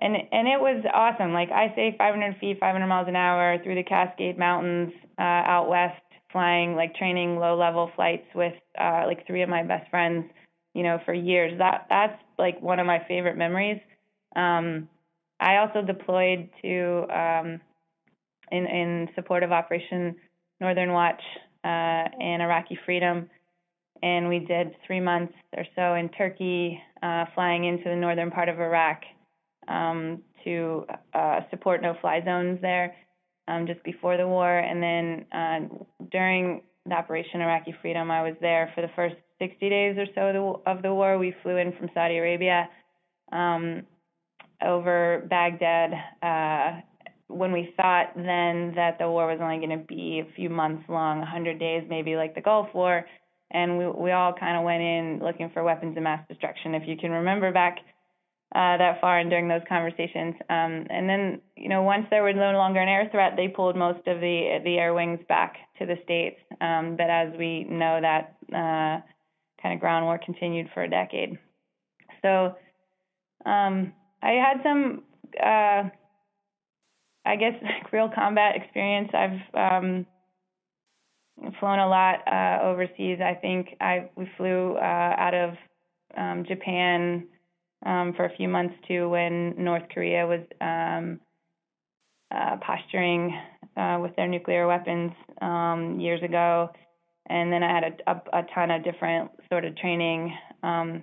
and 0.01 0.15
and 0.31 0.47
it 0.47 0.59
was 0.59 0.83
awesome. 0.93 1.31
Like 1.33 1.51
I 1.51 1.73
say, 1.75 1.95
500 1.97 2.37
feet, 2.39 2.59
500 2.59 2.87
miles 2.87 3.07
an 3.07 3.15
hour 3.15 3.57
through 3.63 3.75
the 3.75 3.83
Cascade 3.83 4.37
Mountains 4.37 4.91
uh, 5.19 5.21
out 5.21 5.69
west, 5.69 6.01
flying 6.31 6.75
like 6.75 6.95
training 6.95 7.37
low 7.37 7.55
level 7.55 7.91
flights 7.95 8.25
with 8.33 8.53
uh, 8.79 9.03
like 9.05 9.25
three 9.27 9.43
of 9.43 9.49
my 9.49 9.63
best 9.63 9.89
friends, 9.91 10.25
you 10.73 10.83
know, 10.83 10.99
for 11.05 11.13
years. 11.13 11.57
That 11.59 11.85
that's 11.89 12.17
like 12.41 12.61
one 12.61 12.79
of 12.79 12.85
my 12.85 12.99
favorite 13.07 13.37
memories. 13.37 13.79
Um, 14.35 14.89
I 15.39 15.57
also 15.57 15.81
deployed 15.81 16.49
to 16.61 17.05
um, 17.09 17.61
in 18.51 18.65
in 18.65 19.09
support 19.15 19.43
of 19.43 19.51
Operation 19.51 20.15
Northern 20.59 20.91
Watch 20.91 21.21
uh, 21.63 21.67
and 21.67 22.41
Iraqi 22.41 22.77
Freedom, 22.85 23.29
and 24.03 24.27
we 24.27 24.39
did 24.39 24.75
three 24.85 24.99
months 24.99 25.33
or 25.55 25.65
so 25.75 25.95
in 25.95 26.09
Turkey, 26.09 26.81
uh, 27.01 27.25
flying 27.33 27.65
into 27.65 27.85
the 27.85 27.95
northern 27.95 28.29
part 28.29 28.49
of 28.49 28.59
Iraq 28.59 29.01
um, 29.67 30.21
to 30.43 30.85
uh, 31.13 31.39
support 31.49 31.81
no-fly 31.81 32.21
zones 32.23 32.59
there 32.61 32.95
um, 33.47 33.65
just 33.67 33.83
before 33.83 34.17
the 34.17 34.27
war, 34.27 34.59
and 34.59 34.81
then 34.81 35.25
uh, 35.31 35.59
during 36.11 36.61
the 36.85 36.93
Operation 36.93 37.41
Iraqi 37.41 37.73
Freedom, 37.81 38.09
I 38.09 38.23
was 38.23 38.35
there 38.41 38.71
for 38.75 38.81
the 38.81 38.91
first 38.95 39.15
60 39.41 39.69
days 39.69 39.97
or 39.97 40.05
so 40.13 40.61
of 40.67 40.83
the, 40.83 40.93
war. 40.93 41.17
We 41.17 41.33
flew 41.41 41.57
in 41.57 41.73
from 41.73 41.89
Saudi 41.93 42.17
Arabia 42.17 42.69
um, 43.31 43.83
over 44.63 45.25
Baghdad 45.27 45.91
uh, 46.21 46.81
when 47.27 47.51
we 47.51 47.73
thought 47.75 48.13
then 48.15 48.73
that 48.75 48.97
the 48.99 49.09
war 49.09 49.27
was 49.27 49.39
only 49.41 49.57
going 49.57 49.77
to 49.79 49.85
be 49.85 50.21
a 50.21 50.35
few 50.35 50.49
months 50.49 50.83
long, 50.87 51.19
100 51.19 51.59
days, 51.59 51.83
maybe 51.89 52.15
like 52.15 52.35
the 52.35 52.41
Gulf 52.41 52.67
War. 52.75 53.05
And 53.49 53.77
we, 53.77 53.87
we 53.87 54.11
all 54.11 54.33
kind 54.33 54.57
of 54.57 54.63
went 54.63 54.81
in 54.81 55.19
looking 55.23 55.49
for 55.53 55.63
weapons 55.63 55.97
of 55.97 56.03
mass 56.03 56.25
destruction. 56.29 56.75
If 56.75 56.83
you 56.87 56.95
can 56.95 57.11
remember 57.11 57.51
back 57.51 57.79
uh, 58.53 58.75
that 58.77 58.99
far 58.99 59.17
and 59.17 59.29
during 59.29 59.47
those 59.47 59.61
conversations. 59.69 60.35
Um, 60.49 60.85
and 60.89 61.07
then, 61.07 61.41
you 61.55 61.69
know, 61.69 61.83
once 61.83 62.05
there 62.09 62.23
was 62.23 62.35
no 62.35 62.51
longer 62.51 62.81
an 62.81 62.89
air 62.89 63.07
threat, 63.09 63.33
they 63.37 63.47
pulled 63.47 63.77
most 63.77 64.05
of 64.07 64.19
the 64.19 64.59
the 64.65 64.77
air 64.77 64.93
wings 64.93 65.19
back 65.29 65.55
to 65.79 65.85
the 65.85 65.95
states. 66.03 66.37
Um, 66.59 66.95
but 66.97 67.09
as 67.09 67.29
we 67.37 67.63
know, 67.63 67.99
that 68.01 68.35
uh, 68.53 69.01
kind 69.61 69.73
of 69.73 69.79
ground 69.79 70.05
war 70.05 70.19
continued 70.23 70.69
for 70.73 70.83
a 70.83 70.89
decade. 70.89 71.37
So 72.21 72.55
um, 73.45 73.93
I 74.21 74.31
had 74.31 74.61
some, 74.63 75.03
uh, 75.39 75.89
I 77.25 77.35
guess, 77.37 77.53
like 77.61 77.91
real 77.91 78.09
combat 78.13 78.55
experience. 78.55 79.09
I've 79.13 79.81
um, 79.81 80.05
flown 81.59 81.79
a 81.79 81.87
lot 81.87 82.27
uh, 82.27 82.63
overseas. 82.63 83.19
I 83.23 83.33
think 83.35 83.75
I 83.79 84.09
we 84.15 84.29
flew 84.37 84.75
uh, 84.75 85.15
out 85.17 85.33
of 85.33 85.53
um, 86.17 86.45
Japan 86.47 87.27
um, 87.85 88.13
for 88.15 88.25
a 88.25 88.35
few 88.35 88.47
months 88.47 88.75
too 88.87 89.09
when 89.09 89.55
North 89.57 89.83
Korea 89.93 90.27
was 90.27 90.41
um, 90.59 91.19
uh, 92.33 92.57
posturing 92.65 93.37
uh, 93.77 93.99
with 94.01 94.15
their 94.15 94.27
nuclear 94.27 94.67
weapons 94.67 95.11
um, 95.41 95.99
years 95.99 96.21
ago. 96.23 96.69
And 97.31 97.51
then 97.51 97.63
I 97.63 97.73
had 97.73 97.83
a, 98.05 98.11
a, 98.11 98.39
a 98.39 98.43
ton 98.53 98.71
of 98.71 98.83
different 98.83 99.31
sort 99.49 99.63
of 99.63 99.77
training 99.77 100.37
um, 100.63 101.01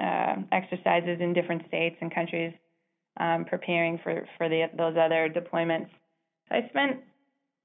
uh, 0.00 0.36
exercises 0.52 1.18
in 1.20 1.32
different 1.32 1.66
states 1.66 1.96
and 2.00 2.14
countries 2.14 2.52
um, 3.18 3.44
preparing 3.44 3.98
for, 3.98 4.28
for 4.38 4.48
the, 4.48 4.66
those 4.76 4.96
other 4.96 5.28
deployments. 5.28 5.88
So 6.48 6.54
I 6.54 6.68
spent 6.68 7.00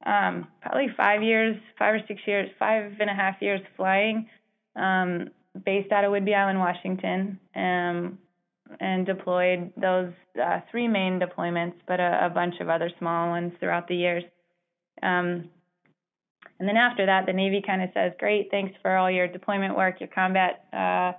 um, 0.04 0.48
probably 0.64 0.88
five 0.98 1.22
years, 1.22 1.56
five 1.78 1.94
or 1.94 2.02
six 2.08 2.22
years, 2.26 2.50
five 2.58 2.94
and 3.00 3.10
a 3.10 3.14
half 3.14 3.36
years 3.40 3.62
flying, 3.78 4.28
um, 4.76 5.30
based 5.64 5.92
out 5.92 6.04
of 6.04 6.12
Whidbey 6.12 6.36
Island, 6.36 6.58
Washington, 6.58 7.40
um, 7.56 8.18
and 8.80 9.06
deployed 9.06 9.72
those 9.78 10.12
uh, 10.42 10.62
three 10.72 10.88
main 10.88 11.20
deployments, 11.20 11.76
but 11.88 12.00
a, 12.00 12.26
a, 12.26 12.30
bunch 12.30 12.56
of 12.62 12.70
other 12.70 12.90
small 12.98 13.30
ones 13.30 13.54
throughout 13.60 13.88
the 13.88 13.96
years. 13.96 14.24
Um, 15.04 15.50
and 16.62 16.68
then 16.68 16.78
after 16.78 17.08
that, 17.08 17.26
the 17.26 17.34
Navy 17.34 17.64
kind 17.66 17.82
of 17.82 17.90
says, 17.92 18.14
"Great, 18.20 18.52
thanks 18.52 18.76
for 18.84 18.96
all 18.96 19.10
your 19.10 19.28
deployment 19.28 19.76
work, 19.76 20.00
your 20.00 20.10
combat 20.14 20.64
uh, 20.72 21.14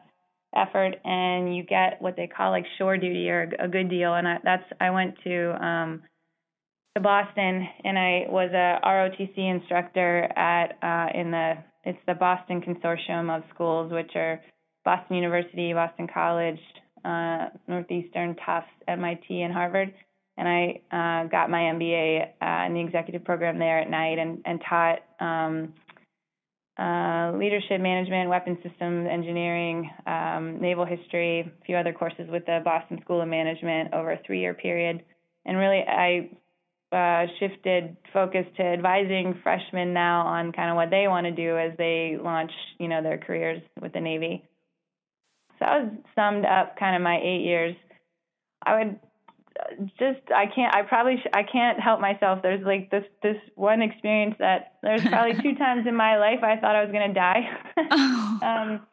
effort, 0.55 0.95
and 1.05 1.57
you 1.57 1.65
get 1.65 2.01
what 2.01 2.15
they 2.15 2.29
call 2.29 2.53
like 2.53 2.65
shore 2.79 2.97
duty 2.97 3.29
or 3.29 3.51
a 3.59 3.67
good 3.67 3.91
deal." 3.91 4.15
And 4.15 4.29
I, 4.29 4.39
that's 4.45 4.63
I 4.81 4.91
went 4.91 5.17
to 5.25 5.65
um, 5.67 6.03
to 6.95 7.03
Boston, 7.03 7.67
and 7.83 7.99
I 7.99 8.27
was 8.29 8.53
a 8.53 8.79
ROTC 8.87 9.37
instructor 9.37 10.29
at 10.39 10.79
uh, 10.81 11.19
in 11.19 11.33
the 11.33 11.55
it's 11.83 11.99
the 12.07 12.15
Boston 12.15 12.61
Consortium 12.61 13.37
of 13.37 13.43
schools, 13.53 13.91
which 13.93 14.13
are 14.15 14.41
Boston 14.85 15.17
University, 15.17 15.73
Boston 15.73 16.07
College, 16.07 16.61
uh, 17.05 17.49
Northeastern, 17.67 18.37
Tufts, 18.47 18.71
MIT, 18.87 19.43
and 19.43 19.53
Harvard. 19.53 19.93
And 20.37 20.49
I 20.49 20.81
uh, 20.91 21.29
got 21.29 21.51
my 21.51 21.61
MBA 21.61 22.27
uh, 22.41 22.67
in 22.67 22.75
the 22.75 22.81
executive 22.81 23.25
program 23.25 23.59
there 23.59 23.81
at 23.81 23.91
night 23.91 24.19
and, 24.19 24.41
and 24.45 24.63
taught 24.67 25.01
um, 25.21 25.75
uh, 26.79 27.33
leadership 27.37 27.81
management, 27.81 28.31
weapons 28.31 28.59
systems 28.67 29.07
engineering, 29.11 29.91
um, 30.07 30.59
naval 30.61 30.87
history, 30.87 31.41
a 31.41 31.65
few 31.67 31.77
other 31.77 31.93
courses 31.93 32.29
with 32.31 32.47
the 32.47 32.61
Boston 32.65 32.99
School 33.03 33.21
of 33.21 33.29
Management 33.29 33.93
over 33.93 34.13
a 34.13 34.19
three 34.27 34.41
year 34.41 34.55
period. 34.55 35.03
And 35.45 35.59
really, 35.59 35.83
I 35.87 36.31
uh, 36.93 37.27
shifted 37.39 37.97
focus 38.13 38.47
to 38.57 38.63
advising 38.63 39.39
freshmen 39.43 39.93
now 39.93 40.27
on 40.27 40.53
kind 40.53 40.71
of 40.71 40.77
what 40.77 40.91
they 40.91 41.09
want 41.09 41.27
to 41.27 41.33
do 41.33 41.59
as 41.59 41.73
they 41.77 42.17
launch, 42.23 42.53
you 42.79 42.89
know, 42.89 43.03
their 43.03 43.19
careers 43.19 43.63
with 43.81 43.93
the 43.93 44.01
Navy. 44.01 44.43
So 45.59 45.67
that 45.67 45.83
was 45.83 45.93
summed 46.15 46.45
up 46.45 46.79
kind 46.79 46.97
of 46.97 47.03
my 47.03 47.19
eight 47.23 47.43
years. 47.43 47.75
I 48.65 48.79
would 48.79 49.01
just 49.99 50.21
I 50.35 50.47
can't 50.47 50.75
I 50.75 50.83
probably 50.83 51.17
sh- 51.17 51.31
I 51.33 51.43
can't 51.43 51.81
help 51.81 52.01
myself. 52.01 52.41
There's 52.43 52.65
like 52.65 52.91
this 52.91 53.05
this 53.23 53.37
one 53.55 53.83
experience 53.83 54.35
that 54.39 54.75
there's 54.83 55.03
probably 55.03 55.41
two 55.43 55.55
times 55.59 55.87
in 55.87 55.97
my 55.97 56.19
life 56.19 56.43
I 56.43 56.57
thought 56.57 56.77
I 56.77 56.85
was 56.85 56.93
gonna 56.93 57.15
die. 57.15 57.49
oh. 57.91 58.39
um, 58.43 58.87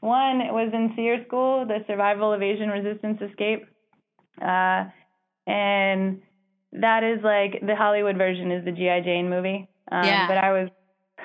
one 0.00 0.40
it 0.40 0.52
was 0.52 0.70
in 0.72 0.92
SERE 0.96 1.24
school, 1.26 1.66
the 1.66 1.84
Survival 1.86 2.32
Evasion 2.34 2.68
Resistance 2.68 3.20
Escape, 3.22 3.66
uh, 4.42 4.84
and 5.46 6.20
that 6.72 7.02
is 7.02 7.22
like 7.22 7.60
the 7.66 7.74
Hollywood 7.74 8.16
version 8.16 8.50
is 8.50 8.64
the 8.64 8.72
GI 8.72 9.02
Jane 9.04 9.30
movie. 9.30 9.68
Um, 9.90 10.04
yeah. 10.04 10.26
But 10.26 10.38
I 10.38 10.52
was 10.52 10.68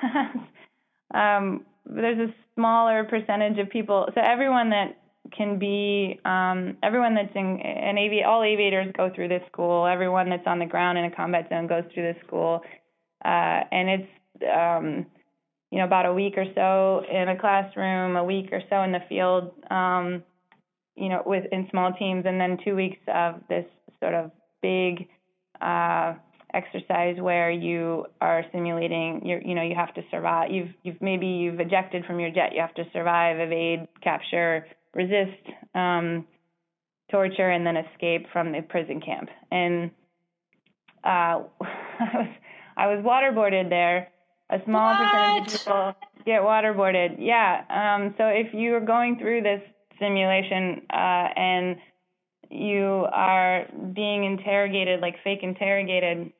um, 1.13 1.65
there's 1.85 2.29
a 2.29 2.33
smaller 2.55 3.03
percentage 3.03 3.57
of 3.59 3.69
people. 3.69 4.07
So 4.13 4.21
everyone 4.23 4.69
that 4.69 4.97
can 5.35 5.59
be 5.59 6.19
um, 6.25 6.77
everyone 6.83 7.15
that's 7.15 7.35
in 7.35 7.59
an 7.61 7.97
avi- 7.97 8.23
all 8.23 8.43
aviators 8.43 8.91
go 8.95 9.11
through 9.13 9.27
this 9.27 9.43
school. 9.51 9.85
Everyone 9.85 10.29
that's 10.29 10.47
on 10.47 10.59
the 10.59 10.65
ground 10.65 10.97
in 10.97 11.05
a 11.05 11.11
combat 11.11 11.47
zone 11.49 11.67
goes 11.67 11.83
through 11.93 12.13
this 12.13 12.21
school, 12.25 12.61
uh, 13.23 13.61
and 13.71 13.89
it's 13.89 14.09
um, 14.43 15.05
you 15.71 15.79
know 15.79 15.85
about 15.85 16.05
a 16.05 16.13
week 16.13 16.35
or 16.37 16.45
so 16.55 17.03
in 17.09 17.29
a 17.29 17.39
classroom, 17.39 18.15
a 18.15 18.23
week 18.23 18.49
or 18.51 18.61
so 18.69 18.81
in 18.83 18.91
the 18.91 19.01
field, 19.07 19.51
um, 19.69 20.23
you 20.95 21.09
know, 21.09 21.21
with 21.25 21.45
in 21.51 21.67
small 21.69 21.93
teams, 21.93 22.25
and 22.25 22.39
then 22.39 22.57
two 22.63 22.75
weeks 22.75 22.99
of 23.13 23.35
this 23.49 23.65
sort 23.99 24.13
of 24.13 24.31
big 24.61 25.07
uh, 25.61 26.13
exercise 26.53 27.17
where 27.19 27.51
you 27.51 28.05
are 28.21 28.43
simulating 28.51 29.21
you 29.23 29.39
you 29.45 29.53
know 29.53 29.61
you 29.61 29.75
have 29.75 29.93
to 29.93 30.01
survive. 30.09 30.49
You've 30.51 30.69
you've 30.83 31.01
maybe 31.01 31.27
you've 31.27 31.59
ejected 31.59 32.05
from 32.05 32.19
your 32.19 32.31
jet. 32.31 32.53
You 32.53 32.61
have 32.61 32.73
to 32.75 32.85
survive 32.93 33.39
evade 33.39 33.87
capture 34.01 34.65
resist 34.93 35.43
um, 35.75 36.25
torture 37.11 37.49
and 37.49 37.65
then 37.65 37.77
escape 37.77 38.27
from 38.31 38.51
the 38.51 38.61
prison 38.61 39.01
camp. 39.01 39.29
And 39.51 39.91
uh, 41.03 41.07
I 41.61 42.11
was 42.13 42.27
I 42.77 42.87
was 42.87 43.03
waterboarded 43.03 43.69
there. 43.69 44.09
A 44.49 44.57
small 44.65 44.93
what? 44.93 45.11
percentage 45.11 45.53
of 45.53 45.59
people 45.59 45.95
get 46.25 46.41
waterboarded. 46.41 47.17
Yeah 47.19 47.63
um, 47.69 48.15
so 48.17 48.27
if 48.27 48.53
you 48.53 48.73
are 48.75 48.81
going 48.81 49.17
through 49.19 49.43
this 49.43 49.61
simulation 49.99 50.81
uh, 50.91 51.27
and 51.35 51.77
you 52.49 53.05
are 53.11 53.67
being 53.93 54.23
interrogated 54.23 55.01
like 55.01 55.15
fake 55.23 55.39
interrogated 55.43 56.31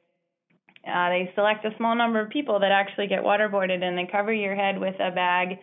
uh, 0.87 1.09
they 1.09 1.31
select 1.35 1.63
a 1.65 1.75
small 1.77 1.95
number 1.95 2.19
of 2.19 2.29
people 2.29 2.59
that 2.59 2.71
actually 2.71 3.05
get 3.05 3.23
waterboarded 3.23 3.83
and 3.83 3.97
they 3.97 4.09
cover 4.11 4.33
your 4.33 4.55
head 4.55 4.79
with 4.79 4.95
a 4.99 5.11
bag 5.11 5.59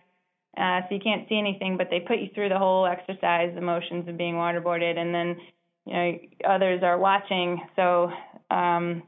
uh, 0.57 0.81
so 0.87 0.95
you 0.95 1.01
can't 1.01 1.27
see 1.29 1.37
anything, 1.37 1.77
but 1.77 1.89
they 1.89 1.99
put 1.99 2.19
you 2.19 2.29
through 2.33 2.49
the 2.49 2.57
whole 2.57 2.85
exercise, 2.85 3.53
the 3.53 3.61
motions 3.61 4.07
of 4.07 4.17
being 4.17 4.35
waterboarded, 4.35 4.97
and 4.97 5.13
then 5.13 5.37
you 5.85 5.93
know 5.93 6.17
others 6.49 6.81
are 6.83 6.97
watching. 6.97 7.61
So 7.75 8.11
um, 8.49 9.03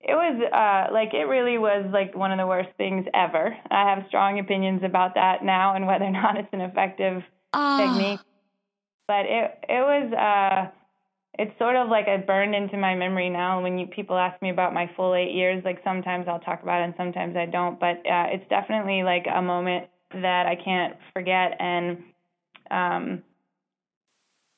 it 0.00 0.14
was 0.14 0.40
uh, 0.52 0.92
like 0.92 1.14
it 1.14 1.24
really 1.24 1.58
was 1.58 1.86
like 1.92 2.14
one 2.14 2.32
of 2.32 2.38
the 2.38 2.46
worst 2.46 2.70
things 2.76 3.06
ever. 3.14 3.56
I 3.70 3.94
have 3.94 4.04
strong 4.08 4.38
opinions 4.38 4.82
about 4.84 5.14
that 5.14 5.44
now 5.44 5.74
and 5.74 5.86
whether 5.86 6.04
or 6.04 6.10
not 6.10 6.36
it's 6.36 6.52
an 6.52 6.60
effective 6.60 7.22
technique. 7.78 8.20
But 9.08 9.26
it 9.26 9.58
it 9.68 9.82
was 9.82 10.12
uh, 10.12 10.70
it's 11.38 11.56
sort 11.58 11.76
of 11.76 11.88
like 11.88 12.06
it 12.08 12.26
burned 12.26 12.54
into 12.54 12.76
my 12.76 12.94
memory 12.94 13.30
now. 13.30 13.62
When 13.62 13.78
you 13.78 13.86
people 13.86 14.16
ask 14.16 14.40
me 14.42 14.50
about 14.50 14.74
my 14.74 14.90
full 14.96 15.14
eight 15.14 15.32
years, 15.32 15.62
like 15.64 15.80
sometimes 15.84 16.26
I'll 16.28 16.40
talk 16.40 16.62
about 16.62 16.80
it 16.80 16.84
and 16.84 16.94
sometimes 16.96 17.36
I 17.36 17.46
don't. 17.46 17.78
But 17.78 17.98
uh, 17.98 18.34
it's 18.34 18.48
definitely 18.48 19.02
like 19.02 19.26
a 19.32 19.42
moment 19.42 19.86
that 20.12 20.46
I 20.46 20.56
can't 20.56 20.96
forget. 21.12 21.56
And 21.58 21.98
um, 22.70 23.22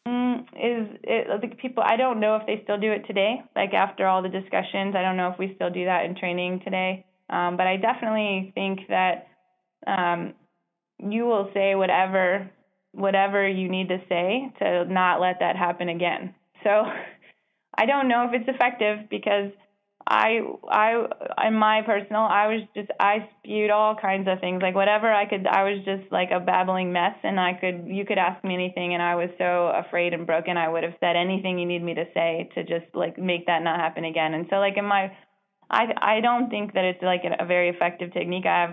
mm, 0.06 0.40
is 0.40 0.98
it 1.02 1.28
like 1.28 1.58
people? 1.58 1.82
I 1.86 1.96
don't 1.96 2.20
know 2.20 2.36
if 2.36 2.46
they 2.46 2.60
still 2.64 2.78
do 2.78 2.92
it 2.92 3.06
today. 3.06 3.42
Like 3.56 3.74
after 3.74 4.06
all 4.06 4.22
the 4.22 4.28
discussions, 4.28 4.94
I 4.96 5.02
don't 5.02 5.16
know 5.16 5.30
if 5.30 5.38
we 5.38 5.54
still 5.54 5.70
do 5.70 5.84
that 5.86 6.04
in 6.04 6.14
training 6.16 6.60
today. 6.64 7.04
Um, 7.30 7.56
but 7.56 7.66
I 7.66 7.76
definitely 7.76 8.52
think 8.54 8.80
that 8.88 9.28
um, 9.86 10.34
you 10.98 11.26
will 11.26 11.50
say 11.54 11.74
whatever 11.74 12.50
whatever 12.92 13.46
you 13.46 13.68
need 13.68 13.88
to 13.88 13.98
say 14.08 14.50
to 14.58 14.84
not 14.86 15.20
let 15.20 15.40
that 15.40 15.56
happen 15.56 15.88
again. 15.88 16.34
So 16.64 16.70
I 17.78 17.86
don't 17.86 18.08
know 18.08 18.28
if 18.28 18.40
it's 18.40 18.48
effective 18.48 19.08
because 19.10 19.52
I 20.10 20.40
I 20.70 21.46
in 21.46 21.54
my 21.54 21.82
personal 21.84 22.22
I 22.22 22.46
was 22.46 22.62
just 22.74 22.90
I 22.98 23.28
spewed 23.38 23.70
all 23.70 23.94
kinds 23.94 24.26
of 24.26 24.40
things. 24.40 24.62
Like 24.62 24.74
whatever 24.74 25.12
I 25.12 25.28
could 25.28 25.46
I 25.46 25.64
was 25.64 25.84
just 25.84 26.10
like 26.10 26.30
a 26.30 26.40
babbling 26.40 26.92
mess 26.92 27.14
and 27.22 27.38
I 27.38 27.52
could 27.52 27.84
you 27.86 28.06
could 28.06 28.16
ask 28.16 28.42
me 28.42 28.54
anything 28.54 28.94
and 28.94 29.02
I 29.02 29.16
was 29.16 29.28
so 29.36 29.70
afraid 29.74 30.14
and 30.14 30.26
broken 30.26 30.56
I 30.56 30.68
would 30.68 30.82
have 30.82 30.94
said 30.98 31.14
anything 31.14 31.58
you 31.58 31.66
need 31.66 31.82
me 31.82 31.94
to 31.94 32.06
say 32.14 32.48
to 32.54 32.62
just 32.62 32.86
like 32.94 33.18
make 33.18 33.46
that 33.46 33.62
not 33.62 33.78
happen 33.78 34.06
again. 34.06 34.32
And 34.32 34.46
so 34.48 34.56
like 34.56 34.78
in 34.78 34.86
my 34.86 35.12
I 35.70 35.84
I 36.00 36.20
don't 36.20 36.48
think 36.48 36.72
that 36.72 36.84
it's 36.84 37.02
like 37.02 37.22
a, 37.24 37.44
very 37.44 37.68
effective 37.68 38.12
technique. 38.14 38.46
I 38.46 38.60
have 38.62 38.70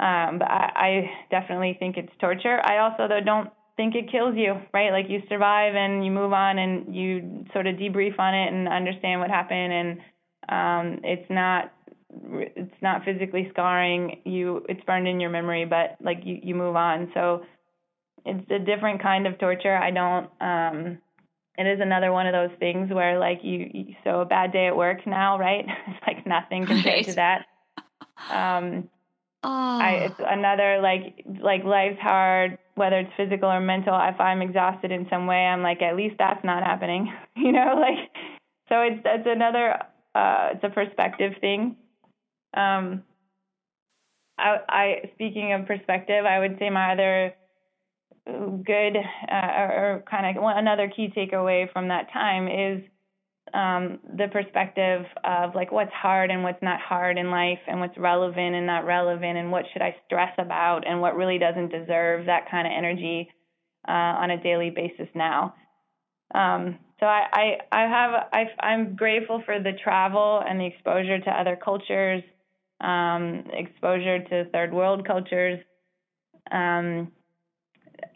um 0.00 0.38
but 0.38 0.48
I, 0.48 0.72
I 0.74 1.10
definitely 1.30 1.76
think 1.78 1.98
it's 1.98 2.12
torture. 2.18 2.58
I 2.64 2.78
also 2.78 3.06
though 3.06 3.20
don't 3.22 3.50
think 3.76 3.94
it 3.94 4.10
kills 4.10 4.34
you, 4.36 4.54
right? 4.72 4.92
Like 4.92 5.10
you 5.10 5.20
survive 5.28 5.74
and 5.74 6.04
you 6.04 6.10
move 6.10 6.32
on 6.32 6.58
and 6.58 6.94
you 6.94 7.44
sort 7.52 7.66
of 7.66 7.76
debrief 7.76 8.18
on 8.18 8.34
it 8.34 8.52
and 8.52 8.66
understand 8.68 9.20
what 9.20 9.30
happened 9.30 9.72
and 9.72 9.98
um, 10.48 11.00
it's 11.04 11.28
not 11.30 11.72
it's 12.12 12.82
not 12.82 13.04
physically 13.04 13.48
scarring. 13.50 14.20
You 14.24 14.64
it's 14.68 14.84
burned 14.84 15.08
in 15.08 15.20
your 15.20 15.30
memory 15.30 15.64
but 15.64 15.96
like 16.00 16.20
you 16.24 16.38
you 16.42 16.54
move 16.54 16.76
on. 16.76 17.10
So 17.14 17.44
it's 18.24 18.50
a 18.50 18.58
different 18.58 19.02
kind 19.02 19.26
of 19.26 19.38
torture. 19.38 19.74
I 19.74 19.90
don't 19.90 20.30
um 20.40 20.98
it 21.58 21.66
is 21.66 21.80
another 21.80 22.12
one 22.12 22.26
of 22.26 22.32
those 22.32 22.56
things 22.58 22.90
where 22.90 23.18
like 23.18 23.40
you, 23.42 23.70
you 23.72 23.94
so 24.04 24.20
a 24.20 24.24
bad 24.24 24.52
day 24.52 24.66
at 24.66 24.76
work 24.76 25.06
now 25.06 25.38
right? 25.38 25.64
It's 25.88 26.06
like 26.06 26.26
nothing 26.26 26.66
compared 26.66 26.94
right. 26.94 27.04
to 27.06 27.14
that. 27.14 27.46
Um 28.30 28.88
oh. 29.42 29.78
I, 29.80 30.08
it's 30.10 30.20
another 30.20 30.80
like 30.82 31.24
like 31.40 31.64
life's 31.64 32.00
hard 32.00 32.58
whether 32.74 33.00
it's 33.00 33.12
physical 33.16 33.50
or 33.50 33.60
mental. 33.60 33.98
If 34.02 34.20
i'm 34.20 34.42
exhausted 34.42 34.92
in 34.92 35.06
some 35.08 35.26
way 35.26 35.46
i'm 35.46 35.62
like 35.62 35.82
at 35.82 35.96
least 35.96 36.16
that's 36.18 36.44
not 36.44 36.62
happening 36.62 37.12
you 37.36 37.52
know 37.52 37.74
like 37.76 38.10
so 38.68 38.80
it's 38.80 39.02
it's 39.04 39.26
another 39.26 39.76
uh, 40.14 40.50
it's 40.52 40.64
a 40.64 40.70
perspective 40.70 41.32
thing. 41.40 41.76
Um, 42.54 43.02
I, 44.38 44.56
I 44.68 45.10
speaking 45.14 45.52
of 45.52 45.66
perspective, 45.66 46.24
I 46.24 46.38
would 46.38 46.58
say 46.58 46.70
my 46.70 46.92
other 46.92 47.34
good 48.26 48.96
uh, 49.30 49.34
or 49.34 50.04
kind 50.08 50.36
of 50.36 50.42
another 50.44 50.90
key 50.94 51.12
takeaway 51.16 51.72
from 51.72 51.88
that 51.88 52.12
time 52.12 52.46
is 52.48 52.82
um, 53.54 53.98
the 54.16 54.28
perspective 54.28 55.04
of 55.24 55.54
like 55.54 55.72
what's 55.72 55.92
hard 55.92 56.30
and 56.30 56.42
what's 56.42 56.62
not 56.62 56.80
hard 56.80 57.18
in 57.18 57.30
life 57.30 57.58
and 57.66 57.80
what's 57.80 57.98
relevant 57.98 58.54
and 58.54 58.66
not 58.66 58.86
relevant 58.86 59.36
and 59.36 59.50
what 59.50 59.64
should 59.72 59.82
I 59.82 59.96
stress 60.06 60.32
about 60.38 60.86
and 60.86 61.00
what 61.00 61.16
really 61.16 61.38
doesn't 61.38 61.70
deserve 61.70 62.26
that 62.26 62.50
kind 62.50 62.66
of 62.66 62.72
energy 62.76 63.28
uh, 63.88 63.92
on 63.92 64.30
a 64.30 64.42
daily 64.42 64.70
basis 64.70 65.08
now. 65.14 65.54
Um, 66.34 66.78
so 67.02 67.08
I, 67.08 67.26
I, 67.32 67.58
I 67.72 67.88
have 67.88 68.10
I, 68.32 68.64
I'm 68.64 68.94
grateful 68.94 69.42
for 69.44 69.58
the 69.58 69.72
travel 69.82 70.40
and 70.48 70.60
the 70.60 70.66
exposure 70.66 71.18
to 71.18 71.30
other 71.30 71.56
cultures, 71.56 72.22
um, 72.80 73.42
exposure 73.52 74.22
to 74.22 74.48
third 74.52 74.72
world 74.72 75.04
cultures. 75.04 75.58
Um, 76.52 77.10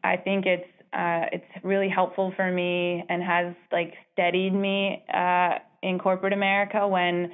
I 0.04 0.16
think 0.16 0.46
it's 0.46 0.68
uh, 0.92 1.26
it's 1.32 1.64
really 1.64 1.88
helpful 1.88 2.32
for 2.36 2.48
me 2.52 3.02
and 3.08 3.24
has 3.24 3.54
like 3.72 3.92
steadied 4.12 4.54
me 4.54 5.04
uh, 5.12 5.54
in 5.82 5.98
corporate 5.98 6.32
America 6.32 6.86
when 6.86 7.32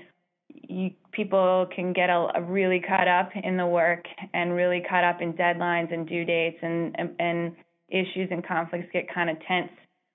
you, 0.49 0.93
people 1.13 1.67
can 1.75 1.93
get 1.93 2.09
a, 2.09 2.29
a, 2.35 2.43
really 2.43 2.81
caught 2.81 3.09
up 3.09 3.29
in 3.35 3.59
the 3.59 3.67
work 3.67 4.07
and 4.33 4.55
really 4.55 4.83
caught 4.89 5.05
up 5.05 5.21
in 5.21 5.35
deadlines 5.35 5.93
and 5.93 6.09
due 6.09 6.25
dates 6.25 6.57
and 6.63 6.97
and, 6.99 7.11
and 7.19 7.57
issues 7.91 8.29
and 8.31 8.43
conflicts 8.43 8.89
get 8.91 9.13
kind 9.13 9.29
of 9.29 9.37
tense 9.47 9.69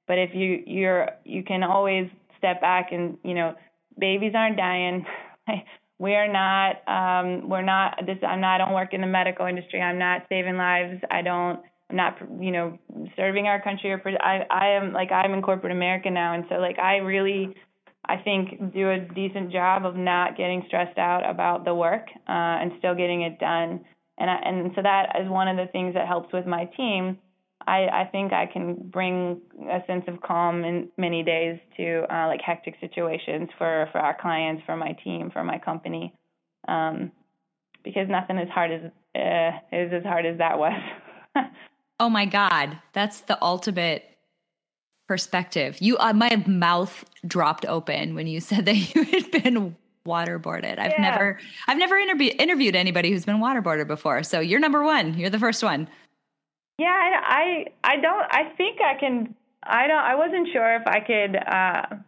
but 0.08 0.18
if 0.18 0.32
you 0.34 0.64
you're 0.66 1.10
you 1.24 1.44
can 1.44 1.64
always 1.64 2.10
step 2.38 2.62
back 2.62 2.92
and 2.92 3.18
you 3.24 3.34
know 3.34 3.56
babies 4.00 4.34
aren't 4.36 4.58
dying. 4.58 5.06
we 6.00 6.14
are 6.16 6.32
not 6.32 6.88
um, 6.88 7.50
we're 7.50 7.64
not 7.64 8.06
this. 8.06 8.18
I'm 8.28 8.42
not. 8.42 8.62
I 8.62 8.66
don't 8.66 8.74
work 8.74 8.94
in 8.94 9.02
the 9.02 9.08
medical 9.08 9.46
industry. 9.46 9.82
I'm 9.82 10.00
not 10.00 10.24
saving 10.30 10.58
lives. 10.58 11.02
I 11.12 11.22
don't. 11.22 11.60
I'm 11.90 11.96
not 11.96 12.18
you 12.40 12.52
know 12.52 12.78
serving 13.16 13.48
our 13.48 13.62
country 13.62 13.92
or 13.92 14.02
I 14.22 14.46
I 14.50 14.68
am 14.70 14.94
like 14.94 15.12
I'm 15.12 15.34
in 15.34 15.42
corporate 15.42 15.72
America 15.72 16.10
now, 16.10 16.34
and 16.34 16.46
so 16.50 16.56
like 16.56 16.80
I 16.80 16.98
really 16.98 17.56
I 18.06 18.18
think 18.18 18.74
do 18.74 18.92
a 18.92 19.00
decent 19.00 19.52
job 19.52 19.86
of 19.86 19.96
not 19.96 20.38
getting 20.38 20.64
stressed 20.68 20.98
out 20.98 21.30
about 21.30 21.66
the 21.66 21.76
work 21.76 22.08
uh, 22.28 22.62
and 22.62 22.72
still 22.80 22.96
getting 22.96 23.24
it 23.24 23.40
done. 23.40 23.84
And 24.20 24.30
I, 24.30 24.36
and 24.46 24.72
so 24.76 24.82
that 24.82 25.16
is 25.22 25.30
one 25.30 25.48
of 25.48 25.58
the 25.58 25.72
things 25.72 25.94
that 25.94 26.08
helps 26.08 26.32
with 26.34 26.46
my 26.46 26.66
team 26.78 27.20
I, 27.68 28.04
I 28.04 28.10
think 28.12 28.32
I 28.32 28.46
can 28.46 28.76
bring 28.76 29.42
a 29.70 29.86
sense 29.86 30.06
of 30.08 30.22
calm 30.22 30.64
in 30.64 30.88
many 30.98 31.22
days 31.22 31.60
to 31.76 32.06
uh, 32.10 32.28
like 32.28 32.40
hectic 32.42 32.76
situations 32.80 33.50
for, 33.58 33.90
for 33.92 34.00
our 34.00 34.16
clients, 34.20 34.64
for 34.66 34.78
my 34.78 34.94
team, 35.04 35.30
for 35.32 35.44
my 35.44 35.60
company, 35.60 36.14
um, 36.70 37.12
because 37.84 38.08
nothing 38.10 38.38
as 38.38 38.48
hard 38.48 38.72
as 38.72 38.82
uh, 39.16 39.76
is 39.76 39.92
as 39.92 40.04
hard 40.04 40.26
as 40.26 40.38
that 40.38 40.58
was. 40.58 40.80
oh 42.00 42.10
my 42.10 42.26
God, 42.26 42.80
that's 42.94 43.22
the 43.22 43.38
ultimate 43.44 44.06
perspective. 45.10 45.78
You, 45.82 45.98
uh, 45.98 46.14
my 46.14 46.42
mouth 46.48 47.04
dropped 47.26 47.66
open 47.66 48.16
when 48.16 48.28
you 48.28 48.40
said 48.42 48.66
that 48.66 48.96
you 48.96 49.04
had 49.04 49.30
been 49.32 49.76
waterboarded. 50.06 50.80
I've 50.80 50.94
yeah. 50.94 51.02
never, 51.02 51.40
I've 51.68 51.78
never 51.78 51.98
interviewed 51.98 52.40
interviewed 52.40 52.78
anybody 52.78 53.12
who's 53.12 53.26
been 53.26 53.40
waterboarded 53.40 53.88
before. 53.88 54.24
So 54.24 54.40
you're 54.40 54.62
number 54.62 54.84
one. 54.84 55.18
You're 55.18 55.30
the 55.30 55.40
first 55.40 55.62
one. 55.62 55.90
Yeah, 56.78 56.88
I, 56.90 57.66
I, 57.84 57.98
don't. 57.98 58.26
I 58.32 58.56
think 58.56 58.80
I 58.82 59.00
can. 59.00 59.36
I 59.64 59.88
don't. 59.88 59.98
I 59.98 60.16
wasn't 60.16 60.50
sure 60.54 60.76
if 60.76 60.88
I 60.88 61.00
could. 61.00 61.36
Uh, 61.36 62.04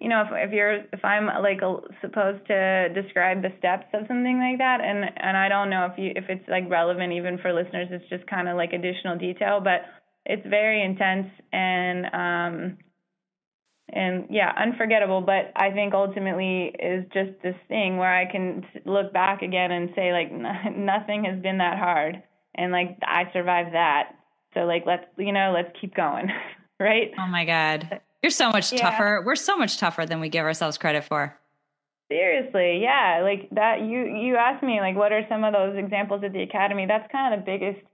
you 0.00 0.08
know, 0.08 0.22
if 0.22 0.28
if 0.48 0.52
you're 0.52 0.84
if 0.92 1.04
I'm 1.04 1.26
like 1.42 1.60
supposed 2.00 2.46
to 2.48 2.88
describe 2.94 3.42
the 3.42 3.50
steps 3.58 3.86
of 3.94 4.06
something 4.06 4.38
like 4.38 4.58
that, 4.58 4.80
and 4.80 5.04
and 5.16 5.36
I 5.36 5.48
don't 5.48 5.70
know 5.70 5.86
if 5.90 5.98
you 5.98 6.12
if 6.14 6.24
it's 6.28 6.48
like 6.48 6.68
relevant 6.70 7.12
even 7.12 7.38
for 7.38 7.52
listeners, 7.52 7.88
it's 7.90 8.08
just 8.10 8.26
kind 8.26 8.48
of 8.48 8.56
like 8.56 8.72
additional 8.72 9.16
detail, 9.18 9.60
but 9.62 9.82
it's 10.26 10.46
very 10.46 10.84
intense 10.84 11.28
and 11.52 12.06
um 12.06 12.78
and 13.90 14.26
yeah, 14.30 14.52
unforgettable. 14.56 15.22
But 15.22 15.52
I 15.56 15.70
think 15.70 15.94
ultimately 15.94 16.74
is 16.78 17.04
just 17.12 17.30
this 17.42 17.56
thing 17.68 17.96
where 17.96 18.14
I 18.14 18.30
can 18.30 18.64
look 18.84 19.12
back 19.12 19.42
again 19.42 19.70
and 19.72 19.90
say 19.96 20.12
like 20.12 20.30
nothing 20.76 21.24
has 21.24 21.42
been 21.42 21.58
that 21.58 21.78
hard, 21.78 22.22
and 22.54 22.72
like 22.72 22.98
I 23.02 23.30
survived 23.32 23.74
that. 23.74 24.14
So 24.54 24.60
like 24.60 24.84
let's 24.86 25.04
you 25.16 25.32
know 25.32 25.52
let's 25.54 25.70
keep 25.80 25.94
going, 25.94 26.28
right? 26.80 27.12
Oh 27.18 27.26
my 27.26 27.44
god, 27.44 28.00
you're 28.22 28.30
so 28.30 28.50
much 28.50 28.72
yeah. 28.72 28.78
tougher. 28.78 29.22
We're 29.24 29.36
so 29.36 29.56
much 29.56 29.78
tougher 29.78 30.06
than 30.06 30.20
we 30.20 30.28
give 30.28 30.44
ourselves 30.44 30.78
credit 30.78 31.04
for. 31.04 31.36
Seriously, 32.10 32.80
yeah, 32.82 33.20
like 33.22 33.50
that. 33.50 33.80
You 33.80 34.04
you 34.04 34.36
asked 34.36 34.62
me 34.62 34.80
like 34.80 34.96
what 34.96 35.12
are 35.12 35.22
some 35.28 35.44
of 35.44 35.52
those 35.52 35.76
examples 35.76 36.22
at 36.24 36.32
the 36.32 36.42
academy? 36.42 36.86
That's 36.86 37.10
kind 37.12 37.34
of 37.34 37.40
the 37.40 37.46
biggest 37.46 37.84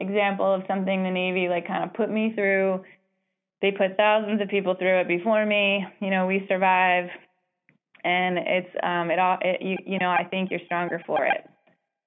example 0.00 0.52
of 0.52 0.62
something 0.68 1.02
the 1.02 1.10
Navy 1.10 1.48
like 1.48 1.66
kind 1.66 1.84
of 1.84 1.94
put 1.94 2.10
me 2.10 2.32
through 2.34 2.84
they 3.64 3.70
put 3.70 3.96
thousands 3.96 4.42
of 4.42 4.48
people 4.48 4.74
through 4.74 5.00
it 5.00 5.08
before 5.08 5.46
me. 5.46 5.86
You 6.00 6.10
know, 6.10 6.26
we 6.26 6.44
survive, 6.48 7.08
and 8.04 8.36
it's 8.36 8.68
um, 8.82 9.10
it 9.10 9.18
all. 9.18 9.38
It, 9.40 9.62
you, 9.62 9.76
you 9.86 9.98
know, 9.98 10.10
I 10.10 10.24
think 10.24 10.50
you're 10.50 10.60
stronger 10.66 11.02
for 11.06 11.24
it. 11.24 11.48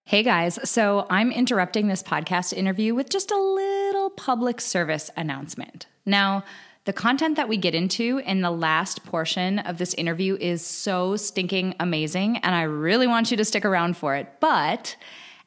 Hey 0.08 0.24
guys, 0.24 0.58
so 0.64 1.06
I'm 1.10 1.34
interrupting 1.34 1.90
this 1.90 2.02
podcast 2.02 2.54
interview 2.54 2.96
with 2.96 3.10
just 3.10 3.30
a 3.30 3.38
little 3.38 4.10
public 4.10 4.62
service 4.62 5.12
announcement. 5.18 5.86
Now, 6.06 6.46
the 6.86 6.94
content 6.94 7.36
that 7.36 7.50
we 7.50 7.58
get 7.58 7.76
into 7.76 8.20
in 8.20 8.40
the 8.40 8.50
last 8.50 9.04
portion 9.04 9.60
of 9.60 9.80
this 9.80 9.94
interview 9.96 10.38
is 10.40 10.66
so 10.66 11.18
stinking 11.18 11.76
amazing, 11.82 12.38
and 12.38 12.56
I 12.56 12.62
really 12.62 13.06
want 13.06 13.32
you 13.32 13.36
to 13.36 13.44
stick 13.44 13.66
around 13.66 13.98
for 13.98 14.16
it. 14.16 14.32
But 14.40 14.96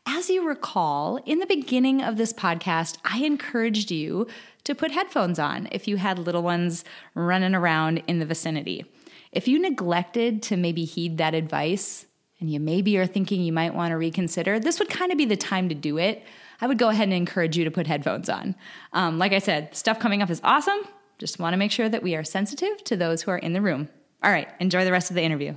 as 0.05 0.29
you 0.29 0.47
recall, 0.47 1.17
in 1.25 1.39
the 1.39 1.47
beginning 1.47 2.03
of 2.03 2.19
this 2.19 2.35
podcast, 2.35 2.99
I 3.03 3.21
encouraged 3.21 3.91
you 3.91 4.27
to 4.65 4.75
put 4.75 4.91
headphones 4.91 5.39
on 5.39 5.69
if 5.73 5.89
you 5.89 5.97
had 5.97 6.19
little 6.19 6.43
ones 6.43 6.85
running 7.15 7.55
around 7.55 8.03
in 8.07 8.19
the 8.19 8.27
vicinity. 8.27 8.85
If 9.33 9.49
you 9.49 9.59
neglected 9.59 10.43
to 10.43 10.59
maybe 10.59 10.85
heed 10.85 11.17
that 11.17 11.33
advice, 11.35 12.05
and 12.41 12.51
you 12.51 12.59
maybe 12.59 12.97
are 12.99 13.07
thinking 13.07 13.43
you 13.43 13.53
might 13.53 13.75
want 13.75 13.93
to 13.93 13.97
reconsider, 13.97 14.59
this 14.59 14.79
would 14.79 14.89
kind 14.89 15.13
of 15.13 15.19
be 15.19 15.25
the 15.25 15.37
time 15.37 15.69
to 15.69 15.75
do 15.75 15.99
it. 15.99 16.23
I 16.61 16.67
would 16.67 16.79
go 16.79 16.89
ahead 16.89 17.05
and 17.05 17.13
encourage 17.13 17.57
you 17.57 17.65
to 17.65 17.71
put 17.71 17.87
headphones 17.87 18.29
on. 18.29 18.55
Um, 18.93 19.19
like 19.19 19.33
I 19.33 19.39
said, 19.39 19.75
stuff 19.75 19.99
coming 19.99 20.23
up 20.23 20.31
is 20.31 20.41
awesome. 20.43 20.81
Just 21.19 21.39
want 21.39 21.53
to 21.53 21.59
make 21.59 21.71
sure 21.71 21.89
that 21.89 22.03
we 22.03 22.15
are 22.17 22.25
sensitive 22.25 22.83
to 22.85 22.97
those 22.97 23.23
who 23.23 23.31
are 23.31 23.39
in 23.39 23.53
the 23.53 23.61
room. 23.61 23.89
All 24.23 24.31
right, 24.31 24.49
enjoy 24.59 24.85
the 24.85 24.93
rest 24.93 25.11
of 25.11 25.17
the 25.17 25.23
interview. 25.23 25.55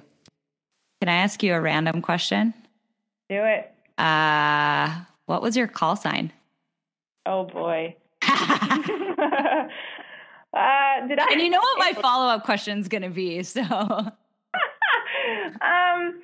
Can 1.01 1.09
I 1.09 1.15
ask 1.15 1.41
you 1.43 1.53
a 1.53 1.59
random 1.59 2.01
question? 2.01 2.53
Do 3.29 3.43
it. 3.43 3.71
Uh, 3.97 5.01
what 5.25 5.41
was 5.41 5.57
your 5.57 5.67
call 5.67 5.95
sign? 5.95 6.31
Oh 7.25 7.45
boy. 7.45 7.95
Uh, 10.53 11.07
did 11.07 11.17
I? 11.19 11.31
And 11.31 11.41
you 11.41 11.49
know 11.49 11.59
what 11.59 11.79
my 11.79 11.93
follow 12.01 12.27
up 12.27 12.43
question 12.43 12.79
is 12.79 12.87
going 12.87 13.01
to 13.01 13.09
be. 13.09 13.41
So, 13.43 13.61
um, 15.61 16.21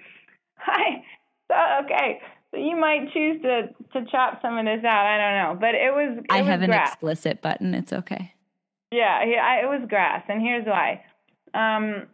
hi. 0.69 1.03
So, 1.51 1.55
okay. 1.83 2.21
So 2.51 2.57
you 2.57 2.75
might 2.75 3.11
choose 3.11 3.41
to 3.41 3.69
to 3.93 4.05
chop 4.11 4.39
some 4.39 4.59
of 4.59 4.65
this 4.65 4.85
out. 4.85 5.05
I 5.07 5.17
don't 5.17 5.55
know, 5.55 5.59
but 5.59 5.73
it 5.73 5.91
was. 5.91 6.19
It 6.19 6.25
I 6.29 6.41
was 6.41 6.47
have 6.47 6.61
an 6.61 6.69
grass. 6.69 6.89
explicit 6.89 7.41
button. 7.41 7.73
It's 7.73 7.91
okay. 7.91 8.33
Yeah, 8.91 9.23
yeah. 9.23 9.41
I, 9.43 9.63
it 9.63 9.67
was 9.67 9.81
grass, 9.89 10.23
and 10.29 10.39
here's 10.43 10.67
why. 10.67 11.03
Um, 11.55 12.05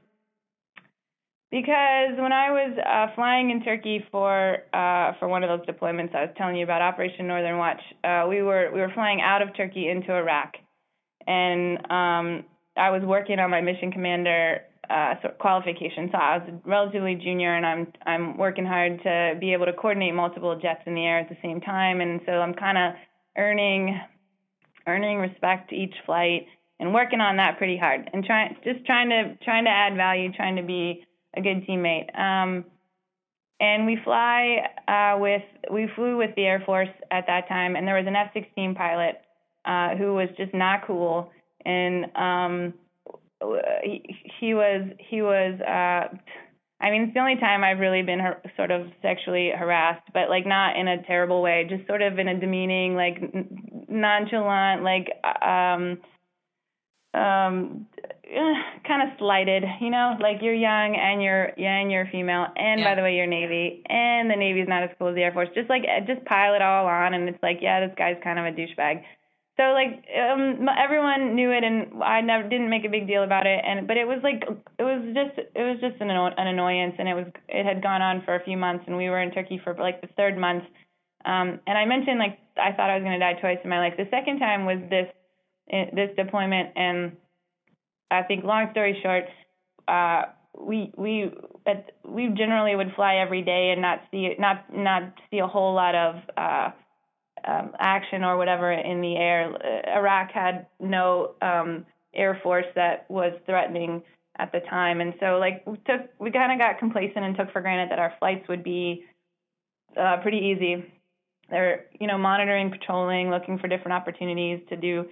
because 1.51 2.17
when 2.17 2.33
I 2.33 2.51
was 2.51 2.77
uh, 2.85 3.15
flying 3.15 3.49
in 3.49 3.63
Turkey 3.63 4.05
for 4.11 4.57
uh, 4.73 5.13
for 5.19 5.27
one 5.27 5.43
of 5.43 5.49
those 5.49 5.65
deployments 5.67 6.13
I 6.15 6.21
was 6.21 6.33
telling 6.37 6.55
you 6.55 6.63
about, 6.63 6.81
Operation 6.81 7.27
Northern 7.27 7.57
Watch, 7.57 7.81
uh, 8.03 8.25
we 8.27 8.41
were 8.41 8.71
we 8.73 8.81
were 8.81 8.91
flying 8.93 9.21
out 9.21 9.41
of 9.41 9.55
Turkey 9.55 9.87
into 9.89 10.11
Iraq, 10.13 10.55
and 11.27 11.77
um, 11.91 12.43
I 12.77 12.89
was 12.89 13.03
working 13.03 13.39
on 13.39 13.49
my 13.51 13.61
mission 13.61 13.91
commander 13.91 14.61
uh, 14.89 15.15
qualification. 15.39 16.10
So 16.12 16.17
I 16.17 16.38
was 16.38 16.50
relatively 16.65 17.15
junior, 17.15 17.56
and 17.56 17.65
I'm 17.65 17.93
I'm 18.06 18.38
working 18.38 18.65
hard 18.65 19.02
to 19.04 19.38
be 19.39 19.54
able 19.54 19.65
to 19.65 19.74
coordinate 19.74 20.13
multiple 20.13 20.60
jets 20.60 20.82
in 20.86 20.95
the 20.95 21.06
air 21.06 21.19
at 21.19 21.30
the 21.30 21.38
same 21.41 21.62
time, 21.62 22.02
and 22.02 22.21
so 22.26 22.34
I'm 22.34 22.54
kind 22.54 22.78
of 22.78 22.93
earning 23.38 24.00
earning 24.88 25.17
respect 25.17 25.74
each 25.74 25.93
flight 26.06 26.45
and 26.80 26.93
working 26.93 27.21
on 27.21 27.38
that 27.38 27.58
pretty 27.58 27.78
hard, 27.78 28.10
and 28.13 28.24
trying 28.24 28.56
just 28.63 28.86
trying 28.86 29.10
to 29.10 29.36
trying 29.43 29.65
to 29.65 29.71
add 29.71 29.95
value, 29.95 30.32
trying 30.32 30.58
to 30.58 30.63
be 30.63 31.06
a 31.36 31.41
good 31.41 31.65
teammate. 31.67 32.17
Um, 32.17 32.65
and 33.60 33.86
we 33.86 33.98
fly 34.04 34.58
uh, 34.88 35.17
with 35.19 35.43
we 35.71 35.88
flew 35.95 36.17
with 36.17 36.36
the 36.36 36.43
Air 36.43 36.62
Force 36.65 36.89
at 37.12 37.26
that 37.28 37.48
time, 37.48 37.76
and 37.76 37.88
there 37.88 37.95
was 37.95 38.08
an 38.08 38.15
F-16 38.15 38.76
pilot 38.76 39.21
uh, 39.65 39.95
who 39.95 40.13
was 40.13 40.30
just 40.38 40.54
not 40.54 40.86
cool, 40.86 41.32
and 41.65 42.06
um, 42.15 42.74
he, 43.84 44.04
he 44.39 44.54
was 44.54 44.89
he 45.10 45.21
was. 45.21 45.60
Uh, 45.62 46.15
I 46.82 46.91
mean, 46.91 47.04
it's 47.04 47.13
the 47.13 47.21
only 47.21 47.38
time 47.38 47.63
I've 47.63 47.80
really 47.80 48.02
been 48.02 48.19
har- 48.19 48.41
sort 48.58 48.69
of 48.69 48.88
sexually 49.02 49.52
harassed, 49.58 50.08
but 50.13 50.30
like 50.30 50.45
not 50.45 50.76
in 50.76 50.88
a 50.88 51.02
terrible 51.04 51.41
way, 51.41 51.65
just 51.69 51.88
sort 51.88 52.02
of 52.02 52.19
in 52.19 52.28
a 52.28 52.38
demeaning, 52.39 52.95
like 52.95 53.17
n- 53.17 53.86
nonchalant, 53.88 54.84
like 54.84 55.08
um, 55.41 55.98
um 57.13 57.88
kind 58.88 59.02
of 59.04 59.17
slighted, 59.17 59.63
you 59.80 59.89
know, 59.89 60.17
like 60.19 60.38
you're 60.41 60.54
young 60.54 60.95
and 60.95 61.24
you're 61.24 61.52
yeah, 61.58 61.78
and 61.78 61.91
you're 61.91 62.08
female, 62.12 62.48
and 62.58 62.82
yeah. 62.82 62.91
by 62.91 62.95
the 62.95 63.02
way, 63.02 63.15
you're 63.15 63.28
Navy, 63.28 63.82
and 63.88 64.30
the 64.30 64.36
Navy's 64.36 64.67
not 64.67 64.84
as 64.84 64.89
cool 65.00 65.08
as 65.08 65.15
the 65.15 65.24
Air 65.24 65.32
Force. 65.32 65.50
Just 65.56 65.69
like 65.69 65.84
just 66.06 66.26
pile 66.26 66.56
it 66.56 66.62
all 66.62 66.88
on, 66.88 67.13
and 67.13 67.30
it's 67.30 67.41
like, 67.41 67.60
yeah, 67.62 67.88
this 67.88 67.95
guy's 67.98 68.17
kind 68.24 68.38
of 68.38 68.45
a 68.45 68.52
douchebag. 68.52 69.02
So 69.57 69.63
like 69.71 70.03
um 70.19 70.67
everyone 70.67 71.35
knew 71.35 71.51
it, 71.51 71.63
and 71.63 72.03
I 72.03 72.21
never 72.21 72.43
didn't 72.47 72.69
make 72.69 72.83
a 72.85 72.89
big 72.89 73.07
deal 73.07 73.23
about 73.23 73.47
it, 73.47 73.61
and 73.65 73.87
but 73.87 73.95
it 73.95 74.05
was 74.05 74.19
like 74.21 74.43
it 74.43 74.83
was 74.83 75.01
just 75.15 75.37
it 75.37 75.63
was 75.63 75.77
just 75.79 76.01
an 76.01 76.09
an 76.09 76.47
annoyance, 76.47 76.95
and 76.99 77.07
it 77.07 77.13
was 77.13 77.27
it 77.47 77.65
had 77.65 77.81
gone 77.81 78.01
on 78.01 78.21
for 78.25 78.35
a 78.35 78.43
few 78.43 78.57
months, 78.57 78.83
and 78.87 78.97
we 78.97 79.09
were 79.09 79.21
in 79.21 79.31
Turkey 79.31 79.59
for 79.63 79.73
like 79.75 80.01
the 80.01 80.09
third 80.17 80.37
month. 80.37 80.63
Um, 81.23 81.59
and 81.65 81.77
I 81.77 81.85
mentioned 81.85 82.19
like 82.19 82.37
I 82.57 82.73
thought 82.73 82.89
I 82.89 82.95
was 82.95 83.03
going 83.03 83.17
to 83.17 83.25
die 83.25 83.39
twice 83.39 83.57
in 83.63 83.69
my 83.69 83.79
life. 83.79 83.93
The 83.97 84.07
second 84.11 84.39
time 84.39 84.65
was 84.65 84.77
this 84.89 85.07
eh, 85.71 85.85
this 85.93 86.09
deployment, 86.17 86.75
and 86.75 87.15
I 88.11 88.23
think 88.23 88.43
long 88.43 88.67
story 88.71 88.99
short, 89.01 89.23
uh, 89.87 90.23
we 90.59 90.91
we 90.97 91.31
at, 91.65 91.91
we 92.03 92.27
generally 92.35 92.75
would 92.75 92.93
fly 92.95 93.15
every 93.15 93.41
day 93.41 93.71
and 93.71 93.81
not 93.81 94.01
see 94.11 94.35
not 94.37 94.65
not 94.75 95.13
see 95.31 95.39
a 95.39 95.47
whole 95.47 95.73
lot 95.73 95.95
of 95.95 96.15
uh, 96.37 96.69
um, 97.45 97.71
action 97.79 98.23
or 98.23 98.38
whatever 98.38 98.71
in 98.71 99.01
the 99.01 99.15
air. 99.15 99.51
Iraq 99.95 100.31
had 100.31 100.67
no 100.79 101.31
um, 101.41 101.86
air 102.13 102.39
force 102.41 102.65
that 102.75 103.05
was 103.10 103.34
threatening 103.45 104.01
at 104.38 104.51
the 104.51 104.60
time, 104.62 105.01
and 105.01 105.13
so 105.19 105.38
like 105.38 105.63
we 105.65 105.77
took 105.86 106.10
we 106.19 106.31
kind 106.31 106.51
of 106.51 106.60
got 106.60 106.79
complacent 106.79 107.23
and 107.23 107.38
took 107.38 107.51
for 107.51 107.62
granted 107.62 107.91
that 107.91 107.99
our 107.99 108.13
flights 108.19 108.47
would 108.49 108.63
be 108.63 109.05
uh, 109.99 110.17
pretty 110.21 110.38
easy. 110.38 110.86
They're 111.49 111.86
you 111.99 112.08
know 112.08 112.17
monitoring, 112.17 112.71
patrolling, 112.71 113.29
looking 113.29 113.60
for 113.60 113.67
different 113.67 113.93
opportunities 113.93 114.60
to 114.69 114.75
do 114.75 115.05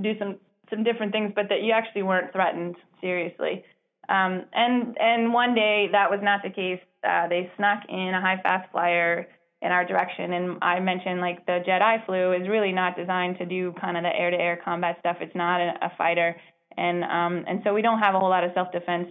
do 0.00 0.18
some 0.18 0.36
some 0.70 0.84
different 0.84 1.12
things, 1.12 1.32
but 1.34 1.48
that 1.50 1.62
you 1.62 1.72
actually 1.72 2.02
weren't 2.02 2.32
threatened 2.32 2.76
seriously. 3.00 3.64
Um, 4.08 4.44
and 4.52 4.96
and 4.98 5.32
one 5.32 5.54
day 5.54 5.88
that 5.92 6.10
was 6.10 6.20
not 6.22 6.42
the 6.42 6.50
case. 6.50 6.80
Uh, 7.06 7.28
they 7.28 7.50
snuck 7.56 7.82
in 7.88 8.14
a 8.14 8.20
high 8.20 8.40
fast 8.42 8.70
flyer 8.70 9.28
in 9.62 9.70
our 9.70 9.84
direction, 9.84 10.32
and 10.32 10.58
I 10.62 10.80
mentioned 10.80 11.20
like 11.20 11.46
the 11.46 11.60
Jedi 11.66 12.04
flu 12.04 12.32
is 12.32 12.48
really 12.48 12.72
not 12.72 12.96
designed 12.96 13.38
to 13.38 13.46
do 13.46 13.72
kind 13.80 13.96
of 13.96 14.02
the 14.02 14.14
air 14.14 14.30
to 14.30 14.36
air 14.36 14.60
combat 14.62 14.96
stuff. 15.00 15.16
It's 15.20 15.34
not 15.34 15.60
a, 15.60 15.72
a 15.82 15.92
fighter, 15.96 16.36
and 16.76 17.04
um, 17.04 17.44
and 17.48 17.60
so 17.64 17.72
we 17.72 17.82
don't 17.82 18.00
have 18.00 18.14
a 18.14 18.18
whole 18.18 18.30
lot 18.30 18.44
of 18.44 18.50
self 18.54 18.72
defense 18.72 19.08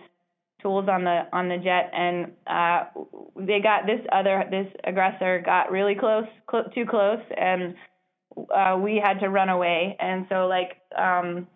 tools 0.61 0.87
on 0.87 1.03
the 1.03 1.23
on 1.33 1.49
the 1.49 1.57
jet 1.57 1.89
and 1.91 2.33
uh 2.45 2.83
they 3.35 3.59
got 3.59 3.87
this 3.87 3.99
other 4.11 4.43
this 4.51 4.67
aggressor 4.83 5.41
got 5.43 5.71
really 5.71 5.95
close 5.95 6.27
cl- 6.51 6.69
too 6.75 6.85
close 6.85 7.19
and 7.35 7.73
uh, 8.53 8.77
we 8.81 9.01
had 9.03 9.19
to 9.19 9.29
run 9.29 9.49
away. 9.49 9.95
And 9.99 10.25
so, 10.29 10.47
like, 10.47 10.77
um, 10.97 11.47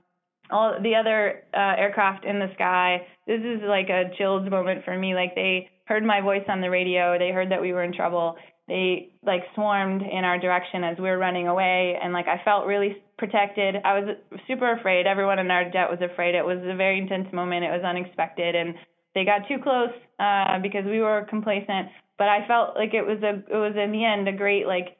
all 0.52 0.76
the 0.82 0.96
other 0.96 1.44
uh, 1.54 1.76
aircraft 1.78 2.26
in 2.26 2.40
the 2.40 2.52
sky, 2.54 3.06
this 3.28 3.40
is 3.40 3.62
like 3.66 3.90
a 3.90 4.12
chilled 4.18 4.50
moment 4.50 4.84
for 4.86 4.98
me. 4.98 5.16
Like, 5.16 5.36
they 5.36 5.70
heard 5.86 6.04
my 6.04 6.22
voice 6.22 6.44
on 6.48 6.62
the 6.62 6.70
radio, 6.70 7.18
they 7.18 7.30
heard 7.30 7.52
that 7.52 7.62
we 7.62 7.74
were 7.74 7.84
in 7.84 7.94
trouble. 7.94 8.36
They 8.68 9.12
like 9.24 9.44
swarmed 9.54 10.02
in 10.02 10.24
our 10.24 10.40
direction 10.40 10.84
as 10.84 10.98
we 10.98 11.04
were 11.04 11.18
running 11.18 11.48
away, 11.48 11.98
and 12.02 12.14
like 12.14 12.28
I 12.28 12.42
felt 12.44 12.66
really 12.66 12.98
protected. 13.18 13.76
I 13.86 14.00
was 14.00 14.18
super 14.48 14.72
afraid. 14.72 15.06
Everyone 15.06 15.38
in 15.38 15.52
our 15.52 15.66
jet 15.66 15.90
was 15.90 16.00
afraid. 16.02 16.34
It 16.34 16.46
was 16.46 16.58
a 16.60 16.76
very 16.76 16.98
intense 16.98 17.32
moment. 17.32 17.64
It 17.64 17.70
was 17.70 17.84
unexpected, 17.84 18.56
and 18.56 18.74
they 19.14 19.24
got 19.24 19.48
too 19.48 19.58
close 19.62 19.94
uh, 20.20 20.60
because 20.62 20.86
we 20.86 21.00
were 21.00 21.28
complacent. 21.30 21.90
But 22.18 22.28
I 22.28 22.48
felt 22.48 22.76
like 22.76 22.94
it 22.94 23.06
was 23.06 23.22
a 23.22 23.38
it 23.54 23.58
was 23.58 23.76
in 23.78 23.92
the 23.92 24.04
end 24.04 24.28
a 24.28 24.34
great 24.34 24.66
like 24.66 24.98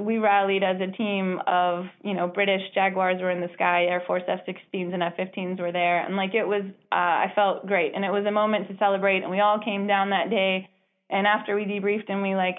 we 0.00 0.18
rallied 0.18 0.62
as 0.62 0.76
a 0.80 0.90
team 0.96 1.40
of 1.46 1.84
you 2.02 2.14
know 2.14 2.28
British 2.28 2.62
Jaguars 2.74 3.22
were 3.22 3.30
in 3.30 3.40
the 3.40 3.48
sky, 3.54 3.84
Air 3.84 4.02
Force 4.06 4.24
F-16s 4.26 4.92
and 4.92 5.02
F-15s 5.02 5.60
were 5.60 5.72
there, 5.72 6.04
and 6.04 6.16
like 6.16 6.34
it 6.34 6.44
was 6.44 6.62
uh, 6.92 6.94
I 6.94 7.32
felt 7.34 7.66
great, 7.66 7.92
and 7.94 8.04
it 8.04 8.10
was 8.10 8.26
a 8.26 8.32
moment 8.32 8.68
to 8.68 8.76
celebrate, 8.78 9.22
and 9.22 9.30
we 9.30 9.40
all 9.40 9.60
came 9.64 9.86
down 9.86 10.10
that 10.10 10.30
day, 10.30 10.68
and 11.10 11.26
after 11.26 11.54
we 11.54 11.64
debriefed 11.64 12.10
and 12.10 12.22
we 12.22 12.34
like 12.34 12.58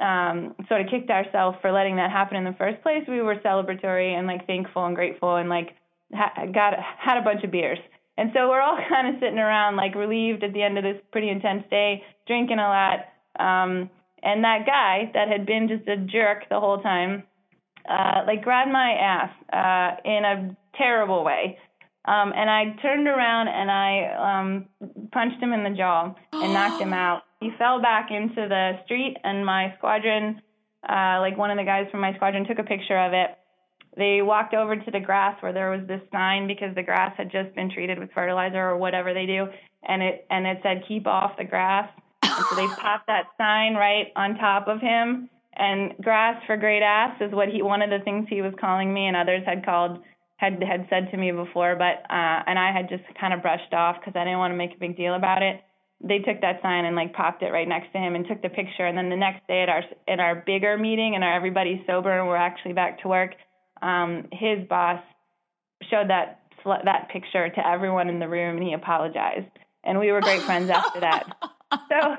um, 0.00 0.54
sort 0.68 0.80
of 0.80 0.88
kicked 0.88 1.10
ourselves 1.10 1.58
for 1.60 1.72
letting 1.72 1.96
that 1.96 2.10
happen 2.10 2.36
in 2.36 2.44
the 2.44 2.56
first 2.58 2.82
place, 2.82 3.02
we 3.08 3.20
were 3.20 3.36
celebratory 3.36 4.16
and 4.16 4.26
like 4.26 4.46
thankful 4.46 4.86
and 4.86 4.94
grateful 4.94 5.36
and 5.36 5.48
like 5.48 5.74
ha- 6.14 6.46
got 6.52 6.74
had 6.98 7.18
a 7.18 7.22
bunch 7.22 7.44
of 7.44 7.50
beers. 7.50 7.78
And 8.16 8.30
so 8.34 8.48
we're 8.48 8.60
all 8.60 8.78
kind 8.88 9.14
of 9.14 9.20
sitting 9.20 9.38
around 9.38 9.76
like 9.76 9.94
relieved 9.94 10.44
at 10.44 10.52
the 10.52 10.62
end 10.62 10.78
of 10.78 10.84
this 10.84 11.00
pretty 11.12 11.30
intense 11.30 11.64
day, 11.70 12.02
drinking 12.26 12.58
a 12.58 12.68
lot. 12.68 12.98
Um, 13.38 13.90
and 14.22 14.42
that 14.44 14.66
guy 14.66 15.10
that 15.14 15.28
had 15.28 15.46
been 15.46 15.68
just 15.68 15.88
a 15.88 15.96
jerk 15.96 16.48
the 16.48 16.58
whole 16.58 16.80
time, 16.80 17.22
uh, 17.88 18.22
like 18.26 18.42
grabbed 18.42 18.72
my 18.72 18.92
ass 18.92 19.30
uh, 19.52 20.00
in 20.04 20.24
a 20.24 20.56
terrible 20.76 21.24
way. 21.24 21.58
Um, 22.04 22.32
and 22.34 22.48
I 22.48 22.74
turned 22.80 23.06
around 23.06 23.48
and 23.48 23.70
I 23.70 24.40
um, 24.40 24.66
punched 25.12 25.42
him 25.42 25.52
in 25.52 25.62
the 25.62 25.76
jaw 25.76 26.14
and 26.32 26.52
knocked 26.52 26.80
him 26.80 26.92
out. 26.94 27.22
He 27.40 27.50
fell 27.58 27.80
back 27.80 28.10
into 28.10 28.48
the 28.48 28.80
street, 28.84 29.16
and 29.22 29.46
my 29.46 29.74
squadron, 29.78 30.42
uh, 30.88 31.20
like 31.20 31.38
one 31.38 31.50
of 31.50 31.56
the 31.56 31.64
guys 31.64 31.86
from 31.90 32.00
my 32.00 32.14
squadron, 32.14 32.46
took 32.46 32.58
a 32.58 32.64
picture 32.64 32.98
of 32.98 33.12
it. 33.12 33.38
They 33.96 34.22
walked 34.22 34.54
over 34.54 34.76
to 34.76 34.90
the 34.90 35.00
grass 35.00 35.40
where 35.42 35.52
there 35.52 35.70
was 35.70 35.86
this 35.86 36.02
sign 36.12 36.46
because 36.46 36.74
the 36.74 36.82
grass 36.82 37.14
had 37.16 37.30
just 37.30 37.54
been 37.54 37.70
treated 37.70 37.98
with 37.98 38.10
fertilizer 38.12 38.60
or 38.60 38.76
whatever 38.76 39.14
they 39.14 39.26
do, 39.26 39.46
and 39.82 40.02
it 40.02 40.26
and 40.30 40.46
it 40.46 40.58
said 40.62 40.84
"Keep 40.86 41.06
off 41.06 41.36
the 41.36 41.44
grass." 41.44 41.88
And 42.22 42.44
so 42.50 42.56
they 42.56 42.66
popped 42.82 43.06
that 43.06 43.26
sign 43.38 43.74
right 43.74 44.08
on 44.16 44.36
top 44.36 44.68
of 44.68 44.80
him. 44.80 45.30
And 45.54 45.96
grass 46.00 46.40
for 46.46 46.56
great 46.56 46.82
ass 46.82 47.20
is 47.20 47.32
what 47.32 47.48
he 47.48 47.62
one 47.62 47.82
of 47.82 47.90
the 47.90 47.98
things 48.04 48.26
he 48.28 48.42
was 48.42 48.54
calling 48.60 48.92
me, 48.92 49.06
and 49.06 49.16
others 49.16 49.42
had 49.46 49.64
called 49.64 49.98
had 50.38 50.62
had 50.62 50.86
said 50.88 51.10
to 51.10 51.16
me 51.16 51.32
before, 51.32 51.74
but 51.74 52.02
uh, 52.08 52.42
and 52.46 52.58
I 52.58 52.72
had 52.72 52.88
just 52.88 53.02
kind 53.20 53.34
of 53.34 53.42
brushed 53.42 53.72
off 53.72 53.96
because 53.98 54.14
I 54.16 54.24
didn't 54.24 54.38
want 54.38 54.52
to 54.52 54.56
make 54.56 54.74
a 54.74 54.78
big 54.78 54.96
deal 54.96 55.14
about 55.14 55.42
it. 55.42 55.60
They 56.00 56.18
took 56.20 56.40
that 56.42 56.62
sign 56.62 56.84
and 56.84 56.94
like 56.94 57.12
popped 57.12 57.42
it 57.42 57.50
right 57.50 57.66
next 57.66 57.92
to 57.92 57.98
him 57.98 58.14
and 58.14 58.26
took 58.26 58.40
the 58.40 58.48
picture. 58.48 58.86
And 58.86 58.96
then 58.96 59.10
the 59.10 59.16
next 59.16 59.46
day 59.48 59.62
at 59.62 59.68
our 59.68 59.82
in 60.06 60.20
our 60.20 60.36
bigger 60.36 60.78
meeting 60.78 61.14
and 61.14 61.24
our 61.24 61.34
everybody's 61.34 61.80
sober 61.86 62.16
and 62.16 62.28
we're 62.28 62.36
actually 62.36 62.74
back 62.74 63.02
to 63.02 63.08
work, 63.08 63.32
um, 63.82 64.28
his 64.32 64.66
boss 64.68 65.02
showed 65.90 66.10
that 66.10 66.42
that 66.64 67.08
picture 67.10 67.48
to 67.48 67.66
everyone 67.66 68.08
in 68.08 68.18
the 68.18 68.28
room 68.28 68.56
and 68.56 68.66
he 68.66 68.72
apologized. 68.74 69.50
And 69.84 69.98
we 69.98 70.12
were 70.12 70.20
great 70.20 70.42
friends 70.42 70.70
after 70.70 71.00
that. 71.00 71.36
so 71.72 72.16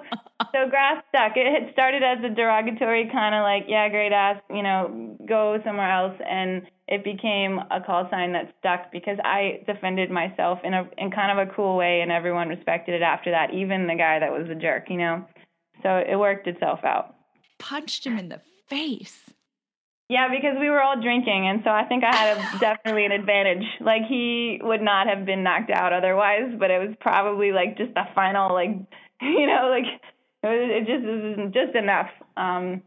so 0.51 0.69
grass 0.69 1.03
stuck. 1.09 1.33
It 1.35 1.47
had 1.47 1.71
started 1.73 2.03
as 2.03 2.23
a 2.23 2.33
derogatory 2.33 3.09
kind 3.11 3.35
of 3.35 3.43
like, 3.43 3.65
yeah, 3.67 3.89
great 3.89 4.11
ass, 4.11 4.41
you 4.49 4.63
know, 4.63 5.17
go 5.27 5.59
somewhere 5.65 5.91
else, 5.91 6.15
and 6.27 6.63
it 6.87 7.03
became 7.03 7.59
a 7.71 7.81
call 7.85 8.07
sign 8.09 8.33
that 8.33 8.53
stuck 8.59 8.91
because 8.91 9.17
I 9.23 9.61
defended 9.65 10.09
myself 10.11 10.59
in 10.63 10.73
a 10.73 10.89
in 10.97 11.11
kind 11.11 11.37
of 11.37 11.47
a 11.47 11.51
cool 11.53 11.77
way, 11.77 12.01
and 12.01 12.11
everyone 12.11 12.49
respected 12.49 12.95
it 12.95 13.01
after 13.01 13.31
that, 13.31 13.53
even 13.53 13.87
the 13.87 13.95
guy 13.95 14.19
that 14.19 14.31
was 14.31 14.49
a 14.49 14.55
jerk, 14.55 14.89
you 14.89 14.97
know. 14.97 15.25
So 15.83 15.89
it 15.97 16.17
worked 16.17 16.47
itself 16.47 16.79
out. 16.83 17.15
Punched 17.57 18.05
him 18.05 18.17
in 18.17 18.29
the 18.29 18.41
face. 18.67 19.29
Yeah, 20.09 20.27
because 20.27 20.57
we 20.59 20.69
were 20.71 20.81
all 20.81 20.99
drinking, 20.99 21.47
and 21.47 21.61
so 21.63 21.69
I 21.69 21.85
think 21.85 22.03
I 22.03 22.15
had 22.15 22.37
a, 22.37 22.59
definitely 22.59 23.05
an 23.05 23.11
advantage. 23.11 23.63
Like 23.79 24.03
he 24.07 24.59
would 24.61 24.81
not 24.81 25.07
have 25.07 25.25
been 25.25 25.43
knocked 25.43 25.69
out 25.69 25.93
otherwise, 25.93 26.53
but 26.57 26.71
it 26.71 26.79
was 26.79 26.95
probably 26.99 27.51
like 27.51 27.77
just 27.77 27.93
the 27.93 28.05
final 28.15 28.53
like 28.53 28.75
you 29.21 29.47
know, 29.47 29.69
like 29.69 29.85
it, 30.43 30.47
was, 30.47 30.69
it 30.71 30.85
just 30.87 31.05
isn't 31.05 31.53
just 31.53 31.75
enough. 31.75 32.09
Um, 32.37 32.83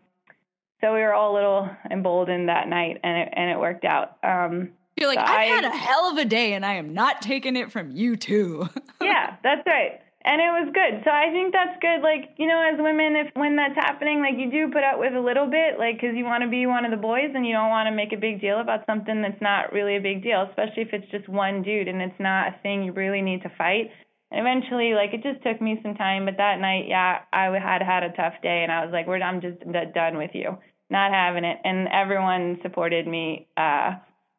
so 0.80 0.92
we 0.92 1.00
were 1.00 1.14
all 1.14 1.32
a 1.32 1.36
little 1.36 1.70
emboldened 1.90 2.48
that 2.48 2.68
night, 2.68 2.98
and 3.04 3.16
it 3.16 3.28
and 3.32 3.50
it 3.50 3.58
worked 3.58 3.84
out. 3.84 4.16
Um, 4.24 4.70
You're 4.96 5.08
like, 5.08 5.18
so 5.18 5.24
I've 5.24 5.38
I, 5.38 5.44
had 5.44 5.64
a 5.64 5.70
hell 5.70 6.10
of 6.10 6.18
a 6.18 6.24
day, 6.24 6.54
and 6.54 6.66
I 6.66 6.74
am 6.74 6.92
not 6.92 7.22
taking 7.22 7.56
it 7.56 7.70
from 7.70 7.90
you 7.92 8.16
too. 8.16 8.68
yeah, 9.00 9.36
that's 9.42 9.62
right. 9.66 10.00
And 10.24 10.40
it 10.40 10.54
was 10.54 10.70
good. 10.72 11.02
So 11.02 11.10
I 11.10 11.30
think 11.32 11.52
that's 11.52 11.74
good. 11.82 12.00
Like, 12.00 12.38
you 12.38 12.46
know, 12.46 12.62
as 12.62 12.78
women, 12.78 13.16
if 13.16 13.34
when 13.34 13.56
that's 13.56 13.74
happening, 13.74 14.20
like 14.20 14.38
you 14.38 14.50
do 14.50 14.72
put 14.72 14.84
up 14.84 15.00
with 15.00 15.14
a 15.14 15.20
little 15.20 15.50
bit, 15.50 15.80
like, 15.80 15.98
because 15.98 16.14
you 16.14 16.24
want 16.24 16.44
to 16.44 16.48
be 16.48 16.64
one 16.64 16.84
of 16.84 16.92
the 16.92 16.96
boys 16.96 17.34
and 17.34 17.44
you 17.44 17.52
don't 17.52 17.70
want 17.70 17.88
to 17.88 17.94
make 17.94 18.12
a 18.12 18.16
big 18.16 18.40
deal 18.40 18.60
about 18.60 18.86
something 18.86 19.20
that's 19.20 19.42
not 19.42 19.72
really 19.72 19.96
a 19.96 20.00
big 20.00 20.22
deal, 20.22 20.46
especially 20.48 20.82
if 20.82 20.92
it's 20.92 21.10
just 21.10 21.28
one 21.28 21.62
dude 21.62 21.88
and 21.88 22.00
it's 22.00 22.20
not 22.20 22.54
a 22.54 22.56
thing 22.62 22.84
you 22.84 22.92
really 22.92 23.20
need 23.20 23.42
to 23.42 23.50
fight. 23.58 23.90
And 24.32 24.40
eventually, 24.40 24.94
like 24.94 25.12
it 25.12 25.22
just 25.22 25.44
took 25.44 25.60
me 25.60 25.78
some 25.82 25.94
time, 25.94 26.24
but 26.24 26.38
that 26.38 26.58
night, 26.58 26.86
yeah, 26.88 27.18
I 27.32 27.44
had 27.52 27.82
had 27.82 28.02
a 28.02 28.12
tough 28.16 28.40
day, 28.42 28.62
and 28.62 28.72
I 28.72 28.84
was 28.84 28.92
like, 28.92 29.06
"We're, 29.06 29.20
I'm 29.20 29.42
just 29.42 29.58
done 29.94 30.16
with 30.16 30.30
you, 30.32 30.56
not 30.88 31.12
having 31.12 31.44
it." 31.44 31.58
And 31.64 31.86
everyone 31.88 32.58
supported 32.62 33.06
me 33.06 33.46
uh, 33.58 33.92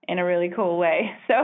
in 0.08 0.18
a 0.18 0.26
really 0.26 0.50
cool 0.50 0.80
way. 0.80 1.12
So 1.28 1.36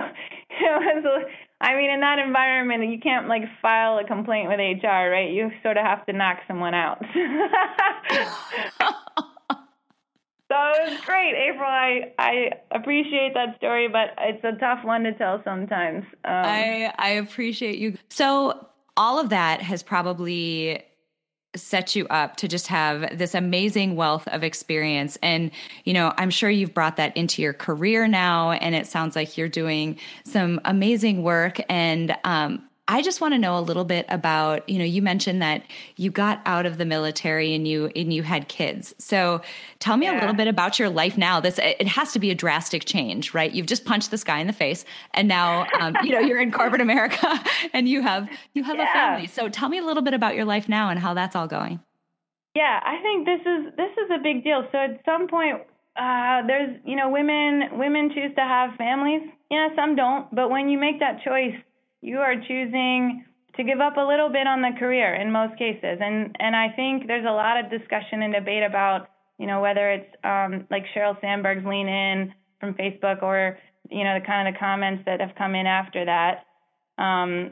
it 0.62 1.04
was, 1.04 1.26
I 1.62 1.76
mean, 1.76 1.89
in 1.89 2.02
that 2.02 2.20
environment, 2.20 2.91
you 2.91 3.00
can't 3.00 3.30
like 3.30 3.43
file 3.62 3.97
a 3.97 4.04
complaint 4.04 4.50
with 4.50 4.60
HR, 4.60 5.10
right? 5.10 5.32
You 5.32 5.52
sort 5.64 5.78
of 5.78 5.86
have 5.86 6.06
to 6.08 6.14
knock 6.14 6.39
someone 6.47 6.74
out. 6.74 7.00
It 10.52 10.91
was 10.91 11.02
great, 11.06 11.36
April. 11.36 11.70
I 11.70 12.12
I 12.18 12.52
appreciate 12.72 13.34
that 13.36 13.58
story, 13.58 13.88
but 13.88 14.16
it's 14.20 14.43
a 14.43 14.54
tough 14.60 14.84
one 14.84 15.04
to 15.04 15.14
tell 15.14 15.41
sometimes. 15.43 16.06
Um, 16.26 16.34
I 16.34 16.93
I 16.97 17.10
appreciate 17.10 17.78
you. 17.78 17.97
So 18.10 18.68
all 18.97 19.20
of 19.20 19.30
that 19.30 19.62
has 19.62 19.84
probably 19.84 20.84
set 21.56 21.95
you 21.95 22.08
up 22.08 22.36
to 22.38 22.47
just 22.47 22.68
have 22.68 23.18
this 23.18 23.34
amazing 23.34 23.95
wealth 23.95 24.28
of 24.28 24.43
experience 24.43 25.18
and 25.24 25.50
you 25.84 25.93
know 25.93 26.14
i'm 26.20 26.30
sure 26.30 26.47
you've 26.47 26.76
brought 26.76 26.95
that 26.95 27.16
into 27.18 27.41
your 27.41 27.54
career 27.54 28.08
now 28.08 28.52
and 28.52 28.76
it 28.76 28.86
sounds 28.86 29.16
like 29.16 29.36
you're 29.36 29.50
doing 29.50 29.97
some 30.26 30.62
amazing 30.66 31.24
work 31.24 31.60
and 31.68 32.16
um, 32.24 32.69
I 32.92 33.04
just 33.04 33.22
want 33.22 33.36
to 33.36 33.38
know 33.38 33.56
a 33.56 33.62
little 33.62 33.86
bit 33.86 34.08
about, 34.10 34.68
you 34.68 34.80
know, 34.80 34.84
you 34.84 35.04
mentioned 35.04 35.44
that 35.44 35.62
you 35.96 36.10
got 36.10 36.42
out 36.48 36.66
of 36.66 36.80
the 36.80 36.86
military 36.86 37.54
and 37.54 37.68
you 37.68 37.92
and 37.96 38.12
you 38.12 38.24
had 38.24 38.48
kids. 38.48 38.96
So 38.98 39.42
tell 39.78 39.96
me 39.96 40.08
yeah. 40.08 40.18
a 40.18 40.20
little 40.20 40.34
bit 40.34 40.48
about 40.48 40.80
your 40.80 40.90
life 40.90 41.16
now. 41.16 41.40
This 41.40 41.60
it 41.60 41.88
has 41.88 42.12
to 42.14 42.20
be 42.20 42.32
a 42.32 42.36
drastic 42.36 42.86
change, 42.86 43.32
right? 43.32 43.52
You've 43.52 43.68
just 43.68 43.86
punched 43.86 44.10
this 44.10 44.24
guy 44.24 44.40
in 44.40 44.48
the 44.48 44.54
face, 44.54 44.86
and 45.14 45.28
now 45.28 45.68
um, 45.80 45.96
you 46.04 46.12
know 46.12 46.20
you're 46.20 46.42
in 46.42 46.52
corporate 46.52 46.82
America 46.82 47.40
and 47.74 47.88
you 47.88 48.02
have 48.02 48.28
you 48.54 48.64
have 48.64 48.78
yeah. 48.78 48.90
a 48.90 48.94
family. 48.94 49.28
So 49.28 49.50
tell 49.50 49.70
me 49.70 49.78
a 49.78 49.84
little 49.84 50.04
bit 50.04 50.16
about 50.16 50.36
your 50.36 50.46
life 50.46 50.68
now 50.68 50.90
and 50.90 51.00
how 51.00 51.14
that's 51.14 51.36
all 51.36 51.48
going. 51.48 51.80
Yeah, 52.56 52.80
I 52.84 53.00
think 53.04 53.28
this 53.28 53.42
is 53.42 53.74
this 53.78 53.92
is 54.04 54.10
a 54.12 54.18
big 54.24 54.44
deal. 54.44 54.68
So 54.72 54.80
at 54.80 55.02
some 55.06 55.28
point, 55.28 55.62
uh, 55.96 56.42
there's 56.48 56.76
you 56.84 56.96
know 56.96 57.12
women 57.12 57.78
women 57.78 58.10
choose 58.10 58.34
to 58.36 58.42
have 58.42 58.72
families. 58.80 59.30
Yeah, 59.52 59.70
some 59.76 59.96
don't. 59.96 60.34
But 60.34 60.50
when 60.50 60.70
you 60.70 60.80
make 60.80 61.00
that 61.02 61.22
choice 61.24 61.54
you 62.02 62.18
are 62.18 62.36
choosing 62.36 63.26
to 63.56 63.64
give 63.64 63.80
up 63.80 63.97
a 63.97 64.02
little 64.02 64.30
bit 64.30 64.47
on 64.47 64.62
the 64.62 64.72
career 64.80 65.16
in 65.16 65.32
most 65.32 65.58
cases. 65.58 66.00
And 66.00 66.36
and 66.39 66.56
I 66.56 66.70
think 66.76 67.08
there's 67.08 67.26
a 67.26 67.32
lot 67.32 67.60
of 67.60 67.70
discussion 67.70 68.22
and 68.22 68.34
debate 68.34 68.64
about, 68.64 69.10
you 69.38 69.47
know, 69.47 69.62
whether 69.62 69.91
it's 69.91 70.16
um, 70.24 70.66
like 70.72 70.86
Sheryl 70.95 71.20
Sandberg's 71.20 71.66
lean 71.66 71.88
in 71.88 72.34
from 72.60 72.74
Facebook 72.76 73.22
or, 73.22 73.58
you 73.89 74.04
know, 74.04 74.18
the 74.20 74.26
kind 74.26 74.47
of 74.47 74.54
the 74.54 74.60
comments 74.60 75.04
that 75.06 75.20
have 75.20 75.36
come 75.38 75.56
in 75.56 75.68
after 75.68 76.06
that. 76.06 76.45
Um, 76.97 77.52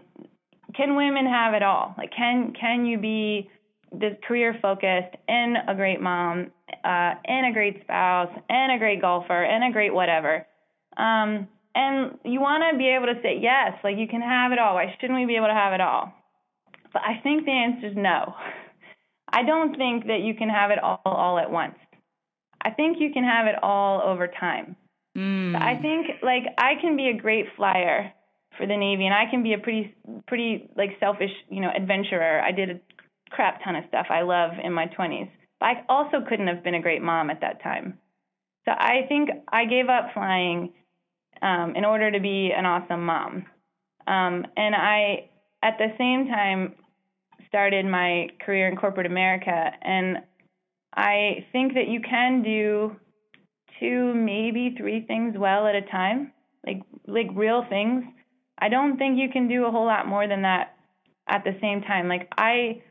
can 0.76 0.96
women 0.96 1.26
have 1.26 1.54
it 1.54 1.64
all? 1.64 1.96
Like 1.98 2.12
can 2.16 2.54
can 2.60 2.86
you 2.86 2.98
be 2.98 3.50
this 3.92 4.14
career 4.28 4.58
focused 4.62 5.16
and 5.28 5.58
a 5.68 5.74
great 5.76 6.02
mom, 6.02 6.52
uh, 6.84 7.14
and 7.26 7.48
a 7.48 7.54
great 7.54 7.82
spouse, 7.84 8.32
and 8.50 8.72
a 8.72 8.78
great 8.78 9.02
golfer, 9.02 9.44
and 9.44 9.64
a 9.64 9.72
great 9.74 9.94
whatever? 9.94 10.46
Um, 10.98 11.48
and 11.76 12.18
you 12.24 12.42
want 12.42 12.64
to 12.72 12.78
be 12.78 12.88
able 12.90 13.08
to 13.08 13.22
say 13.22 13.40
yes, 13.42 13.74
like 13.84 13.98
you 13.98 14.08
can 14.08 14.22
have 14.22 14.52
it 14.52 14.60
all. 14.60 14.76
Why 14.76 14.96
shouldn't 15.00 15.20
we 15.20 15.26
be 15.26 15.36
able 15.36 15.48
to 15.48 15.54
have 15.54 15.74
it 15.74 15.82
all? 15.82 16.14
But 16.94 17.02
I 17.04 17.20
think 17.22 17.46
the 17.46 17.52
answer 17.52 17.88
is 17.88 17.94
no. 17.96 18.36
I 19.30 19.44
don't 19.44 19.76
think 19.76 20.08
that 20.08 20.22
you 20.22 20.34
can 20.34 20.50
have 20.50 20.72
it 20.72 20.80
all 20.80 21.02
all 21.06 21.38
at 21.38 21.52
once. 21.52 21.76
I 22.62 22.72
think 22.72 22.98
you 23.00 23.12
can 23.14 23.24
have 23.24 23.48
it 23.48 23.56
all 23.62 24.02
over 24.02 24.28
time. 24.28 24.76
Mm. 25.18 25.56
I 25.56 25.80
think 25.82 26.08
like 26.24 26.44
I 26.58 26.74
can 26.82 26.96
be 26.96 27.10
a 27.10 27.18
great 27.18 27.46
flyer 27.56 28.12
for 28.58 28.66
the 28.66 28.76
Navy, 28.76 29.06
and 29.06 29.14
I 29.14 29.30
can 29.30 29.44
be 29.44 29.54
a 29.54 29.58
pretty 29.58 29.96
pretty 30.28 30.70
like 30.76 30.92
selfish 31.00 31.32
you 31.50 31.62
know 31.62 31.72
adventurer. 31.76 32.42
I 32.42 32.52
did 32.52 32.70
a 32.70 32.80
crap 33.30 33.64
ton 33.64 33.76
of 33.76 33.84
stuff 33.90 34.08
I 34.10 34.22
love 34.22 34.52
in 34.64 34.72
my 34.74 34.88
20s, 34.88 35.30
but 35.60 35.66
I 35.66 35.84
also 35.90 36.22
couldn't 36.28 36.48
have 36.48 36.64
been 36.64 36.76
a 36.76 36.82
great 36.82 37.02
mom 37.02 37.30
at 37.30 37.42
that 37.42 37.62
time. 37.62 38.00
So 38.66 38.72
I 38.72 39.06
think 39.08 39.30
I 39.52 39.66
gave 39.66 39.90
up 39.90 40.14
flying 40.14 40.74
um, 41.42 41.76
in 41.76 41.86
order 41.86 42.12
to 42.12 42.20
be 42.20 42.52
an 42.56 42.66
awesome 42.66 43.06
mom. 43.06 43.46
Um, 44.08 44.46
and 44.56 44.76
I, 44.76 45.30
at 45.64 45.78
the 45.78 45.90
same 45.98 46.28
time, 46.28 46.76
started 47.48 47.86
my 47.86 48.28
career 48.46 48.68
in 48.68 48.76
corporate 48.76 49.06
America. 49.06 49.72
And 49.82 50.18
I 50.96 51.46
think 51.52 51.74
that 51.74 51.88
you 51.88 52.02
can 52.02 52.44
do 52.44 52.96
two, 53.80 54.14
maybe 54.14 54.76
three 54.78 55.06
things 55.06 55.36
well 55.38 55.68
at 55.68 55.76
a 55.76 55.82
time, 55.82 56.32
like 56.66 56.82
like 57.06 57.28
real 57.36 57.64
things. 57.70 58.04
I 58.60 58.70
don't 58.70 58.98
think 58.98 59.20
you 59.20 59.30
can 59.30 59.48
do 59.48 59.66
a 59.66 59.72
whole 59.72 59.86
lot 59.86 60.08
more 60.08 60.28
than 60.28 60.42
that 60.42 60.76
at 61.28 61.44
the 61.44 61.56
same 61.62 61.82
time. 61.82 62.08
Like 62.08 62.28
I 62.38 62.82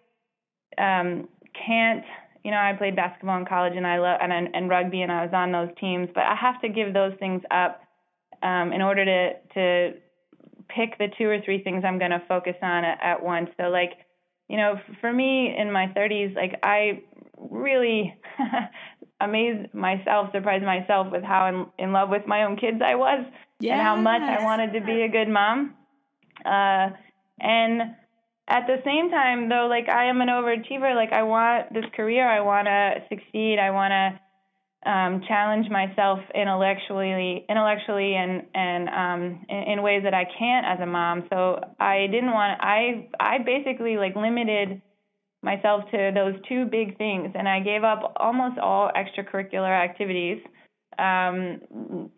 um, 0.79 1.29
can't 1.67 2.05
you 2.45 2.53
know, 2.53 2.59
I 2.59 2.75
played 2.79 2.95
basketball 2.95 3.39
in 3.39 3.45
college 3.45 3.73
and 3.77 3.85
I 3.85 3.99
love 3.99 4.21
and 4.23 4.33
and 4.55 4.69
rugby 4.71 5.03
and 5.03 5.11
I 5.11 5.25
was 5.25 5.35
on 5.35 5.51
those 5.51 5.71
teams, 5.81 6.09
but 6.15 6.23
I 6.23 6.37
have 6.37 6.61
to 6.61 6.69
give 6.69 6.95
those 6.95 7.13
things 7.19 7.43
up 7.51 7.81
um, 8.43 8.73
in 8.73 8.83
order 8.83 9.05
to 9.05 9.33
to 9.55 9.99
pick 10.69 10.99
the 10.99 11.09
two 11.17 11.29
or 11.29 11.41
three 11.41 11.63
things 11.63 11.85
I'm 11.85 11.99
going 11.99 12.11
to 12.11 12.23
focus 12.29 12.57
on 12.63 12.85
at, 12.85 12.99
at 13.03 13.23
once. 13.23 13.51
So 13.57 13.69
like, 13.69 13.93
you 14.49 14.57
know, 14.57 14.81
for 15.01 15.13
me 15.13 15.55
in 15.57 15.71
my 15.71 15.87
30s, 15.97 16.35
like 16.35 16.59
I 16.63 17.03
really 17.39 18.19
amazed 19.21 19.73
myself, 19.73 20.31
surprised 20.33 20.65
myself 20.65 21.09
with 21.13 21.23
how 21.23 21.47
in, 21.47 21.85
in 21.85 21.93
love 21.93 22.09
with 22.09 22.27
my 22.27 22.45
own 22.45 22.57
kids 22.57 22.81
I 22.85 22.97
was 22.97 23.25
yes. 23.61 23.75
and 23.75 23.81
how 23.81 23.97
much 23.97 24.23
I 24.23 24.43
wanted 24.43 24.73
to 24.73 24.85
be 24.85 25.03
a 25.03 25.09
good 25.09 25.29
mom. 25.29 25.75
Uh, 26.45 26.91
and 27.41 27.95
at 28.49 28.67
the 28.67 28.81
same 28.85 29.11
time 29.11 29.49
though 29.49 29.67
like 29.69 29.89
i 29.89 30.05
am 30.05 30.21
an 30.21 30.29
overachiever 30.29 30.95
like 30.95 31.13
i 31.13 31.23
want 31.23 31.73
this 31.75 31.85
career 31.95 32.29
i 32.29 32.41
want 32.41 32.67
to 32.67 33.03
succeed 33.09 33.59
i 33.59 33.71
want 33.71 33.91
to 33.91 34.21
um, 34.87 35.23
challenge 35.27 35.69
myself 35.69 36.21
intellectually 36.35 37.45
intellectually 37.49 38.15
and 38.15 38.43
and 38.55 38.89
um, 38.89 39.47
in, 39.49 39.73
in 39.73 39.83
ways 39.83 40.03
that 40.05 40.15
i 40.15 40.25
can't 40.39 40.67
as 40.67 40.81
a 40.81 40.87
mom 40.87 41.25
so 41.31 41.61
i 41.81 42.07
didn't 42.11 42.33
want 42.33 42.61
i 42.61 43.09
i 43.21 43.39
basically 43.39 43.97
like 43.97 44.15
limited 44.17 44.81
myself 45.43 45.85
to 45.91 46.11
those 46.15 46.35
two 46.49 46.65
big 46.67 46.97
things 46.99 47.31
and 47.35 47.49
i 47.49 47.61
gave 47.61 47.85
up 47.85 48.13
almost 48.17 48.59
all 48.59 48.91
extracurricular 48.97 49.71
activities 49.71 50.39
um, 50.99 51.61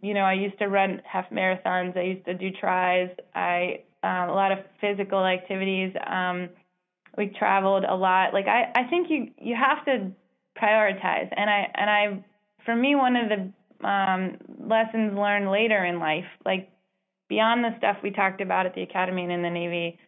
you 0.03 0.15
know 0.15 0.21
i 0.21 0.35
used 0.35 0.59
to 0.59 0.67
run 0.67 1.01
half 1.05 1.29
marathons 1.31 1.97
i 1.97 2.03
used 2.03 2.25
to 2.25 2.35
do 2.35 2.51
tries 2.61 3.09
i 3.35 3.81
um, 4.03 4.29
a 4.29 4.33
lot 4.33 4.53
of 4.53 4.59
physical 4.81 5.25
activities. 5.25 5.93
Um, 6.07 6.51
we 7.17 7.29
traveled 7.39 7.85
a 7.85 7.95
lot. 7.95 8.33
Like 8.33 8.47
I, 8.47 8.71
I 8.75 8.85
think 8.85 9.09
you 9.11 9.31
you 9.39 9.57
have 9.57 9.85
to 9.87 10.13
prioritize. 10.61 11.33
And 11.37 11.51
I 11.51 11.67
and 11.75 11.91
I, 11.91 12.25
for 12.65 12.75
me, 12.75 12.95
one 12.95 13.17
of 13.17 13.29
the 13.29 13.87
um, 13.87 14.37
lessons 14.59 15.17
learned 15.17 15.51
later 15.51 15.85
in 15.85 15.99
life, 15.99 16.27
like 16.45 16.71
beyond 17.29 17.65
the 17.65 17.77
stuff 17.79 17.99
we 18.03 18.11
talked 18.11 18.41
about 18.41 18.67
at 18.67 18.75
the 18.75 18.83
academy 18.83 19.23
and 19.23 19.33
in 19.33 19.43
the 19.43 19.51
Navy, 19.51 19.99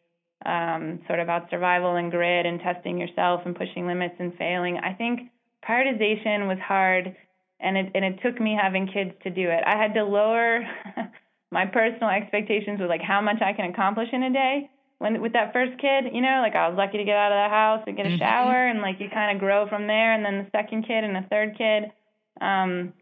um, 0.44 1.00
sort 1.06 1.20
of 1.20 1.24
about 1.24 1.50
survival 1.50 1.96
and 1.96 2.10
grit 2.10 2.46
and 2.46 2.60
testing 2.60 2.98
yourself 2.98 3.42
and 3.44 3.54
pushing 3.54 3.86
limits 3.86 4.14
and 4.18 4.34
failing. 4.36 4.78
I 4.78 4.94
think 4.94 5.30
prioritization 5.66 6.48
was 6.48 6.58
hard, 6.66 7.14
and 7.60 7.76
it 7.76 7.92
and 7.94 8.04
it 8.04 8.20
took 8.22 8.40
me 8.40 8.58
having 8.60 8.86
kids 8.86 9.12
to 9.22 9.30
do 9.30 9.48
it. 9.50 9.62
I 9.66 9.76
had 9.76 9.94
to 9.94 10.04
lower 10.04 10.62
my 11.52 11.66
personal 11.66 12.08
expectations 12.08 12.80
with 12.80 12.88
like 12.88 13.02
how 13.02 13.20
much 13.20 13.42
I 13.42 13.52
can 13.52 13.70
accomplish 13.70 14.08
in 14.12 14.22
a 14.22 14.32
day. 14.32 14.70
When 14.98 15.20
with 15.20 15.32
that 15.32 15.52
first 15.52 15.78
kid, 15.80 16.12
you 16.12 16.20
know, 16.20 16.40
like 16.42 16.54
I 16.54 16.68
was 16.68 16.76
lucky 16.76 16.98
to 16.98 17.04
get 17.04 17.16
out 17.16 17.32
of 17.32 17.36
the 17.36 17.54
house 17.54 17.84
and 17.86 17.96
get 17.96 18.06
a 18.06 18.10
mm-hmm. 18.10 18.18
shower, 18.18 18.66
and 18.66 18.80
like 18.80 18.96
you 18.98 19.08
kind 19.12 19.36
of 19.36 19.40
grow 19.40 19.68
from 19.68 19.86
there. 19.86 20.12
And 20.12 20.24
then 20.24 20.38
the 20.38 20.50
second 20.52 20.86
kid 20.86 21.04
and 21.04 21.14
the 21.14 21.26
third 21.28 21.56
kid, 21.56 21.92
um, 22.40 22.92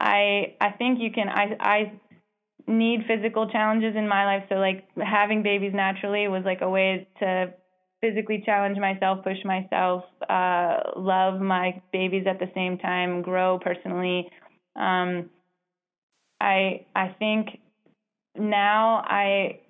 I 0.00 0.54
I 0.60 0.70
think 0.72 1.00
you 1.00 1.10
can 1.12 1.28
I 1.28 1.56
I 1.60 1.92
need 2.66 3.00
physical 3.06 3.50
challenges 3.50 3.96
in 3.96 4.08
my 4.08 4.24
life. 4.24 4.44
So 4.48 4.56
like 4.56 4.86
having 5.02 5.42
babies 5.42 5.72
naturally 5.74 6.28
was 6.28 6.42
like 6.44 6.60
a 6.60 6.68
way 6.68 7.08
to 7.20 7.52
physically 8.00 8.42
challenge 8.44 8.78
myself, 8.78 9.24
push 9.24 9.38
myself, 9.44 10.04
uh, 10.28 10.78
love 10.96 11.40
my 11.40 11.82
babies 11.92 12.26
at 12.28 12.38
the 12.38 12.50
same 12.54 12.78
time, 12.78 13.22
grow 13.22 13.58
personally. 13.58 14.30
Um, 14.76 15.30
I 16.40 16.86
I 16.94 17.08
think 17.18 17.48
now 18.36 19.02
I 19.06 19.60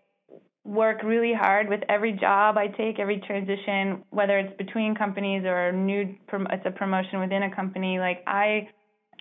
work 0.64 1.02
really 1.02 1.32
hard 1.32 1.68
with 1.68 1.80
every 1.88 2.12
job 2.12 2.56
I 2.56 2.66
take, 2.68 2.98
every 2.98 3.22
transition, 3.26 4.04
whether 4.10 4.38
it's 4.38 4.56
between 4.58 4.94
companies 4.94 5.44
or 5.44 5.68
a 5.68 5.72
new 5.72 6.14
it's 6.50 6.66
a 6.66 6.70
promotion 6.70 7.20
within 7.20 7.42
a 7.42 7.54
company. 7.54 7.98
Like 7.98 8.22
I 8.26 8.68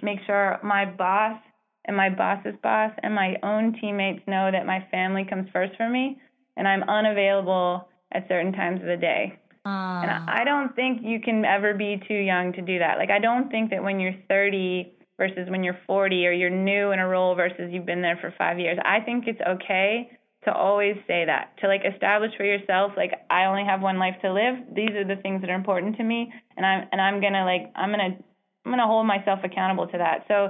make 0.02 0.20
sure 0.26 0.60
my 0.64 0.86
boss 0.86 1.40
and 1.86 1.96
my 1.96 2.10
boss's 2.10 2.56
boss 2.62 2.92
and 3.02 3.16
my 3.16 3.36
own 3.44 3.78
teammates 3.80 4.22
know 4.28 4.50
that 4.52 4.66
my 4.66 4.86
family 4.92 5.26
comes 5.30 5.48
first 5.54 5.76
for 5.78 5.90
me, 5.90 6.20
and 6.58 6.68
I'm 6.68 6.84
unavailable 6.84 7.88
at 8.12 8.28
certain 8.28 8.52
times 8.52 8.82
of 8.82 8.88
the 8.88 8.98
day. 8.98 9.40
And 9.66 10.12
ah. 10.12 10.26
I 10.28 10.44
don't 10.46 10.76
think 10.76 11.02
you 11.04 11.20
can 11.20 11.44
ever 11.44 11.74
be 11.74 12.02
too 12.08 12.14
young 12.14 12.54
to 12.54 12.62
do 12.62 12.80
that. 12.80 12.98
Like 12.98 13.10
I 13.10 13.20
don't 13.20 13.50
think 13.50 13.72
that 13.72 13.84
when 13.84 14.00
you're 14.00 14.16
30 14.30 14.94
versus 15.18 15.50
when 15.50 15.64
you're 15.64 15.80
40 15.88 16.28
or 16.28 16.32
you're 16.32 16.50
new 16.50 16.92
in 16.92 17.00
a 17.00 17.08
role 17.08 17.36
versus 17.36 17.70
you've 17.72 17.86
been 17.86 18.02
there 18.02 18.18
for 18.22 18.34
five 18.38 18.60
years. 18.60 18.78
I 18.86 19.02
think 19.02 19.26
it's 19.28 19.42
okay 19.42 20.16
to 20.48 20.54
always 20.54 20.95
say 21.08 21.26
that, 21.26 21.52
to 21.60 21.68
like 21.68 21.82
establish 21.84 22.32
for 22.38 22.45
yourself, 22.45 22.93
like 22.95 23.12
I 23.30 23.45
only 23.45 23.66
have 23.66 23.82
one 23.82 24.00
life 24.00 24.16
to 24.22 24.32
live. 24.32 24.56
These 24.74 24.91
are 24.91 25.04
the 25.04 25.22
things 25.22 25.41
that 25.41 25.50
are 25.50 25.56
important 25.56 25.98
to 25.98 26.04
me, 26.04 26.32
and 26.56 26.66
I'm 26.66 26.88
and 26.91 27.02
I'm 27.02 27.22
gonna 27.22 27.43
like 27.43 27.72
I'm 27.76 27.91
gonna 27.91 28.18
I'm 28.66 28.72
gonna 28.72 28.88
hold 28.88 29.06
myself 29.06 29.39
accountable 29.43 29.88
to 29.88 29.98
that. 29.98 30.24
So 30.30 30.50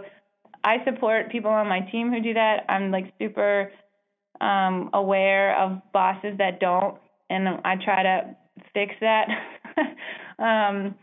I 0.63 0.83
support 0.85 1.31
people 1.31 1.49
on 1.49 1.67
my 1.67 1.79
team 1.91 2.11
who 2.11 2.21
do 2.21 2.35
that. 2.35 2.65
I'm 2.69 2.91
like 2.91 3.11
super 3.19 3.71
um, 4.39 4.91
aware 4.93 5.59
of 5.59 5.81
bosses 5.93 6.37
that 6.37 6.59
don't, 6.59 6.97
and 7.31 7.47
I 7.65 7.75
try 7.83 8.03
to 8.03 8.35
fix 8.73 8.93
that. 9.01 9.27
um, 10.39 10.93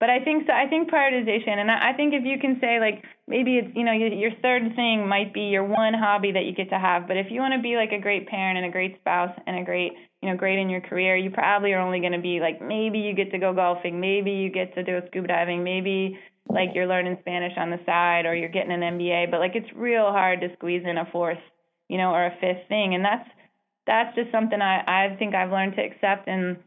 but 0.00 0.08
I 0.08 0.24
think 0.24 0.46
so. 0.46 0.54
I 0.54 0.66
think 0.66 0.90
prioritization, 0.90 1.58
and 1.58 1.70
I, 1.70 1.90
I 1.90 1.92
think 1.92 2.14
if 2.14 2.24
you 2.24 2.38
can 2.38 2.56
say 2.58 2.80
like 2.80 3.04
maybe 3.30 3.56
it's 3.58 3.70
you 3.74 3.84
know 3.84 3.92
your, 3.92 4.32
third 4.42 4.74
thing 4.74 5.08
might 5.08 5.32
be 5.32 5.42
your 5.42 5.64
one 5.64 5.94
hobby 5.94 6.32
that 6.32 6.44
you 6.44 6.52
get 6.52 6.68
to 6.70 6.78
have. 6.78 7.06
But 7.06 7.16
if 7.16 7.28
you 7.30 7.40
want 7.40 7.54
to 7.54 7.62
be 7.62 7.76
like 7.76 7.92
a 7.92 8.02
great 8.02 8.26
parent 8.26 8.58
and 8.58 8.66
a 8.66 8.70
great 8.70 8.98
spouse 8.98 9.32
and 9.46 9.56
a 9.56 9.64
great 9.64 9.92
you 10.20 10.28
know 10.28 10.36
great 10.36 10.58
in 10.58 10.68
your 10.68 10.80
career, 10.80 11.16
you 11.16 11.30
probably 11.30 11.72
are 11.72 11.80
only 11.80 12.00
going 12.00 12.12
to 12.12 12.20
be 12.20 12.40
like 12.40 12.60
maybe 12.60 12.98
you 12.98 13.14
get 13.14 13.30
to 13.30 13.38
go 13.38 13.54
golfing, 13.54 14.00
maybe 14.00 14.32
you 14.32 14.50
get 14.50 14.74
to 14.74 14.82
do 14.82 14.98
scuba 15.06 15.28
diving, 15.28 15.62
maybe 15.62 16.18
like 16.48 16.70
you're 16.74 16.88
learning 16.88 17.16
Spanish 17.20 17.52
on 17.56 17.70
the 17.70 17.78
side 17.86 18.26
or 18.26 18.34
you're 18.34 18.50
getting 18.50 18.72
an 18.72 18.80
MBA. 18.80 19.30
But 19.30 19.38
like 19.38 19.54
it's 19.54 19.70
real 19.76 20.10
hard 20.10 20.40
to 20.40 20.48
squeeze 20.56 20.82
in 20.84 20.98
a 20.98 21.06
fourth, 21.12 21.38
you 21.88 21.96
know, 21.96 22.10
or 22.10 22.26
a 22.26 22.36
fifth 22.40 22.68
thing, 22.68 22.94
and 22.94 23.04
that's 23.04 23.28
that's 23.86 24.14
just 24.16 24.32
something 24.32 24.60
I 24.60 24.82
I 24.86 25.16
think 25.16 25.34
I've 25.34 25.52
learned 25.52 25.76
to 25.76 25.82
accept 25.82 26.26
and 26.26 26.58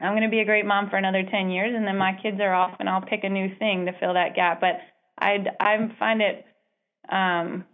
I'm 0.00 0.12
going 0.12 0.22
to 0.22 0.28
be 0.28 0.40
a 0.40 0.44
great 0.44 0.66
mom 0.66 0.90
for 0.90 0.96
another 0.96 1.22
10 1.22 1.50
years 1.50 1.72
and 1.74 1.86
then 1.86 1.96
my 1.96 2.18
kids 2.20 2.38
are 2.40 2.52
off 2.52 2.74
and 2.80 2.88
I'll 2.88 3.00
pick 3.00 3.22
a 3.22 3.28
new 3.28 3.54
thing 3.58 3.86
to 3.86 3.92
fill 4.00 4.14
that 4.14 4.34
gap. 4.34 4.60
But 4.60 4.82
I 5.18 5.44
I 5.60 5.76
find 5.98 6.20
it 6.22 6.44
um 7.08 7.64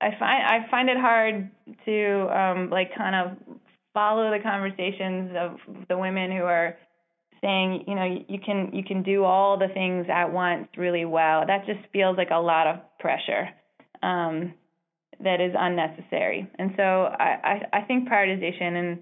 I 0.00 0.10
find 0.18 0.42
I 0.46 0.66
find 0.70 0.88
it 0.88 0.96
hard 0.96 1.50
to 1.84 2.38
um 2.38 2.70
like 2.70 2.94
kind 2.96 3.14
of 3.14 3.58
follow 3.94 4.30
the 4.30 4.42
conversations 4.42 5.32
of 5.36 5.58
the 5.88 5.98
women 5.98 6.30
who 6.30 6.44
are 6.44 6.76
saying, 7.40 7.84
you 7.86 7.94
know, 7.94 8.24
you 8.28 8.38
can 8.44 8.70
you 8.72 8.82
can 8.84 9.02
do 9.02 9.24
all 9.24 9.58
the 9.58 9.68
things 9.68 10.06
at 10.12 10.32
once 10.32 10.68
really 10.76 11.04
well. 11.04 11.44
That 11.46 11.66
just 11.66 11.80
feels 11.92 12.16
like 12.16 12.30
a 12.30 12.40
lot 12.40 12.66
of 12.66 12.80
pressure. 12.98 13.48
Um 14.02 14.54
that 15.20 15.40
is 15.40 15.52
unnecessary. 15.58 16.48
And 16.58 16.72
so 16.76 16.82
I, 16.82 17.60
I, 17.72 17.78
I 17.78 17.80
think 17.82 18.08
prioritization 18.08 18.76
and 18.76 18.98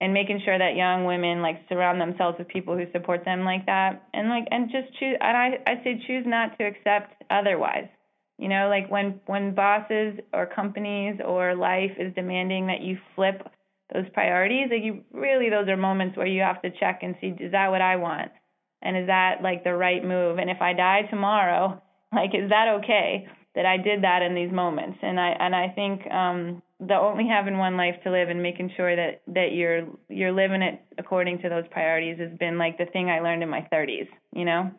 and 0.00 0.14
making 0.14 0.40
sure 0.44 0.58
that 0.58 0.76
young 0.76 1.04
women 1.04 1.42
like 1.42 1.60
surround 1.68 2.00
themselves 2.00 2.38
with 2.38 2.48
people 2.48 2.76
who 2.76 2.84
support 2.92 3.24
them 3.24 3.44
like 3.44 3.66
that 3.66 4.08
and 4.14 4.28
like 4.28 4.46
and 4.50 4.70
just 4.70 4.88
choose 4.98 5.16
and 5.20 5.36
I 5.36 5.58
I 5.66 5.84
say 5.84 6.02
choose 6.06 6.24
not 6.26 6.58
to 6.58 6.64
accept 6.64 7.22
otherwise. 7.30 7.88
You 8.38 8.48
know, 8.48 8.68
like 8.70 8.90
when 8.90 9.20
when 9.26 9.54
bosses 9.54 10.18
or 10.32 10.46
companies 10.46 11.20
or 11.24 11.54
life 11.54 11.92
is 11.98 12.14
demanding 12.14 12.68
that 12.68 12.80
you 12.80 12.96
flip 13.14 13.46
those 13.92 14.06
priorities, 14.14 14.68
like 14.70 14.82
you 14.82 15.04
really 15.12 15.50
those 15.50 15.68
are 15.68 15.76
moments 15.76 16.16
where 16.16 16.26
you 16.26 16.40
have 16.40 16.62
to 16.62 16.70
check 16.70 17.00
and 17.02 17.14
see 17.20 17.34
is 17.38 17.52
that 17.52 17.70
what 17.70 17.82
I 17.82 17.96
want? 17.96 18.30
And 18.80 18.96
is 18.96 19.08
that 19.08 19.42
like 19.42 19.62
the 19.62 19.74
right 19.74 20.02
move? 20.02 20.38
And 20.38 20.48
if 20.48 20.62
I 20.62 20.72
die 20.72 21.02
tomorrow, 21.10 21.82
like 22.12 22.30
is 22.34 22.48
that 22.48 22.80
okay 22.80 23.28
that 23.54 23.66
I 23.66 23.76
did 23.76 24.04
that 24.04 24.22
in 24.22 24.34
these 24.34 24.50
moments? 24.50 24.98
And 25.02 25.20
I 25.20 25.36
and 25.38 25.54
I 25.54 25.68
think 25.68 26.10
um 26.10 26.62
the 26.80 26.94
only 26.94 27.26
having 27.28 27.58
one 27.58 27.76
life 27.76 27.96
to 28.04 28.10
live 28.10 28.30
and 28.30 28.42
making 28.42 28.72
sure 28.76 28.96
that 28.96 29.22
that 29.28 29.52
you're 29.52 29.86
you're 30.08 30.32
living 30.32 30.62
it 30.62 30.80
according 30.98 31.40
to 31.42 31.48
those 31.48 31.64
priorities 31.70 32.18
has 32.18 32.36
been 32.38 32.58
like 32.58 32.78
the 32.78 32.86
thing 32.86 33.10
I 33.10 33.20
learned 33.20 33.42
in 33.42 33.48
my 33.48 33.66
30s, 33.72 34.08
you 34.34 34.44
know? 34.44 34.70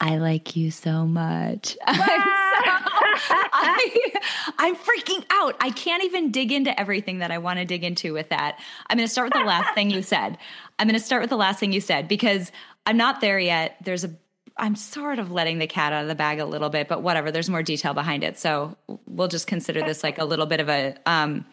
I 0.00 0.18
like 0.18 0.56
you 0.56 0.70
so 0.70 1.06
much. 1.06 1.76
Wow. 1.86 2.78
I, 3.30 4.12
I'm 4.58 4.74
freaking 4.74 5.24
out. 5.30 5.56
I 5.60 5.70
can't 5.70 6.04
even 6.04 6.30
dig 6.30 6.50
into 6.50 6.78
everything 6.78 7.18
that 7.18 7.30
I 7.30 7.38
want 7.38 7.58
to 7.58 7.64
dig 7.64 7.84
into 7.84 8.12
with 8.12 8.28
that. 8.30 8.58
I'm 8.88 8.96
going 8.96 9.06
to 9.06 9.12
start 9.12 9.26
with 9.26 9.40
the 9.40 9.46
last 9.46 9.74
thing 9.74 9.90
you 9.90 10.02
said. 10.02 10.38
I'm 10.78 10.88
going 10.88 10.98
to 10.98 11.04
start 11.04 11.22
with 11.22 11.30
the 11.30 11.36
last 11.36 11.60
thing 11.60 11.72
you 11.72 11.80
said 11.80 12.08
because 12.08 12.50
I'm 12.86 12.96
not 12.96 13.20
there 13.20 13.38
yet. 13.38 13.76
There's 13.84 14.04
a 14.04 14.10
I'm 14.58 14.76
sort 14.76 15.18
of 15.18 15.30
letting 15.30 15.58
the 15.58 15.66
cat 15.66 15.92
out 15.92 16.02
of 16.02 16.08
the 16.08 16.14
bag 16.14 16.40
a 16.40 16.44
little 16.44 16.68
bit, 16.68 16.88
but 16.88 17.02
whatever. 17.02 17.30
There's 17.30 17.50
more 17.50 17.62
detail 17.62 17.94
behind 17.94 18.24
it, 18.24 18.38
so 18.38 18.76
we'll 19.06 19.28
just 19.28 19.46
consider 19.46 19.80
this 19.82 20.02
like 20.02 20.18
a 20.18 20.24
little 20.24 20.46
bit 20.46 20.60
of 20.60 20.68
a 20.68 20.96
um, 21.06 21.44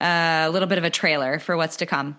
a 0.00 0.48
little 0.50 0.68
bit 0.68 0.78
of 0.78 0.84
a 0.84 0.90
trailer 0.90 1.38
for 1.38 1.56
what's 1.56 1.76
to 1.78 1.86
come. 1.86 2.16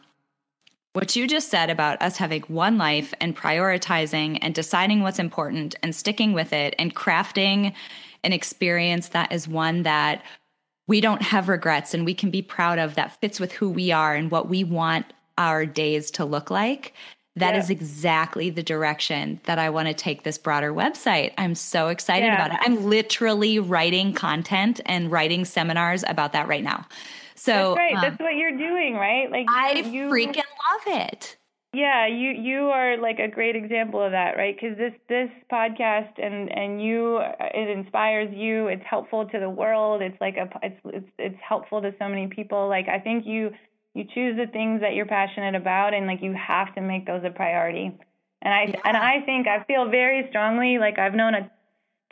What 0.93 1.15
you 1.15 1.27
just 1.27 1.49
said 1.49 1.69
about 1.69 2.01
us 2.01 2.17
having 2.17 2.43
one 2.43 2.77
life 2.77 3.13
and 3.19 3.35
prioritizing 3.35 4.37
and 4.41 4.53
deciding 4.53 5.01
what's 5.01 5.19
important 5.19 5.75
and 5.81 5.95
sticking 5.95 6.33
with 6.33 6.53
it 6.53 6.75
and 6.77 6.95
crafting 6.95 7.73
an 8.23 8.31
experience 8.31 9.09
that 9.09 9.31
is 9.31 9.47
one 9.47 9.83
that 9.83 10.23
we 10.87 11.01
don't 11.01 11.21
have 11.21 11.49
regrets 11.49 11.93
and 11.93 12.05
we 12.05 12.13
can 12.13 12.29
be 12.29 12.41
proud 12.41 12.77
of 12.77 12.95
that 12.95 13.19
fits 13.19 13.39
with 13.39 13.51
who 13.51 13.69
we 13.69 13.91
are 13.91 14.13
and 14.13 14.29
what 14.29 14.49
we 14.49 14.63
want 14.63 15.05
our 15.37 15.65
days 15.65 16.11
to 16.11 16.25
look 16.25 16.51
like 16.51 16.93
That 17.35 17.55
is 17.55 17.71
exactly 17.71 18.51
the 18.51 18.61
direction 18.61 19.39
that 19.45 19.57
I 19.57 19.71
want 19.71 19.87
to 19.87 19.93
take 19.95 20.21
this 20.21 20.37
broader 20.37 20.71
website. 20.71 21.33
I'm 21.37 21.55
so 21.55 21.87
excited 21.87 22.27
yeah. 22.27 22.35
about 22.35 22.51
it. 22.51 22.59
I'm 22.61 22.85
literally 22.85 23.57
writing 23.57 24.13
content 24.13 24.81
and 24.85 25.11
writing 25.11 25.43
seminars 25.43 26.03
about 26.07 26.33
that 26.33 26.47
right 26.47 26.63
now. 26.63 26.85
So 27.35 27.51
That's 27.51 27.77
right. 27.77 27.95
Um, 27.95 28.01
That's 28.01 28.19
what 28.19 28.35
you're 28.35 28.57
doing, 28.57 28.93
right? 28.93 29.31
Like 29.31 29.47
I 29.49 29.79
you, 29.79 30.09
freaking 30.09 30.35
love 30.37 30.85
it. 30.85 31.37
Yeah, 31.73 32.05
you 32.05 32.29
you 32.29 32.69
are 32.69 32.97
like 32.97 33.17
a 33.17 33.27
great 33.27 33.55
example 33.55 33.99
of 33.99 34.11
that, 34.11 34.37
right? 34.37 34.55
Because 34.55 34.77
this 34.77 34.93
this 35.09 35.29
podcast 35.51 36.23
and 36.23 36.55
and 36.55 36.79
you 36.79 37.19
it 37.19 37.67
inspires 37.67 38.31
you. 38.31 38.67
It's 38.67 38.83
helpful 38.87 39.25
to 39.25 39.39
the 39.39 39.49
world. 39.49 40.03
It's 40.03 40.19
like 40.21 40.37
a 40.37 40.47
it's 40.61 40.79
it's 40.85 41.09
it's 41.17 41.39
helpful 41.41 41.81
to 41.81 41.91
so 41.97 42.07
many 42.07 42.27
people. 42.27 42.69
Like 42.69 42.87
I 42.87 42.99
think 42.99 43.25
you 43.25 43.49
you 43.93 44.05
choose 44.13 44.35
the 44.37 44.47
things 44.47 44.81
that 44.81 44.95
you're 44.95 45.05
passionate 45.05 45.55
about, 45.55 45.93
and 45.93 46.07
like 46.07 46.21
you 46.21 46.33
have 46.33 46.73
to 46.75 46.81
make 46.81 47.05
those 47.05 47.23
a 47.23 47.29
priority. 47.29 47.91
And 48.41 48.53
I 48.53 48.63
yeah. 48.67 48.81
and 48.85 48.97
I 48.97 49.21
think 49.25 49.47
I 49.47 49.63
feel 49.63 49.89
very 49.89 50.27
strongly 50.29 50.77
like 50.77 50.99
I've 50.99 51.13
known 51.13 51.33
a 51.35 51.49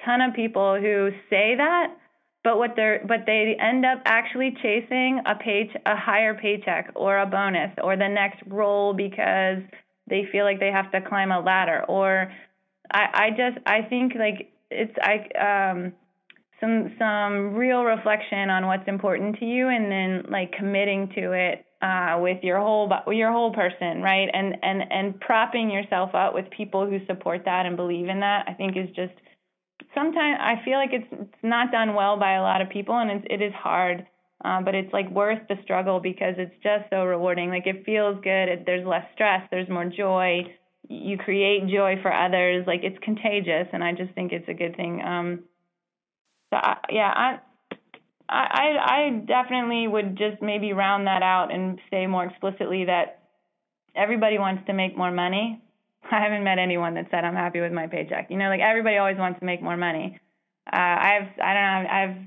ton 0.05 0.21
of 0.21 0.33
people 0.33 0.79
who 0.79 1.11
say 1.29 1.55
that, 1.57 1.95
but 2.43 2.57
what 2.57 2.75
they're 2.75 3.03
but 3.07 3.25
they 3.25 3.55
end 3.59 3.85
up 3.85 4.01
actually 4.05 4.55
chasing 4.61 5.21
a 5.25 5.35
pay 5.35 5.69
a 5.85 5.95
higher 5.95 6.33
paycheck 6.33 6.91
or 6.95 7.19
a 7.19 7.25
bonus 7.25 7.71
or 7.83 7.97
the 7.97 8.07
next 8.07 8.41
role 8.47 8.93
because 8.93 9.61
they 10.07 10.27
feel 10.31 10.45
like 10.45 10.59
they 10.59 10.71
have 10.71 10.91
to 10.91 11.01
climb 11.01 11.31
a 11.31 11.39
ladder 11.39 11.83
or 11.87 12.31
I 12.91 13.07
I 13.13 13.29
just 13.31 13.57
I 13.65 13.81
think 13.81 14.13
like 14.15 14.51
it's 14.69 14.95
I 15.01 15.71
um 15.73 15.93
some 16.59 16.93
some 16.97 17.55
real 17.55 17.83
reflection 17.83 18.49
on 18.49 18.67
what's 18.67 18.87
important 18.87 19.39
to 19.39 19.45
you 19.45 19.67
and 19.67 19.91
then 19.91 20.25
like 20.29 20.53
committing 20.53 21.09
to 21.15 21.31
it 21.33 21.65
uh, 21.81 22.17
with 22.19 22.43
your 22.43 22.59
whole 22.59 22.91
your 23.07 23.31
whole 23.31 23.53
person 23.53 24.01
right 24.01 24.29
and 24.33 24.55
and 24.63 24.83
and 24.91 25.19
propping 25.19 25.71
yourself 25.71 26.13
up 26.13 26.33
with 26.33 26.49
people 26.49 26.85
who 26.85 26.99
support 27.05 27.43
that 27.45 27.65
and 27.65 27.75
believe 27.75 28.07
in 28.07 28.19
that 28.19 28.45
I 28.47 28.53
think 28.53 28.77
is 28.77 28.89
just 28.95 29.13
sometimes 29.93 30.39
I 30.41 30.61
feel 30.63 30.77
like 30.77 30.91
it's, 30.93 31.07
it's 31.11 31.43
not 31.43 31.71
done 31.71 31.93
well 31.93 32.17
by 32.17 32.33
a 32.33 32.41
lot 32.41 32.61
of 32.61 32.69
people, 32.69 32.97
and 32.97 33.11
it's, 33.11 33.25
it 33.29 33.41
is 33.41 33.53
hard. 33.53 34.05
Uh, 34.43 34.59
but 34.59 34.73
it's 34.73 34.91
like 34.91 35.09
worth 35.11 35.39
the 35.49 35.55
struggle 35.63 35.99
because 35.99 36.33
it's 36.37 36.55
just 36.63 36.89
so 36.89 37.03
rewarding. 37.03 37.49
Like 37.49 37.67
it 37.67 37.85
feels 37.85 38.17
good. 38.23 38.49
It, 38.49 38.63
there's 38.65 38.85
less 38.85 39.05
stress. 39.13 39.47
There's 39.51 39.69
more 39.69 39.85
joy. 39.85 40.45
You 40.89 41.15
create 41.17 41.67
joy 41.67 41.97
for 42.01 42.11
others. 42.11 42.65
Like 42.65 42.79
it's 42.83 42.97
contagious, 43.03 43.67
and 43.71 43.83
I 43.83 43.93
just 43.93 44.13
think 44.13 44.31
it's 44.31 44.49
a 44.49 44.53
good 44.53 44.75
thing. 44.75 45.01
Um, 45.03 45.43
so 46.49 46.57
I, 46.57 46.77
yeah, 46.89 47.13
I, 47.15 47.39
I, 48.33 48.75
I 48.79 49.09
definitely 49.25 49.87
would 49.87 50.17
just 50.17 50.41
maybe 50.41 50.73
round 50.73 51.07
that 51.07 51.21
out 51.21 51.53
and 51.53 51.79
say 51.89 52.07
more 52.07 52.25
explicitly 52.25 52.85
that 52.85 53.23
everybody 53.95 54.39
wants 54.39 54.65
to 54.67 54.73
make 54.73 54.97
more 54.97 55.11
money 55.11 55.61
I 56.11 56.21
haven't 56.21 56.43
met 56.43 56.59
anyone 56.59 56.95
that 56.95 57.07
said 57.11 57.23
I'm 57.23 57.35
happy 57.35 57.61
with 57.61 57.71
my 57.71 57.87
paycheck. 57.87 58.27
You 58.29 58.37
know, 58.37 58.49
like 58.49 58.61
everybody 58.61 58.97
always 58.97 59.17
wants 59.17 59.39
to 59.39 59.45
make 59.45 59.61
more 59.61 59.77
money. 59.77 60.19
Uh, 60.71 60.75
I've 60.77 61.27
I 61.41 61.53
don't 61.53 61.63
know 61.63 61.89
I've 61.89 62.17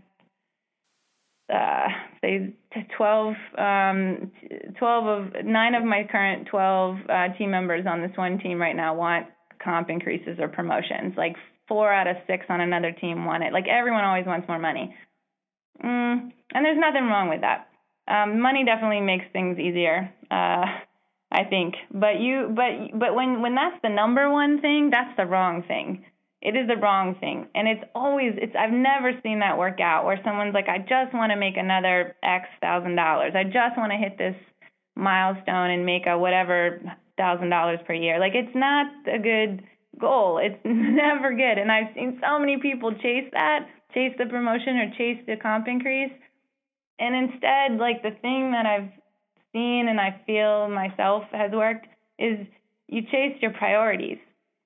uh, 1.53 1.89
say 2.23 2.55
12, 2.97 3.35
um, 3.59 4.33
12 4.79 5.07
of 5.07 5.45
nine 5.45 5.75
of 5.75 5.85
my 5.85 6.09
current 6.11 6.49
12 6.51 6.97
uh, 7.07 7.29
team 7.37 7.51
members 7.51 7.85
on 7.87 8.01
this 8.01 8.17
one 8.17 8.39
team 8.39 8.59
right 8.59 8.75
now 8.75 8.95
want 8.95 9.27
comp 9.63 9.91
increases 9.91 10.39
or 10.39 10.49
promotions. 10.49 11.13
Like 11.19 11.37
four 11.69 11.93
out 11.93 12.07
of 12.07 12.17
six 12.27 12.47
on 12.49 12.63
another 12.63 12.93
team 12.93 13.27
want 13.27 13.45
it. 13.45 13.53
Like 13.53 13.67
everyone 13.69 14.05
always 14.05 14.27
wants 14.27 14.49
more 14.49 14.59
money. 14.59 14.95
Mm, 15.85 16.33
and 16.55 16.65
there's 16.65 16.79
nothing 16.79 17.05
wrong 17.05 17.29
with 17.29 17.43
that. 17.43 17.69
Um, 18.09 18.41
money 18.41 18.65
definitely 18.65 19.01
makes 19.01 19.27
things 19.33 19.59
easier. 19.59 20.13
Uh, 20.31 20.65
I 21.35 21.45
think. 21.45 21.75
But 21.93 22.21
you 22.21 22.55
but 22.55 22.97
but 22.99 23.15
when 23.15 23.43
when 23.43 23.57
that's 23.57 23.77
the 23.83 23.89
number 23.89 24.31
one 24.31 24.61
thing, 24.61 24.91
that's 24.91 25.17
the 25.17 25.27
wrong 25.27 25.65
thing. 25.67 26.05
It 26.41 26.57
is 26.57 26.69
the 26.69 26.77
wrong 26.77 27.17
thing. 27.19 27.49
And 27.55 27.67
it's 27.67 27.83
always 27.95 28.35
it's 28.37 28.55
I've 28.57 28.73
never 28.73 29.13
seen 29.23 29.41
that 29.41 29.59
work 29.59 29.81
out 29.81 30.05
where 30.05 30.21
someone's 30.25 30.55
like 30.55 30.69
I 30.69 30.79
just 30.79 31.13
want 31.13 31.33
to 31.33 31.37
make 31.37 31.57
another 31.57 32.15
X 32.23 32.47
thousand 32.61 32.95
dollars. 32.95 33.33
I 33.35 33.43
just 33.45 33.77
want 33.77 33.91
to 33.93 33.99
hit 33.99 34.17
this 34.17 34.37
milestone 34.95 35.71
and 35.71 35.85
make 35.85 36.07
a 36.07 36.17
whatever 36.17 36.81
thousand 37.17 37.51
dollars 37.51 37.81
per 37.85 37.95
year. 37.95 38.21
Like 38.21 38.35
it's 38.35 38.55
not 38.55 38.87
a 39.13 39.19
good 39.19 39.65
goal. 39.99 40.39
It's 40.39 40.61
never 40.65 41.35
good. 41.35 41.59
And 41.59 41.73
I've 41.73 41.95
seen 41.97 42.21
so 42.23 42.39
many 42.39 42.59
people 42.59 42.93
chase 42.93 43.29
that, 43.33 43.67
chase 43.95 44.15
the 44.19 44.27
promotion 44.27 44.77
or 44.77 44.91
chase 44.99 45.23
the 45.27 45.37
comp 45.37 45.69
increase. 45.69 46.13
And 46.99 47.15
instead, 47.31 47.79
like 47.79 48.03
the 48.03 48.13
thing 48.21 48.53
that 48.53 48.67
I've 48.67 48.91
seen 49.53 49.87
and 49.89 50.01
I 50.01 50.21
feel 50.27 50.69
myself 50.69 51.25
has 51.33 51.53
worked 51.53 51.87
is 52.19 52.39
you 52.89 53.03
chase 53.03 53.37
your 53.41 53.53
priorities. 53.53 54.19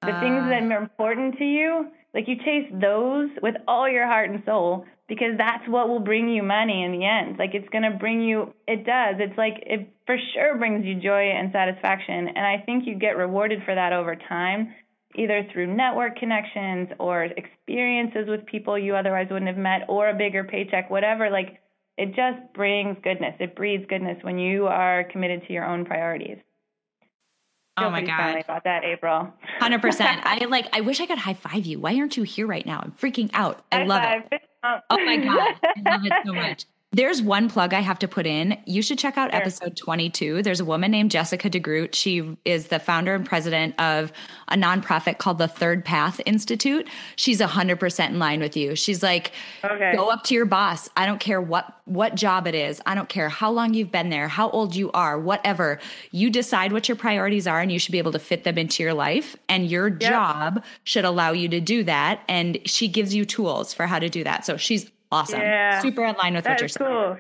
The 0.03 0.13
uh. 0.13 0.21
things 0.21 0.43
that 0.51 0.63
are 0.63 0.83
important 0.83 1.39
to 1.39 1.45
you, 1.45 1.89
like 2.15 2.27
you 2.27 2.37
chase 2.37 2.71
those 2.73 3.31
with 3.43 3.55
all 3.67 3.89
your 3.89 4.07
heart 4.07 4.31
and 4.31 4.43
soul 4.45 4.85
because 5.09 5.39
that's 5.39 5.67
what 5.69 5.89
will 5.89 6.01
bring 6.01 6.29
you 6.29 6.43
money 6.43 6.85
in 6.85 6.93
the 6.93 7.05
end. 7.05 7.39
Like 7.39 7.55
it's 7.55 7.69
going 7.71 7.91
to 7.91 7.97
bring 7.99 8.23
you 8.23 8.53
it 8.67 8.85
does. 8.85 9.17
It's 9.19 9.39
like 9.39 9.63
it 9.67 9.89
for 10.07 10.17
sure 10.35 10.57
brings 10.59 10.85
you 10.85 10.97
joy 10.97 11.31
and 11.31 11.51
satisfaction 11.53 12.29
and 12.29 12.41
I 12.41 12.63
think 12.65 12.87
you 12.87 12.99
get 12.99 13.17
rewarded 13.17 13.61
for 13.65 13.75
that 13.75 13.93
over 13.93 14.17
time 14.17 14.75
either 15.17 15.47
through 15.53 15.75
network 15.75 16.17
connections 16.17 16.89
or 16.99 17.25
experiences 17.25 18.29
with 18.29 18.45
people 18.47 18.79
you 18.79 18.95
otherwise 18.95 19.29
wouldn't 19.31 19.49
have 19.49 19.57
met 19.57 19.83
or 19.89 20.11
a 20.11 20.15
bigger 20.15 20.45
paycheck 20.45 20.91
whatever 20.91 21.31
like 21.31 21.61
it 21.99 22.15
just 22.15 22.55
brings 22.55 22.97
goodness. 23.03 23.35
It 23.41 23.57
breeds 23.57 23.85
goodness 23.89 24.19
when 24.23 24.39
you 24.39 24.69
are 24.69 25.03
committed 25.11 25.45
to 25.49 25.53
your 25.53 25.65
own 25.65 25.85
priorities. 25.85 26.39
Oh 27.77 27.91
my 27.91 28.03
god! 28.03 28.37
About 28.45 28.65
that, 28.65 28.85
April. 28.85 29.33
Hundred 29.59 29.83
percent. 29.83 30.21
I 30.25 30.45
like. 30.47 30.69
I 30.73 30.81
wish 30.81 31.01
I 31.01 31.07
could 31.07 31.19
high 31.19 31.35
five 31.35 31.65
you. 31.67 31.81
Why 31.81 31.97
aren't 31.97 32.17
you 32.17 32.23
here 32.23 32.47
right 32.47 32.65
now? 32.65 32.81
I'm 32.83 32.93
freaking 32.93 33.31
out. 33.35 33.65
I 33.71 33.79
high 33.79 33.85
love 33.85 34.03
five. 34.03 34.23
it. 34.33 34.43
Oh 34.91 35.05
my 35.05 35.17
god! 35.17 35.55
I 35.63 35.91
love 35.91 36.05
it 36.05 36.13
so 36.25 36.33
much. 36.35 36.65
There's 36.91 37.21
one 37.21 37.51
plug 37.51 37.75
I 37.75 37.81
have 37.81 37.99
to 37.99 38.09
put 38.09 38.27
in. 38.27 38.59
You 38.65 38.81
should 38.81 38.99
check 38.99 39.19
out 39.19 39.31
sure. 39.31 39.41
episode 39.41 39.77
22. 39.77 40.43
There's 40.43 40.61
a 40.61 40.65
woman 40.65 40.91
named 40.91 41.11
Jessica 41.11 41.51
DeGroot. 41.51 41.95
She 41.95 42.35
is 42.47 42.69
the 42.69 42.79
founder 42.79 43.15
and 43.15 43.27
president 43.27 43.79
of 43.79 44.11
a 44.49 44.57
nonprofit 44.57 45.19
called 45.19 45.37
the 45.37 45.49
Third 45.49 45.85
Path 45.85 46.19
Institute. 46.25 46.89
She's 47.17 47.41
100% 47.41 48.09
in 48.09 48.19
line 48.19 48.41
with 48.41 48.57
you. 48.57 48.75
She's 48.75 49.03
like, 49.03 49.33
okay. 49.63 49.93
go 49.95 50.09
up 50.09 50.25
to 50.25 50.35
your 50.35 50.47
boss. 50.47 50.89
I 50.97 51.05
don't 51.05 51.21
care 51.21 51.43
what 51.43 51.75
what 51.85 52.15
job 52.15 52.47
it 52.47 52.55
is. 52.55 52.83
I 52.85 52.95
don't 52.95 53.09
care 53.09 53.31
how 53.31 53.51
long 53.51 53.73
you've 53.73 53.91
been 53.91 54.11
there, 54.11 54.29
how 54.29 54.51
old 54.51 54.77
you 54.77 54.91
are, 54.93 55.19
whatever. 55.19 55.81
You 56.11 56.29
decide 56.29 56.71
what 56.71 56.87
your 56.87 56.97
priorities 56.97 57.47
are 57.47 57.61
and 57.61 57.73
you 57.73 57.79
should 57.79 57.93
be 57.93 57.99
able 57.99 58.13
to 58.13 58.19
fit 58.19 58.45
them 58.45 58.59
into 58.59 58.83
your 58.83 58.93
life 58.93 59.37
and 59.49 59.71
your 59.71 59.89
yep. 59.89 60.01
job 60.01 60.65
should 60.85 61.07
allow 61.07 61.33
you 61.33 61.49
to 61.49 61.61
do 61.61 61.85
that 61.85 62.21
and 62.29 62.59
she 62.67 62.89
gives 62.89 63.15
you 63.15 63.25
tools 63.25 63.73
for 63.73 63.87
how 63.87 63.99
to 63.99 64.11
do 64.11 64.23
that. 64.25 64.45
So 64.45 64.59
she's 64.59 64.91
awesome. 65.11 65.41
Yeah. 65.41 65.81
Super 65.81 66.05
in 66.05 66.17
line 66.17 66.35
with 66.35 66.45
that 66.45 66.53
what 66.53 66.61
you're 66.61 66.69
saying. 66.69 66.91
Cool. 66.91 67.19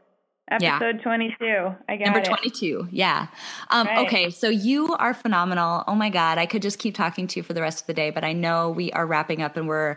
Episode 0.50 0.96
yeah. 0.96 1.02
22. 1.02 1.74
I 1.88 1.96
got 1.96 2.04
Number 2.06 2.22
22. 2.22 2.88
Yeah. 2.90 3.26
Um, 3.70 3.86
right. 3.86 4.06
Okay. 4.06 4.30
So 4.30 4.48
you 4.48 4.94
are 4.94 5.12
phenomenal. 5.12 5.84
Oh 5.86 5.94
my 5.94 6.08
God. 6.08 6.38
I 6.38 6.46
could 6.46 6.62
just 6.62 6.78
keep 6.78 6.94
talking 6.94 7.26
to 7.26 7.40
you 7.40 7.42
for 7.42 7.52
the 7.52 7.60
rest 7.60 7.82
of 7.82 7.86
the 7.86 7.94
day, 7.94 8.10
but 8.10 8.24
I 8.24 8.32
know 8.32 8.70
we 8.70 8.90
are 8.92 9.06
wrapping 9.06 9.42
up 9.42 9.56
and 9.56 9.68
we're 9.68 9.96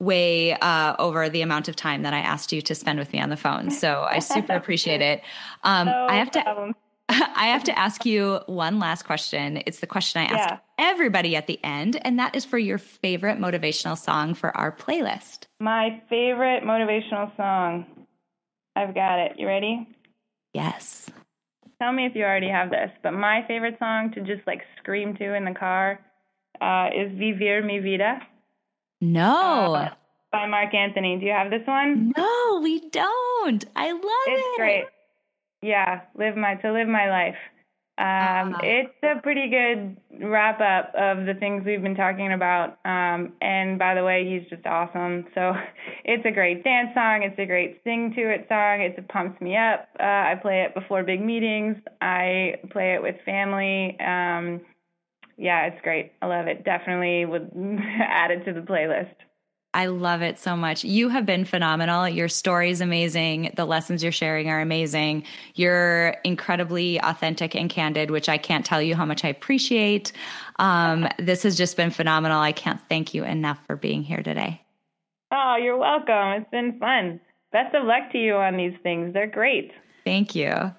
way 0.00 0.54
uh, 0.54 0.96
over 0.98 1.28
the 1.28 1.42
amount 1.42 1.68
of 1.68 1.76
time 1.76 2.02
that 2.02 2.12
I 2.12 2.18
asked 2.18 2.52
you 2.52 2.60
to 2.62 2.74
spend 2.74 2.98
with 2.98 3.12
me 3.12 3.20
on 3.20 3.30
the 3.30 3.36
phone. 3.36 3.70
So 3.70 4.04
I 4.08 4.18
super 4.18 4.52
appreciate 4.56 5.00
it. 5.00 5.22
Um, 5.62 5.86
no 5.86 6.06
I 6.08 6.16
have 6.16 6.30
to. 6.32 6.74
I 7.36 7.46
have 7.46 7.64
to 7.64 7.78
ask 7.78 8.06
you 8.06 8.40
one 8.46 8.78
last 8.78 9.04
question. 9.04 9.62
It's 9.66 9.80
the 9.80 9.86
question 9.86 10.22
I 10.22 10.24
ask 10.24 10.50
yeah. 10.50 10.58
everybody 10.78 11.36
at 11.36 11.46
the 11.46 11.62
end, 11.62 12.00
and 12.06 12.18
that 12.18 12.34
is 12.34 12.44
for 12.44 12.58
your 12.58 12.78
favorite 12.78 13.38
motivational 13.38 13.98
song 13.98 14.34
for 14.34 14.56
our 14.56 14.72
playlist. 14.72 15.44
My 15.60 16.02
favorite 16.08 16.64
motivational 16.64 17.36
song. 17.36 17.86
I've 18.74 18.94
got 18.94 19.18
it. 19.18 19.32
You 19.36 19.46
ready? 19.46 19.86
Yes. 20.54 21.10
Tell 21.78 21.92
me 21.92 22.06
if 22.06 22.14
you 22.14 22.22
already 22.22 22.48
have 22.48 22.70
this, 22.70 22.90
but 23.02 23.10
my 23.10 23.44
favorite 23.46 23.76
song 23.78 24.12
to 24.14 24.20
just 24.20 24.46
like 24.46 24.62
scream 24.78 25.14
to 25.16 25.34
in 25.34 25.44
the 25.44 25.52
car 25.52 26.00
uh, 26.62 26.88
is 26.96 27.12
Vivir 27.12 27.62
Mi 27.62 27.78
Vida. 27.80 28.20
No. 29.02 29.74
Uh, 29.74 29.90
by 30.30 30.46
Marc 30.46 30.72
Anthony. 30.72 31.18
Do 31.18 31.26
you 31.26 31.32
have 31.32 31.50
this 31.50 31.66
one? 31.66 32.12
No, 32.16 32.60
we 32.62 32.88
don't. 32.88 33.64
I 33.76 33.92
love 33.92 34.02
it's 34.02 34.28
it. 34.28 34.46
It's 34.46 34.56
great. 34.56 34.84
Yeah, 35.62 36.02
live 36.16 36.36
my 36.36 36.56
to 36.56 36.72
live 36.72 36.88
my 36.88 37.08
life. 37.08 37.36
Um, 37.98 38.54
uh-huh. 38.54 38.60
It's 38.64 38.94
a 39.02 39.20
pretty 39.22 39.48
good 39.48 39.96
wrap 40.24 40.60
up 40.60 40.94
of 40.94 41.26
the 41.26 41.34
things 41.38 41.62
we've 41.64 41.82
been 41.82 41.94
talking 41.94 42.32
about. 42.32 42.78
Um, 42.84 43.34
and 43.40 43.78
by 43.78 43.94
the 43.94 44.02
way, 44.02 44.26
he's 44.28 44.48
just 44.48 44.66
awesome. 44.66 45.26
So 45.34 45.52
it's 46.04 46.24
a 46.24 46.30
great 46.30 46.64
dance 46.64 46.90
song. 46.94 47.22
It's 47.22 47.38
a 47.38 47.46
great 47.46 47.80
sing 47.84 48.12
to 48.16 48.22
it 48.22 48.46
song. 48.48 48.80
It 48.80 49.08
pumps 49.08 49.40
me 49.40 49.56
up. 49.56 49.88
Uh, 50.00 50.02
I 50.02 50.34
play 50.40 50.62
it 50.62 50.74
before 50.74 51.04
big 51.04 51.22
meetings. 51.22 51.76
I 52.00 52.56
play 52.70 52.94
it 52.94 53.02
with 53.02 53.16
family. 53.24 53.96
Um, 54.00 54.62
yeah, 55.36 55.66
it's 55.66 55.80
great. 55.82 56.12
I 56.22 56.26
love 56.26 56.46
it. 56.46 56.64
Definitely 56.64 57.26
would 57.26 57.50
add 58.00 58.30
it 58.30 58.44
to 58.46 58.52
the 58.52 58.60
playlist. 58.60 59.14
I 59.74 59.86
love 59.86 60.20
it 60.20 60.38
so 60.38 60.54
much. 60.54 60.84
You 60.84 61.08
have 61.08 61.24
been 61.24 61.46
phenomenal. 61.46 62.06
Your 62.06 62.28
story 62.28 62.70
is 62.70 62.82
amazing. 62.82 63.52
The 63.56 63.64
lessons 63.64 64.02
you're 64.02 64.12
sharing 64.12 64.50
are 64.50 64.60
amazing. 64.60 65.24
You're 65.54 66.16
incredibly 66.24 67.00
authentic 67.00 67.54
and 67.54 67.70
candid, 67.70 68.10
which 68.10 68.28
I 68.28 68.36
can't 68.36 68.66
tell 68.66 68.82
you 68.82 68.94
how 68.94 69.06
much 69.06 69.24
I 69.24 69.28
appreciate. 69.28 70.12
Um, 70.58 71.08
this 71.18 71.42
has 71.44 71.56
just 71.56 71.76
been 71.76 71.90
phenomenal. 71.90 72.40
I 72.40 72.52
can't 72.52 72.80
thank 72.90 73.14
you 73.14 73.24
enough 73.24 73.64
for 73.66 73.76
being 73.76 74.02
here 74.02 74.22
today. 74.22 74.60
Oh, 75.30 75.56
you're 75.56 75.78
welcome. 75.78 76.42
It's 76.42 76.50
been 76.50 76.78
fun. 76.78 77.20
Best 77.52 77.74
of 77.74 77.84
luck 77.84 78.12
to 78.12 78.18
you 78.18 78.34
on 78.34 78.58
these 78.58 78.74
things. 78.82 79.14
They're 79.14 79.26
great. 79.26 79.72
Thank 80.04 80.34
you. 80.34 80.74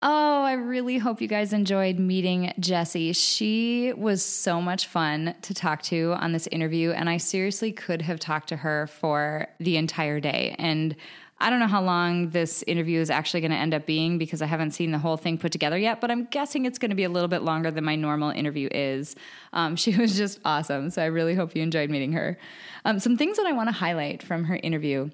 Oh, 0.00 0.42
I 0.44 0.52
really 0.52 0.98
hope 0.98 1.20
you 1.20 1.26
guys 1.26 1.52
enjoyed 1.52 1.98
meeting 1.98 2.52
Jessie. 2.60 3.12
She 3.12 3.92
was 3.96 4.24
so 4.24 4.62
much 4.62 4.86
fun 4.86 5.34
to 5.42 5.52
talk 5.52 5.82
to 5.84 6.12
on 6.20 6.30
this 6.30 6.46
interview, 6.52 6.92
and 6.92 7.10
I 7.10 7.16
seriously 7.16 7.72
could 7.72 8.02
have 8.02 8.20
talked 8.20 8.48
to 8.50 8.56
her 8.56 8.86
for 8.86 9.48
the 9.58 9.76
entire 9.76 10.20
day. 10.20 10.54
And 10.56 10.94
I 11.40 11.50
don't 11.50 11.58
know 11.58 11.66
how 11.66 11.82
long 11.82 12.30
this 12.30 12.62
interview 12.68 13.00
is 13.00 13.10
actually 13.10 13.40
going 13.40 13.50
to 13.50 13.56
end 13.56 13.74
up 13.74 13.86
being 13.86 14.18
because 14.18 14.40
I 14.40 14.46
haven't 14.46 14.70
seen 14.70 14.92
the 14.92 14.98
whole 14.98 15.16
thing 15.16 15.36
put 15.36 15.50
together 15.50 15.76
yet, 15.76 16.00
but 16.00 16.12
I'm 16.12 16.26
guessing 16.26 16.64
it's 16.64 16.78
going 16.78 16.90
to 16.90 16.96
be 16.96 17.04
a 17.04 17.08
little 17.08 17.28
bit 17.28 17.42
longer 17.42 17.72
than 17.72 17.82
my 17.82 17.96
normal 17.96 18.30
interview 18.30 18.68
is. 18.70 19.16
Um, 19.52 19.74
she 19.82 19.96
was 19.96 20.16
just 20.16 20.38
awesome. 20.44 20.90
So 20.90 21.02
I 21.02 21.06
really 21.06 21.34
hope 21.34 21.56
you 21.56 21.62
enjoyed 21.62 21.90
meeting 21.90 22.12
her. 22.12 22.38
Um, 22.84 23.00
some 23.00 23.16
things 23.16 23.36
that 23.36 23.46
I 23.46 23.52
want 23.52 23.68
to 23.68 23.72
highlight 23.72 24.22
from 24.22 24.44
her 24.44 24.60
interview. 24.62 25.10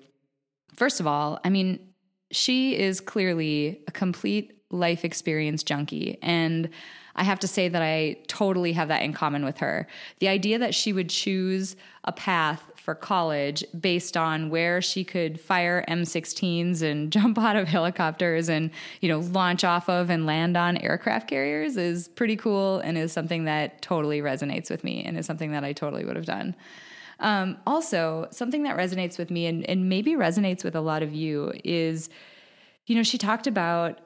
First 0.77 1.01
of 1.01 1.07
all, 1.07 1.41
I 1.43 1.49
mean, 1.49 1.95
she 2.31 2.77
is 2.77 3.01
clearly 3.01 3.81
a 3.87 3.93
complete 3.93 4.54
life 4.75 5.05
experience 5.05 5.63
junkie. 5.63 6.19
And 6.23 6.69
I 7.17 7.25
have 7.25 7.39
to 7.41 7.49
say 7.49 7.69
that 7.69 7.83
I 7.83 8.17
totally 8.27 8.73
have 8.73 8.89
that 8.89 9.03
in 9.03 9.13
common 9.13 9.45
with 9.45 9.59
her. 9.59 9.87
The 10.19 10.29
idea 10.29 10.59
that 10.59 10.75
she 10.75 10.93
would 10.93 11.09
choose 11.09 11.77
a 12.03 12.13
path 12.13 12.71
for 12.77 12.95
college 12.95 13.65
based 13.79 14.17
on 14.17 14.51
where 14.51 14.83
she 14.83 15.05
could 15.05 15.41
fire 15.41 15.85
M16s 15.89 16.83
and 16.83 17.11
jump 17.17 17.39
out 17.39 17.57
of 17.57 17.69
helicopters 17.69 18.49
and, 18.49 18.71
you 19.01 19.09
know, 19.09 19.21
launch 19.21 19.65
off 19.65 19.89
of 19.89 20.11
and 20.11 20.27
land 20.27 20.57
on 20.57 20.77
aircraft 20.79 21.29
carriers 21.29 21.77
is 21.77 22.09
pretty 22.09 22.37
cool 22.37 22.81
and 22.81 22.99
is 22.99 23.13
something 23.13 23.45
that 23.45 23.81
totally 23.81 24.21
resonates 24.21 24.69
with 24.69 24.85
me 24.85 25.03
and 25.05 25.17
is 25.17 25.25
something 25.25 25.53
that 25.53 25.65
I 25.65 25.73
totally 25.73 26.05
would 26.05 26.17
have 26.17 26.27
done. 26.27 26.55
Um, 27.21 27.57
also, 27.67 28.29
something 28.33 28.65
that 28.65 28.77
resonates 28.77 29.19
with 29.19 29.31
me 29.31 29.47
and, 29.47 29.65
and 29.65 29.89
maybe 29.89 30.13
resonates 30.13 30.65
with 30.65 30.75
a 30.75 30.81
lot 30.81 31.03
of 31.03 31.15
you 31.15 31.53
is, 31.63 32.11
you 32.87 32.97
know, 32.97 33.03
she 33.03 33.19
talked 33.19 33.47
about 33.47 34.01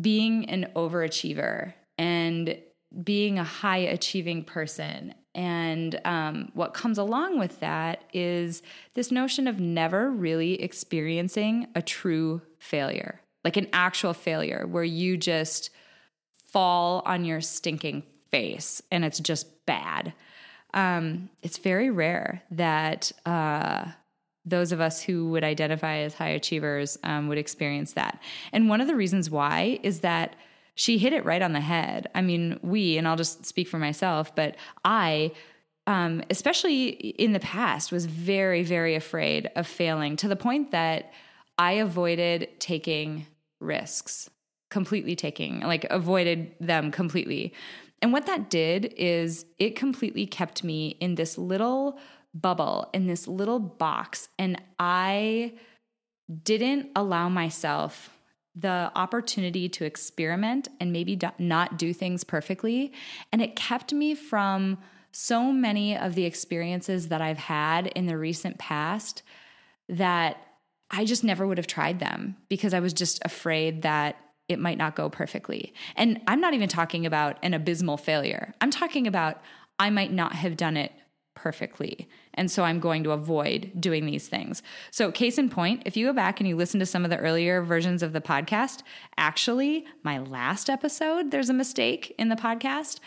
being 0.00 0.48
an 0.48 0.70
overachiever 0.74 1.72
and 1.98 2.58
being 3.02 3.38
a 3.38 3.44
high 3.44 3.78
achieving 3.78 4.44
person. 4.44 5.14
And 5.34 6.00
um, 6.04 6.50
what 6.54 6.72
comes 6.72 6.98
along 6.98 7.38
with 7.38 7.60
that 7.60 8.04
is 8.12 8.62
this 8.94 9.10
notion 9.10 9.46
of 9.46 9.60
never 9.60 10.10
really 10.10 10.62
experiencing 10.62 11.68
a 11.74 11.82
true 11.82 12.40
failure, 12.58 13.20
like 13.44 13.56
an 13.56 13.68
actual 13.72 14.14
failure 14.14 14.66
where 14.66 14.84
you 14.84 15.16
just 15.16 15.70
fall 16.46 17.02
on 17.04 17.24
your 17.24 17.40
stinking 17.40 18.02
face 18.30 18.82
and 18.90 19.04
it's 19.04 19.18
just 19.18 19.66
bad. 19.66 20.14
Um, 20.72 21.28
it's 21.42 21.58
very 21.58 21.90
rare 21.90 22.42
that 22.50 23.12
uh, 23.24 23.86
those 24.46 24.70
of 24.70 24.80
us 24.80 25.02
who 25.02 25.28
would 25.30 25.44
identify 25.44 25.96
as 25.96 26.14
high 26.14 26.28
achievers 26.28 26.96
um, 27.02 27.26
would 27.28 27.36
experience 27.36 27.92
that. 27.94 28.22
And 28.52 28.68
one 28.68 28.80
of 28.80 28.86
the 28.86 28.94
reasons 28.94 29.28
why 29.28 29.80
is 29.82 30.00
that 30.00 30.36
she 30.76 30.98
hit 30.98 31.12
it 31.12 31.24
right 31.24 31.42
on 31.42 31.52
the 31.52 31.60
head. 31.60 32.08
I 32.14 32.22
mean, 32.22 32.60
we, 32.62 32.96
and 32.96 33.08
I'll 33.08 33.16
just 33.16 33.44
speak 33.44 33.66
for 33.66 33.78
myself, 33.78 34.34
but 34.36 34.56
I, 34.84 35.32
um, 35.86 36.22
especially 36.30 36.88
in 36.88 37.32
the 37.32 37.40
past, 37.40 37.90
was 37.90 38.06
very, 38.06 38.62
very 38.62 38.94
afraid 38.94 39.50
of 39.56 39.66
failing 39.66 40.16
to 40.16 40.28
the 40.28 40.36
point 40.36 40.70
that 40.70 41.12
I 41.58 41.72
avoided 41.72 42.48
taking 42.60 43.26
risks, 43.58 44.28
completely 44.68 45.16
taking, 45.16 45.60
like, 45.60 45.84
avoided 45.84 46.54
them 46.60 46.90
completely. 46.90 47.54
And 48.02 48.12
what 48.12 48.26
that 48.26 48.50
did 48.50 48.92
is 48.98 49.46
it 49.58 49.76
completely 49.76 50.26
kept 50.26 50.62
me 50.62 50.98
in 51.00 51.14
this 51.14 51.38
little 51.38 51.98
bubble 52.40 52.88
in 52.92 53.06
this 53.06 53.26
little 53.26 53.58
box 53.58 54.28
and 54.38 54.60
I 54.78 55.54
didn't 56.42 56.90
allow 56.96 57.28
myself 57.28 58.10
the 58.54 58.90
opportunity 58.94 59.68
to 59.68 59.84
experiment 59.84 60.68
and 60.80 60.92
maybe 60.92 61.18
not 61.38 61.76
do 61.76 61.92
things 61.92 62.24
perfectly. 62.24 62.92
And 63.30 63.42
it 63.42 63.54
kept 63.54 63.92
me 63.92 64.14
from 64.14 64.78
so 65.12 65.52
many 65.52 65.96
of 65.96 66.14
the 66.14 66.24
experiences 66.24 67.08
that 67.08 67.20
I've 67.20 67.38
had 67.38 67.86
in 67.88 68.06
the 68.06 68.16
recent 68.16 68.58
past 68.58 69.22
that 69.88 70.38
I 70.90 71.04
just 71.04 71.22
never 71.22 71.46
would 71.46 71.58
have 71.58 71.66
tried 71.66 72.00
them 72.00 72.36
because 72.48 72.72
I 72.72 72.80
was 72.80 72.92
just 72.92 73.20
afraid 73.24 73.82
that 73.82 74.16
it 74.48 74.58
might 74.58 74.78
not 74.78 74.94
go 74.94 75.10
perfectly. 75.10 75.74
And 75.96 76.20
I'm 76.26 76.40
not 76.40 76.54
even 76.54 76.68
talking 76.68 77.04
about 77.04 77.38
an 77.42 77.54
abysmal 77.54 77.96
failure. 77.96 78.54
I'm 78.60 78.70
talking 78.70 79.06
about 79.06 79.40
I 79.78 79.90
might 79.90 80.12
not 80.12 80.32
have 80.34 80.56
done 80.56 80.76
it 80.76 80.92
perfectly. 81.36 82.08
And 82.34 82.50
so 82.50 82.64
I'm 82.64 82.80
going 82.80 83.04
to 83.04 83.12
avoid 83.12 83.70
doing 83.78 84.06
these 84.06 84.26
things. 84.26 84.62
So, 84.90 85.12
case 85.12 85.38
in 85.38 85.48
point, 85.48 85.82
if 85.86 85.96
you 85.96 86.06
go 86.06 86.12
back 86.12 86.40
and 86.40 86.48
you 86.48 86.56
listen 86.56 86.80
to 86.80 86.86
some 86.86 87.04
of 87.04 87.10
the 87.10 87.18
earlier 87.18 87.62
versions 87.62 88.02
of 88.02 88.12
the 88.12 88.20
podcast, 88.20 88.82
actually, 89.16 89.86
my 90.02 90.18
last 90.18 90.68
episode, 90.68 91.30
there's 91.30 91.50
a 91.50 91.54
mistake 91.54 92.12
in 92.18 92.28
the 92.28 92.36
podcast. 92.36 92.98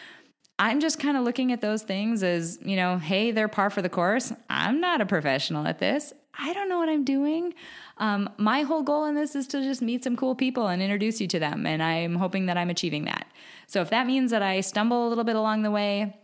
I'm 0.57 0.79
just 0.79 0.99
kind 0.99 1.17
of 1.17 1.23
looking 1.23 1.51
at 1.51 1.61
those 1.61 1.83
things 1.83 2.23
as, 2.23 2.59
you 2.61 2.75
know, 2.75 2.97
hey, 2.97 3.31
they're 3.31 3.47
par 3.47 3.69
for 3.69 3.81
the 3.81 3.89
course. 3.89 4.31
I'm 4.49 4.79
not 4.79 5.01
a 5.01 5.05
professional 5.05 5.65
at 5.67 5.79
this. 5.79 6.13
I 6.37 6.53
don't 6.53 6.69
know 6.69 6.77
what 6.77 6.89
I'm 6.89 7.03
doing. 7.03 7.53
Um, 7.97 8.29
my 8.37 8.61
whole 8.61 8.81
goal 8.81 9.05
in 9.05 9.15
this 9.15 9.35
is 9.35 9.47
to 9.47 9.61
just 9.61 9.81
meet 9.81 10.03
some 10.03 10.15
cool 10.15 10.35
people 10.35 10.67
and 10.67 10.81
introduce 10.81 11.19
you 11.19 11.27
to 11.27 11.39
them. 11.39 11.65
And 11.65 11.83
I'm 11.83 12.15
hoping 12.15 12.45
that 12.45 12.57
I'm 12.57 12.69
achieving 12.69 13.05
that. 13.05 13.27
So 13.67 13.81
if 13.81 13.89
that 13.89 14.07
means 14.07 14.31
that 14.31 14.41
I 14.41 14.61
stumble 14.61 15.07
a 15.07 15.09
little 15.09 15.25
bit 15.25 15.35
along 15.35 15.63
the 15.63 15.71
way, 15.71 16.17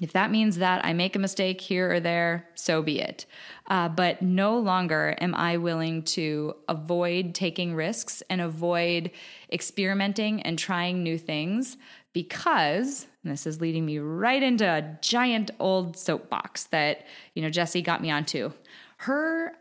if 0.00 0.12
that 0.12 0.32
means 0.32 0.58
that 0.58 0.84
I 0.84 0.92
make 0.92 1.14
a 1.14 1.20
mistake 1.20 1.60
here 1.60 1.92
or 1.92 2.00
there, 2.00 2.48
so 2.54 2.82
be 2.82 3.00
it. 3.00 3.26
Uh, 3.68 3.88
but 3.88 4.22
no 4.22 4.58
longer 4.58 5.16
am 5.20 5.34
I 5.34 5.56
willing 5.56 6.02
to 6.02 6.56
avoid 6.68 7.34
taking 7.34 7.74
risks 7.74 8.22
and 8.28 8.40
avoid 8.40 9.12
experimenting 9.52 10.42
and 10.42 10.58
trying 10.58 11.02
new 11.02 11.16
things 11.16 11.76
because 12.12 13.06
this 13.22 13.46
is 13.46 13.60
leading 13.60 13.86
me 13.86 13.98
right 13.98 14.42
into 14.42 14.64
a 14.64 14.98
giant 15.00 15.50
old 15.60 15.96
soapbox 15.96 16.64
that 16.64 17.06
you 17.34 17.42
know 17.42 17.50
Jesse 17.50 17.82
got 17.82 18.02
me 18.02 18.10
onto. 18.10 18.52
Her 18.98 19.52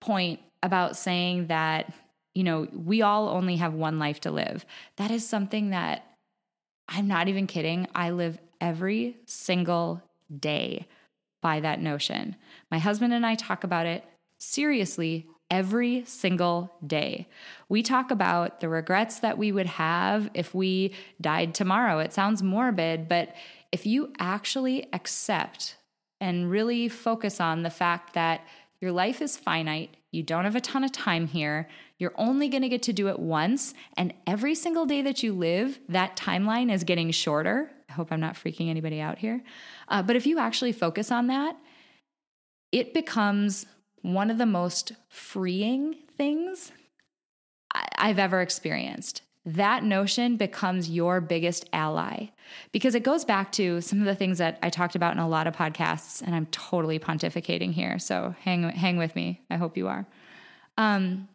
point 0.00 0.40
about 0.62 0.96
saying 0.96 1.46
that 1.46 1.92
you 2.34 2.44
know 2.44 2.68
we 2.72 3.02
all 3.02 3.28
only 3.28 3.56
have 3.56 3.72
one 3.72 3.98
life 3.98 4.20
to 4.20 4.30
live. 4.30 4.66
That 4.96 5.10
is 5.10 5.26
something 5.26 5.70
that 5.70 6.06
I'm 6.88 7.08
not 7.08 7.28
even 7.28 7.46
kidding. 7.46 7.86
I 7.94 8.10
live 8.10 8.38
every 8.60 9.16
single 9.26 10.02
day 10.38 10.86
by 11.40 11.60
that 11.60 11.80
notion. 11.80 12.36
My 12.70 12.78
husband 12.78 13.12
and 13.12 13.24
I 13.24 13.34
talk 13.34 13.64
about 13.64 13.86
it 13.86 14.04
seriously 14.38 15.26
every 15.50 16.04
single 16.04 16.72
day. 16.86 17.28
We 17.68 17.82
talk 17.82 18.10
about 18.10 18.60
the 18.60 18.68
regrets 18.68 19.20
that 19.20 19.36
we 19.36 19.50
would 19.50 19.66
have 19.66 20.30
if 20.34 20.54
we 20.54 20.94
died 21.20 21.54
tomorrow. 21.54 21.98
It 21.98 22.12
sounds 22.12 22.42
morbid, 22.42 23.08
but 23.08 23.34
if 23.72 23.84
you 23.84 24.12
actually 24.18 24.88
accept 24.92 25.76
and 26.20 26.50
really 26.50 26.88
focus 26.88 27.40
on 27.40 27.62
the 27.62 27.70
fact 27.70 28.14
that 28.14 28.42
your 28.80 28.92
life 28.92 29.20
is 29.20 29.36
finite, 29.36 29.96
you 30.12 30.22
don't 30.22 30.44
have 30.44 30.56
a 30.56 30.60
ton 30.60 30.84
of 30.84 30.92
time 30.92 31.26
here, 31.26 31.68
you're 31.98 32.14
only 32.16 32.48
going 32.48 32.62
to 32.62 32.68
get 32.68 32.82
to 32.84 32.92
do 32.92 33.08
it 33.08 33.18
once, 33.18 33.74
and 33.96 34.14
every 34.26 34.54
single 34.54 34.86
day 34.86 35.02
that 35.02 35.22
you 35.22 35.32
live, 35.32 35.78
that 35.88 36.16
timeline 36.16 36.72
is 36.72 36.84
getting 36.84 37.10
shorter 37.10 37.70
hope 37.90 38.10
I'm 38.10 38.20
not 38.20 38.34
freaking 38.34 38.70
anybody 38.70 39.00
out 39.00 39.18
here. 39.18 39.42
Uh, 39.88 40.02
but 40.02 40.16
if 40.16 40.26
you 40.26 40.38
actually 40.38 40.72
focus 40.72 41.10
on 41.10 41.26
that, 41.28 41.56
it 42.72 42.94
becomes 42.94 43.66
one 44.02 44.30
of 44.30 44.38
the 44.38 44.46
most 44.46 44.92
freeing 45.08 45.96
things 46.16 46.72
I've 47.72 48.18
ever 48.18 48.40
experienced. 48.40 49.22
That 49.46 49.84
notion 49.84 50.36
becomes 50.36 50.90
your 50.90 51.20
biggest 51.20 51.68
ally 51.72 52.26
because 52.72 52.94
it 52.94 53.02
goes 53.02 53.24
back 53.24 53.52
to 53.52 53.80
some 53.80 54.00
of 54.00 54.04
the 54.04 54.14
things 54.14 54.38
that 54.38 54.58
I 54.62 54.68
talked 54.68 54.94
about 54.94 55.14
in 55.14 55.18
a 55.18 55.28
lot 55.28 55.46
of 55.46 55.56
podcasts, 55.56 56.20
and 56.20 56.34
I'm 56.34 56.46
totally 56.46 56.98
pontificating 56.98 57.72
here. 57.72 57.98
So 57.98 58.34
hang 58.40 58.64
hang 58.64 58.98
with 58.98 59.16
me. 59.16 59.40
I 59.50 59.56
hope 59.56 59.76
you 59.78 59.88
are. 59.88 60.06
Um, 60.76 61.28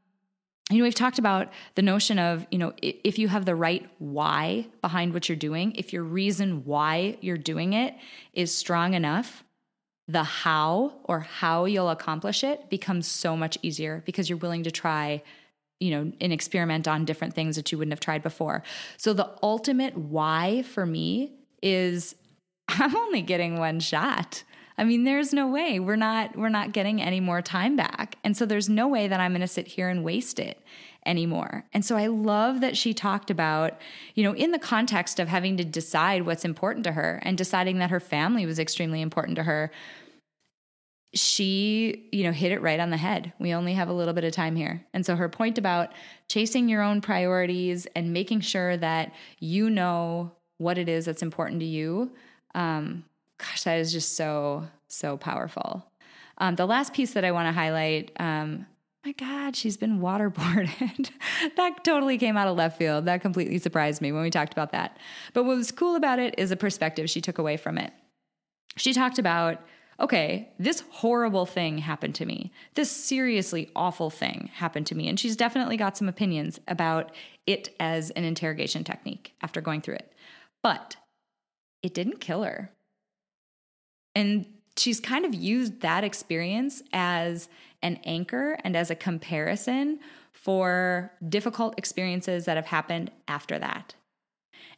you 0.72 0.80
know, 0.80 0.84
we've 0.84 0.96
talked 0.96 1.20
about 1.20 1.50
the 1.76 1.84
notion 1.84 2.18
of, 2.18 2.48
you 2.50 2.58
know, 2.58 2.74
if 2.82 3.20
you 3.20 3.28
have 3.28 3.46
the 3.46 3.56
right 3.56 3.88
why 4.00 4.66
behind 4.82 5.14
what 5.14 5.30
you're 5.30 5.36
doing, 5.36 5.74
if 5.76 5.94
your 5.94 6.04
reason 6.04 6.66
why 6.66 7.18
you're 7.22 7.38
doing 7.38 7.74
it 7.74 7.94
is 8.34 8.54
strong 8.54 8.96
enough, 8.96 9.44
the 10.08 10.24
how 10.24 10.94
or 11.04 11.20
how 11.20 11.66
you'll 11.66 11.90
accomplish 11.90 12.44
it 12.44 12.70
becomes 12.70 13.08
so 13.08 13.36
much 13.38 13.58
easier 13.62 14.02
because 14.06 14.30
you're 14.30 14.38
willing 14.40 14.64
to 14.64 14.72
try, 14.72 15.22
you 15.80 15.92
know, 15.92 16.12
and 16.20 16.34
experiment 16.34 16.88
on 16.88 17.06
different 17.06 17.36
things 17.36 17.56
that 17.56 17.72
you 17.72 17.78
wouldn't 17.78 17.94
have 17.94 18.00
tried 18.00 18.24
before. 18.24 18.64
So 18.98 19.14
the 19.14 19.30
ultimate 19.44 19.96
why 19.96 20.64
for 20.64 20.86
me 20.86 21.34
is 21.62 22.16
I'm 22.68 22.96
only 22.96 23.22
getting 23.22 23.58
one 23.58 23.80
shot. 23.80 24.44
I 24.78 24.84
mean, 24.84 25.06
there's 25.06 25.32
no 25.32 25.48
way 25.48 25.80
we're 25.80 25.96
not 25.96 26.38
we're 26.38 26.50
not 26.50 26.74
getting 26.74 27.02
any 27.02 27.20
more 27.20 27.42
time 27.42 27.76
back. 27.76 28.18
And 28.24 28.36
so 28.36 28.46
there's 28.46 28.70
no 28.70 28.88
way 28.88 29.08
that 29.08 29.20
I'm 29.20 29.32
going 29.32 29.42
to 29.42 29.48
sit 29.48 29.68
here 29.68 29.90
and 29.90 30.04
waste 30.04 30.40
it 30.40 30.62
anymore. 31.06 31.66
And 31.74 31.86
so 31.86 31.96
I 31.96 32.08
love 32.08 32.62
that 32.62 32.76
she 32.76 32.94
talked 32.94 33.30
about, 33.30 33.80
you 34.16 34.24
know, 34.24 34.34
in 34.34 34.52
the 34.52 34.60
context 34.60 35.20
of 35.20 35.28
having 35.28 35.58
to 35.58 35.64
decide 35.64 36.26
what's 36.26 36.46
important 36.46 36.84
to 36.86 36.92
her 36.94 37.20
and 37.24 37.38
deciding 37.38 37.80
that 37.80 37.92
her 37.92 38.00
family 38.00 38.46
was 38.46 38.60
extremely 38.60 39.02
important 39.02 39.36
to 39.38 39.44
her. 39.44 39.72
She, 41.14 42.10
you 42.12 42.24
know, 42.24 42.34
hit 42.34 42.52
it 42.52 42.62
right 42.62 42.80
on 42.80 42.90
the 42.90 42.98
head. 42.98 43.32
We 43.40 43.54
only 43.54 43.74
have 43.74 43.88
a 43.88 43.94
little 43.94 44.14
bit 44.14 44.26
of 44.26 44.34
time 44.34 44.58
here. 44.58 44.86
And 44.94 45.06
so 45.06 45.16
her 45.16 45.30
point 45.30 45.58
about 45.58 45.94
chasing 46.28 46.68
your 46.68 46.82
own 46.82 47.00
priorities 47.00 47.86
and 47.96 48.12
making 48.12 48.42
sure 48.42 48.76
that 48.76 49.14
you 49.40 49.70
know 49.70 50.34
what 50.58 50.78
it 50.78 50.90
is 50.90 51.06
that's 51.06 51.22
important 51.22 51.62
to 51.62 51.66
you 51.66 52.12
um, 52.54 53.06
gosh, 53.38 53.64
that 53.64 53.80
is 53.80 53.92
just 53.92 54.16
so, 54.16 54.68
so 54.88 55.18
powerful. 55.18 55.86
Um, 56.38 56.56
the 56.56 56.66
last 56.66 56.94
piece 56.94 57.14
that 57.14 57.24
I 57.24 57.32
want 57.32 57.48
to 57.48 57.54
highlight 57.54 58.12
um, 58.20 58.66
my 59.06 59.12
God, 59.12 59.56
she's 59.56 59.78
been 59.78 60.00
waterboarded. 60.00 61.12
that 61.58 61.84
totally 61.84 62.18
came 62.18 62.36
out 62.38 62.48
of 62.48 62.58
left 62.58 62.80
field. 62.80 63.06
That 63.06 63.22
completely 63.22 63.60
surprised 63.60 64.02
me 64.02 64.12
when 64.12 64.24
we 64.24 64.32
talked 64.32 64.52
about 64.52 64.72
that. 64.72 64.98
But 65.34 65.44
what 65.44 65.58
was 65.58 65.72
cool 65.72 65.96
about 65.96 66.18
it 66.18 66.34
is 66.40 66.50
a 66.50 66.56
perspective 66.56 67.08
she 67.08 67.22
took 67.22 67.38
away 67.38 67.56
from 67.56 67.78
it. 67.78 67.94
She 68.78 68.94
talked 68.94 69.20
about, 69.20 69.62
okay, 70.00 70.50
this 70.58 70.84
horrible 70.90 71.46
thing 71.46 71.78
happened 71.78 72.16
to 72.16 72.26
me. 72.26 72.52
This 72.74 72.90
seriously 72.90 73.70
awful 73.76 74.10
thing 74.10 74.50
happened 74.56 74.88
to 74.88 74.96
me. 74.96 75.08
And 75.08 75.20
she's 75.20 75.36
definitely 75.36 75.78
got 75.78 75.96
some 75.96 76.10
opinions 76.10 76.60
about 76.68 77.12
it 77.46 77.76
as 77.80 78.10
an 78.12 78.24
interrogation 78.24 78.84
technique 78.84 79.36
after 79.44 79.62
going 79.62 79.82
through 79.82 79.96
it. 79.96 80.14
But 80.64 80.96
it 81.84 81.94
didn't 81.94 82.20
kill 82.20 82.42
her. 82.42 82.72
And 84.16 84.46
she's 84.78 85.00
kind 85.00 85.26
of 85.26 85.36
used 85.36 85.82
that 85.82 86.04
experience 86.04 86.82
as 86.94 87.50
an 87.82 88.00
anchor 88.04 88.58
and 88.64 88.76
as 88.76 88.90
a 88.90 88.96
comparison 88.96 90.00
for 90.32 91.12
difficult 91.28 91.78
experiences 91.78 92.46
that 92.46 92.56
have 92.56 92.66
happened 92.68 93.12
after 93.28 93.60
that. 93.60 93.96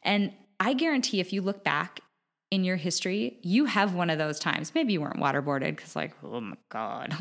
And 0.04 0.34
I 0.60 0.74
guarantee 0.74 1.20
if 1.20 1.34
you 1.34 1.42
look 1.42 1.64
back 1.64 2.02
in 2.50 2.64
your 2.64 2.78
history, 2.78 3.38
you 3.42 3.66
have 3.66 3.94
one 3.94 4.10
of 4.10 4.18
those 4.18 4.40
times. 4.40 4.74
Maybe 4.74 4.94
you 4.94 5.02
weren't 5.02 5.20
waterboarded 5.20 5.76
because, 5.76 5.96
like, 5.96 6.14
oh 6.24 6.40
my 6.40 6.56
God, 6.70 7.14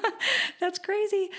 that's 0.60 0.78
crazy. 0.78 1.30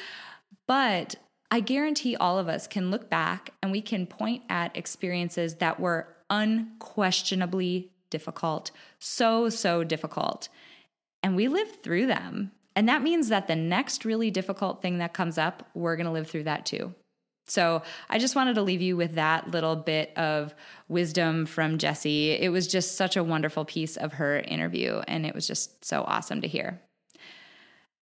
But 0.68 1.16
I 1.52 1.62
guarantee 1.62 2.16
all 2.16 2.38
of 2.38 2.48
us 2.48 2.68
can 2.68 2.92
look 2.92 3.10
back 3.10 3.52
and 3.64 3.72
we 3.72 3.82
can 3.82 4.06
point 4.06 4.44
at 4.50 4.76
experiences 4.76 5.56
that 5.56 5.80
were 5.80 6.08
unquestionably 6.30 7.92
difficult, 8.10 8.72
so, 9.00 9.50
so 9.50 9.84
difficult. 9.84 10.50
And 11.22 11.36
we 11.36 11.48
live 11.48 11.82
through 11.84 12.08
them. 12.08 12.52
And 12.76 12.88
that 12.88 13.04
means 13.04 13.30
that 13.30 13.48
the 13.48 13.56
next 13.56 14.06
really 14.06 14.32
difficult 14.32 14.82
thing 14.82 15.00
that 15.00 15.14
comes 15.14 15.38
up, 15.38 15.70
we're 15.74 15.96
going 15.96 16.06
to 16.06 16.12
live 16.12 16.30
through 16.30 16.44
that 16.44 16.66
too. 16.66 16.94
So 17.50 17.82
I 18.10 18.20
just 18.20 18.36
wanted 18.36 18.56
to 18.56 18.62
leave 18.62 18.82
you 18.82 18.96
with 18.96 19.16
that 19.16 19.50
little 19.52 19.76
bit 19.76 20.16
of 20.16 20.54
wisdom 20.88 21.46
from 21.46 21.78
Jessie. 21.78 22.32
It 22.32 22.50
was 22.50 22.68
just 22.68 22.96
such 22.96 23.18
a 23.18 23.24
wonderful 23.24 23.66
piece 23.66 23.98
of 23.98 24.14
her 24.14 24.40
interview, 24.40 25.02
and 25.08 25.26
it 25.26 25.34
was 25.34 25.48
just 25.48 25.84
so 25.84 26.04
awesome 26.04 26.42
to 26.42 26.48
hear. 26.48 26.80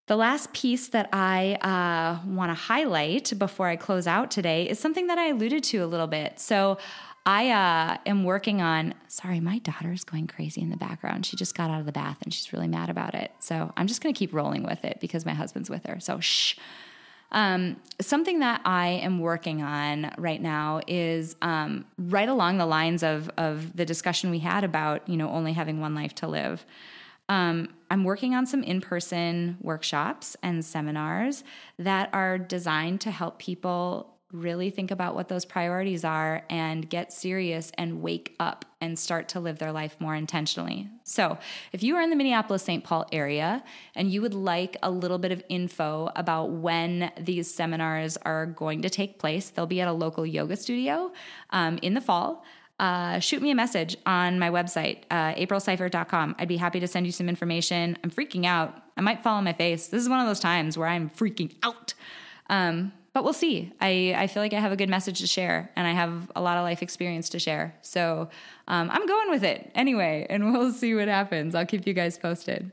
The 0.08 0.16
last 0.16 0.54
piece 0.54 0.90
that 0.90 1.10
I 1.12 1.56
uh, 1.56 2.26
want 2.30 2.50
to 2.50 2.56
highlight 2.56 3.34
before 3.38 3.68
I 3.68 3.76
close 3.76 4.08
out 4.08 4.32
today 4.32 4.68
is 4.68 4.80
something 4.80 5.08
that 5.08 5.18
I 5.18 5.30
alluded 5.30 5.64
to 5.66 5.80
a 5.80 5.86
little 5.86 6.08
bit. 6.08 6.40
So 6.40 6.78
I 7.28 7.50
uh, 7.52 7.98
am 8.06 8.24
working 8.24 8.62
on. 8.62 8.94
Sorry, 9.10 9.42
my 9.42 9.60
daughter 9.60 9.92
is 9.92 10.06
going 10.06 10.28
crazy 10.28 10.62
in 10.62 10.70
the 10.70 10.78
background. 10.78 11.26
She 11.26 11.36
just 11.36 11.56
got 11.56 11.70
out 11.70 11.82
of 11.82 11.86
the 11.86 11.92
bath 11.92 12.20
and 12.24 12.34
she's 12.34 12.54
really 12.54 12.70
mad 12.70 12.90
about 12.90 13.16
it. 13.16 13.32
So 13.40 13.74
I'm 13.76 13.86
just 13.86 14.02
going 14.02 14.16
to 14.16 14.18
keep 14.18 14.34
rolling 14.34 14.64
with 14.64 14.86
it 14.86 15.00
because 15.02 15.26
my 15.26 15.34
husband's 15.34 15.70
with 15.70 15.86
her. 15.88 16.00
So 16.00 16.22
shh. 16.22 16.56
Um, 17.34 17.76
something 18.00 18.40
that 18.40 18.62
I 18.64 18.88
am 18.88 19.20
working 19.20 19.62
on 19.62 20.14
right 20.18 20.42
now 20.42 20.80
is 20.88 21.36
um, 21.42 21.84
right 21.98 22.30
along 22.30 22.60
the 22.60 22.66
lines 22.66 23.04
of 23.04 23.30
of 23.38 23.76
the 23.76 23.84
discussion 23.84 24.32
we 24.32 24.40
had 24.40 24.64
about 24.64 25.10
you 25.10 25.18
know 25.18 25.30
only 25.30 25.52
having 25.52 25.82
one 25.82 25.94
life 25.94 26.16
to 26.16 26.28
live. 26.30 26.66
Um, 27.28 27.68
I'm 27.92 28.06
working 28.06 28.34
on 28.36 28.46
some 28.46 28.64
in 28.64 28.80
person 28.80 29.58
workshops 29.62 30.38
and 30.42 30.64
seminars 30.64 31.44
that 31.78 32.10
are 32.14 32.38
designed 32.38 33.02
to 33.02 33.12
help 33.12 33.40
people 33.40 34.17
really 34.32 34.70
think 34.70 34.92
about 34.92 35.16
what 35.16 35.30
those 35.30 35.46
priorities 35.46 36.04
are 36.04 36.44
and 36.50 36.90
get 36.90 37.14
serious 37.14 37.72
and 37.78 38.02
wake 38.02 38.36
up 38.40 38.66
and 38.82 39.00
start 39.00 39.30
to 39.30 39.40
live 39.40 39.58
their 39.58 39.72
life 39.72 39.96
more 40.00 40.16
intentionally. 40.16 40.90
So, 41.04 41.38
if 41.72 41.82
you 41.82 41.96
are 41.96 42.02
in 42.02 42.10
the 42.10 42.16
Minneapolis 42.16 42.64
St. 42.64 42.84
Paul 42.84 43.08
area 43.12 43.64
and 43.96 44.12
you 44.12 44.22
would 44.22 44.34
like 44.34 44.76
a 44.84 44.92
little 44.92 45.18
bit 45.18 45.32
of 45.32 45.42
info 45.48 46.12
about 46.16 46.52
when 46.52 47.12
these 47.20 47.54
seminars 47.54 48.18
are 48.18 48.46
going 48.46 48.82
to 48.82 48.90
take 48.90 49.18
place, 49.18 49.50
they'll 49.50 49.66
be 49.66 49.80
at 49.80 49.88
a 49.88 49.94
local 49.94 50.26
yoga 50.26 50.58
studio 50.58 51.12
um, 51.52 51.80
in 51.82 51.94
the 51.94 52.02
fall. 52.02 52.44
Uh, 52.80 53.20
shoot 53.20 53.42
me 53.42 53.50
a 53.50 53.56
message 53.56 53.98
on 54.06 54.38
my 54.38 54.50
website, 54.50 55.00
uh, 55.10 55.34
aprilseifert.com. 55.34 56.36
I'd 56.38 56.48
be 56.48 56.58
happy 56.58 56.80
to 56.80 56.88
send 56.88 57.08
you 57.08 57.12
some 57.12 57.28
information. 57.28 57.98
I'm 58.04 58.12
freaking 58.12 58.46
out. 58.46 58.78
I 58.96 59.02
might 59.02 59.24
fall 59.24 59.38
on 59.38 59.44
my 59.44 59.54
face. 59.54 59.88
This 59.88 60.02
is 60.02 60.10
one 60.10 60.20
of 60.20 60.28
those 60.28 60.40
times 60.40 60.78
where 60.78 60.88
I'm 60.88 61.10
freaking 61.10 61.56
out. 61.64 61.96
Um, 62.50 62.94
but 63.18 63.24
we'll 63.24 63.34
see. 63.34 63.74
I, 63.82 64.14
I 64.16 64.28
feel 64.28 64.44
like 64.44 64.54
I 64.54 64.60
have 64.60 64.72
a 64.72 64.76
good 64.76 64.90
message 64.90 65.22
to 65.22 65.26
share 65.26 65.72
and 65.76 65.88
I 65.88 65.92
have 65.92 66.32
a 66.36 66.40
lot 66.40 66.56
of 66.58 66.64
life 66.64 66.84
experience 66.84 67.30
to 67.30 67.40
share. 67.40 67.74
So 67.82 68.30
um, 68.68 68.92
I'm 68.92 69.08
going 69.08 69.32
with 69.32 69.44
it 69.44 69.72
anyway, 69.74 70.28
and 70.30 70.54
we'll 70.54 70.72
see 70.72 70.94
what 70.94 71.08
happens. 71.08 71.56
I'll 71.56 71.66
keep 71.66 71.88
you 71.88 71.96
guys 71.96 72.20
posted. 72.20 72.72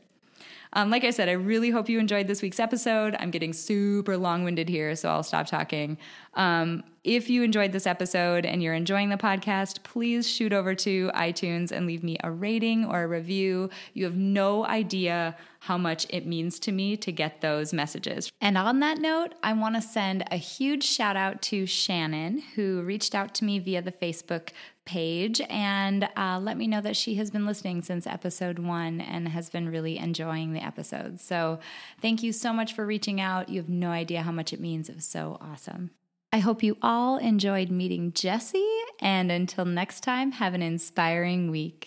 Um, 0.75 0.91
like 0.91 1.05
I 1.05 1.11
said, 1.11 1.29
I 1.29 1.33
really 1.33 1.70
hope 1.70 1.89
you 1.89 1.99
enjoyed 1.99 2.27
this 2.27 2.43
week's 2.43 2.61
episode. 2.61 3.16
I'm 3.18 3.31
getting 3.31 3.53
super 3.53 4.16
long 4.16 4.45
winded 4.45 4.68
here, 4.68 4.95
so 4.97 5.09
I'll 5.09 5.22
stop 5.22 5.47
talking. 5.47 5.97
Um, 6.35 6.83
if 7.05 7.29
you 7.31 7.43
enjoyed 7.43 7.72
this 7.72 7.87
episode 7.87 8.45
and 8.47 8.62
you're 8.62 8.75
enjoying 8.75 9.11
the 9.11 9.16
podcast, 9.16 9.83
please 9.83 10.29
shoot 10.29 10.53
over 10.53 10.75
to 10.75 11.11
iTunes 11.14 11.70
and 11.70 11.87
leave 11.87 12.03
me 12.03 12.16
a 12.25 12.31
rating 12.31 12.87
or 12.87 13.03
a 13.03 13.07
review. 13.07 13.70
You 13.93 14.05
have 14.05 14.16
no 14.16 14.64
idea 14.64 15.37
how 15.61 15.79
much 15.79 16.07
it 16.11 16.27
means 16.27 16.59
to 16.61 16.72
me 16.72 16.97
to 16.97 17.12
get 17.12 17.41
those 17.41 17.72
messages. 17.72 18.31
And 18.41 18.59
on 18.59 18.81
that 18.81 18.99
note, 18.99 19.35
I 19.43 19.53
want 19.53 19.77
to 19.77 19.83
send 19.83 20.25
a 20.31 20.37
huge 20.37 20.85
shout 20.85 21.16
out 21.16 21.41
to 21.43 21.66
Shannon, 21.66 22.43
who 22.55 22.83
reached 22.83 23.14
out 23.14 23.35
to 23.37 23.45
me 23.45 23.59
via 23.59 23.81
the 23.81 23.93
Facebook 23.93 24.51
page 24.85 25.41
and 25.49 26.09
uh, 26.16 26.39
let 26.41 26.57
me 26.57 26.66
know 26.66 26.80
that 26.80 26.97
she 26.97 27.14
has 27.16 27.30
been 27.30 27.47
listening 27.47 27.82
since 27.82 28.07
episode 28.07 28.59
one 28.59 29.01
and 29.01 29.28
has 29.28 29.51
been 29.51 29.68
really 29.68 29.99
enjoying 29.99 30.53
the 30.53 30.64
episodes. 30.64 31.22
So, 31.22 31.59
thank 32.01 32.22
you 32.22 32.32
so 32.32 32.53
much 32.53 32.74
for 32.74 32.87
reaching 32.87 33.20
out. 33.20 33.49
You 33.49 33.61
have 33.61 33.68
no 33.68 33.91
idea 33.91 34.22
how 34.22 34.32
much 34.32 34.53
it 34.53 34.61
means. 34.61 34.89
It 34.89 34.97
was 34.97 35.05
so 35.05 35.39
awesome. 35.41 35.91
I 36.32 36.39
hope 36.39 36.62
you 36.62 36.76
all 36.82 37.18
enjoyed 37.18 37.70
meeting 37.70 38.12
Jesse, 38.12 38.66
and 39.01 39.30
until 39.30 39.64
next 39.64 40.01
time, 40.01 40.32
have 40.32 40.53
an 40.55 40.62
inspiring 40.62 41.51
week. 41.51 41.87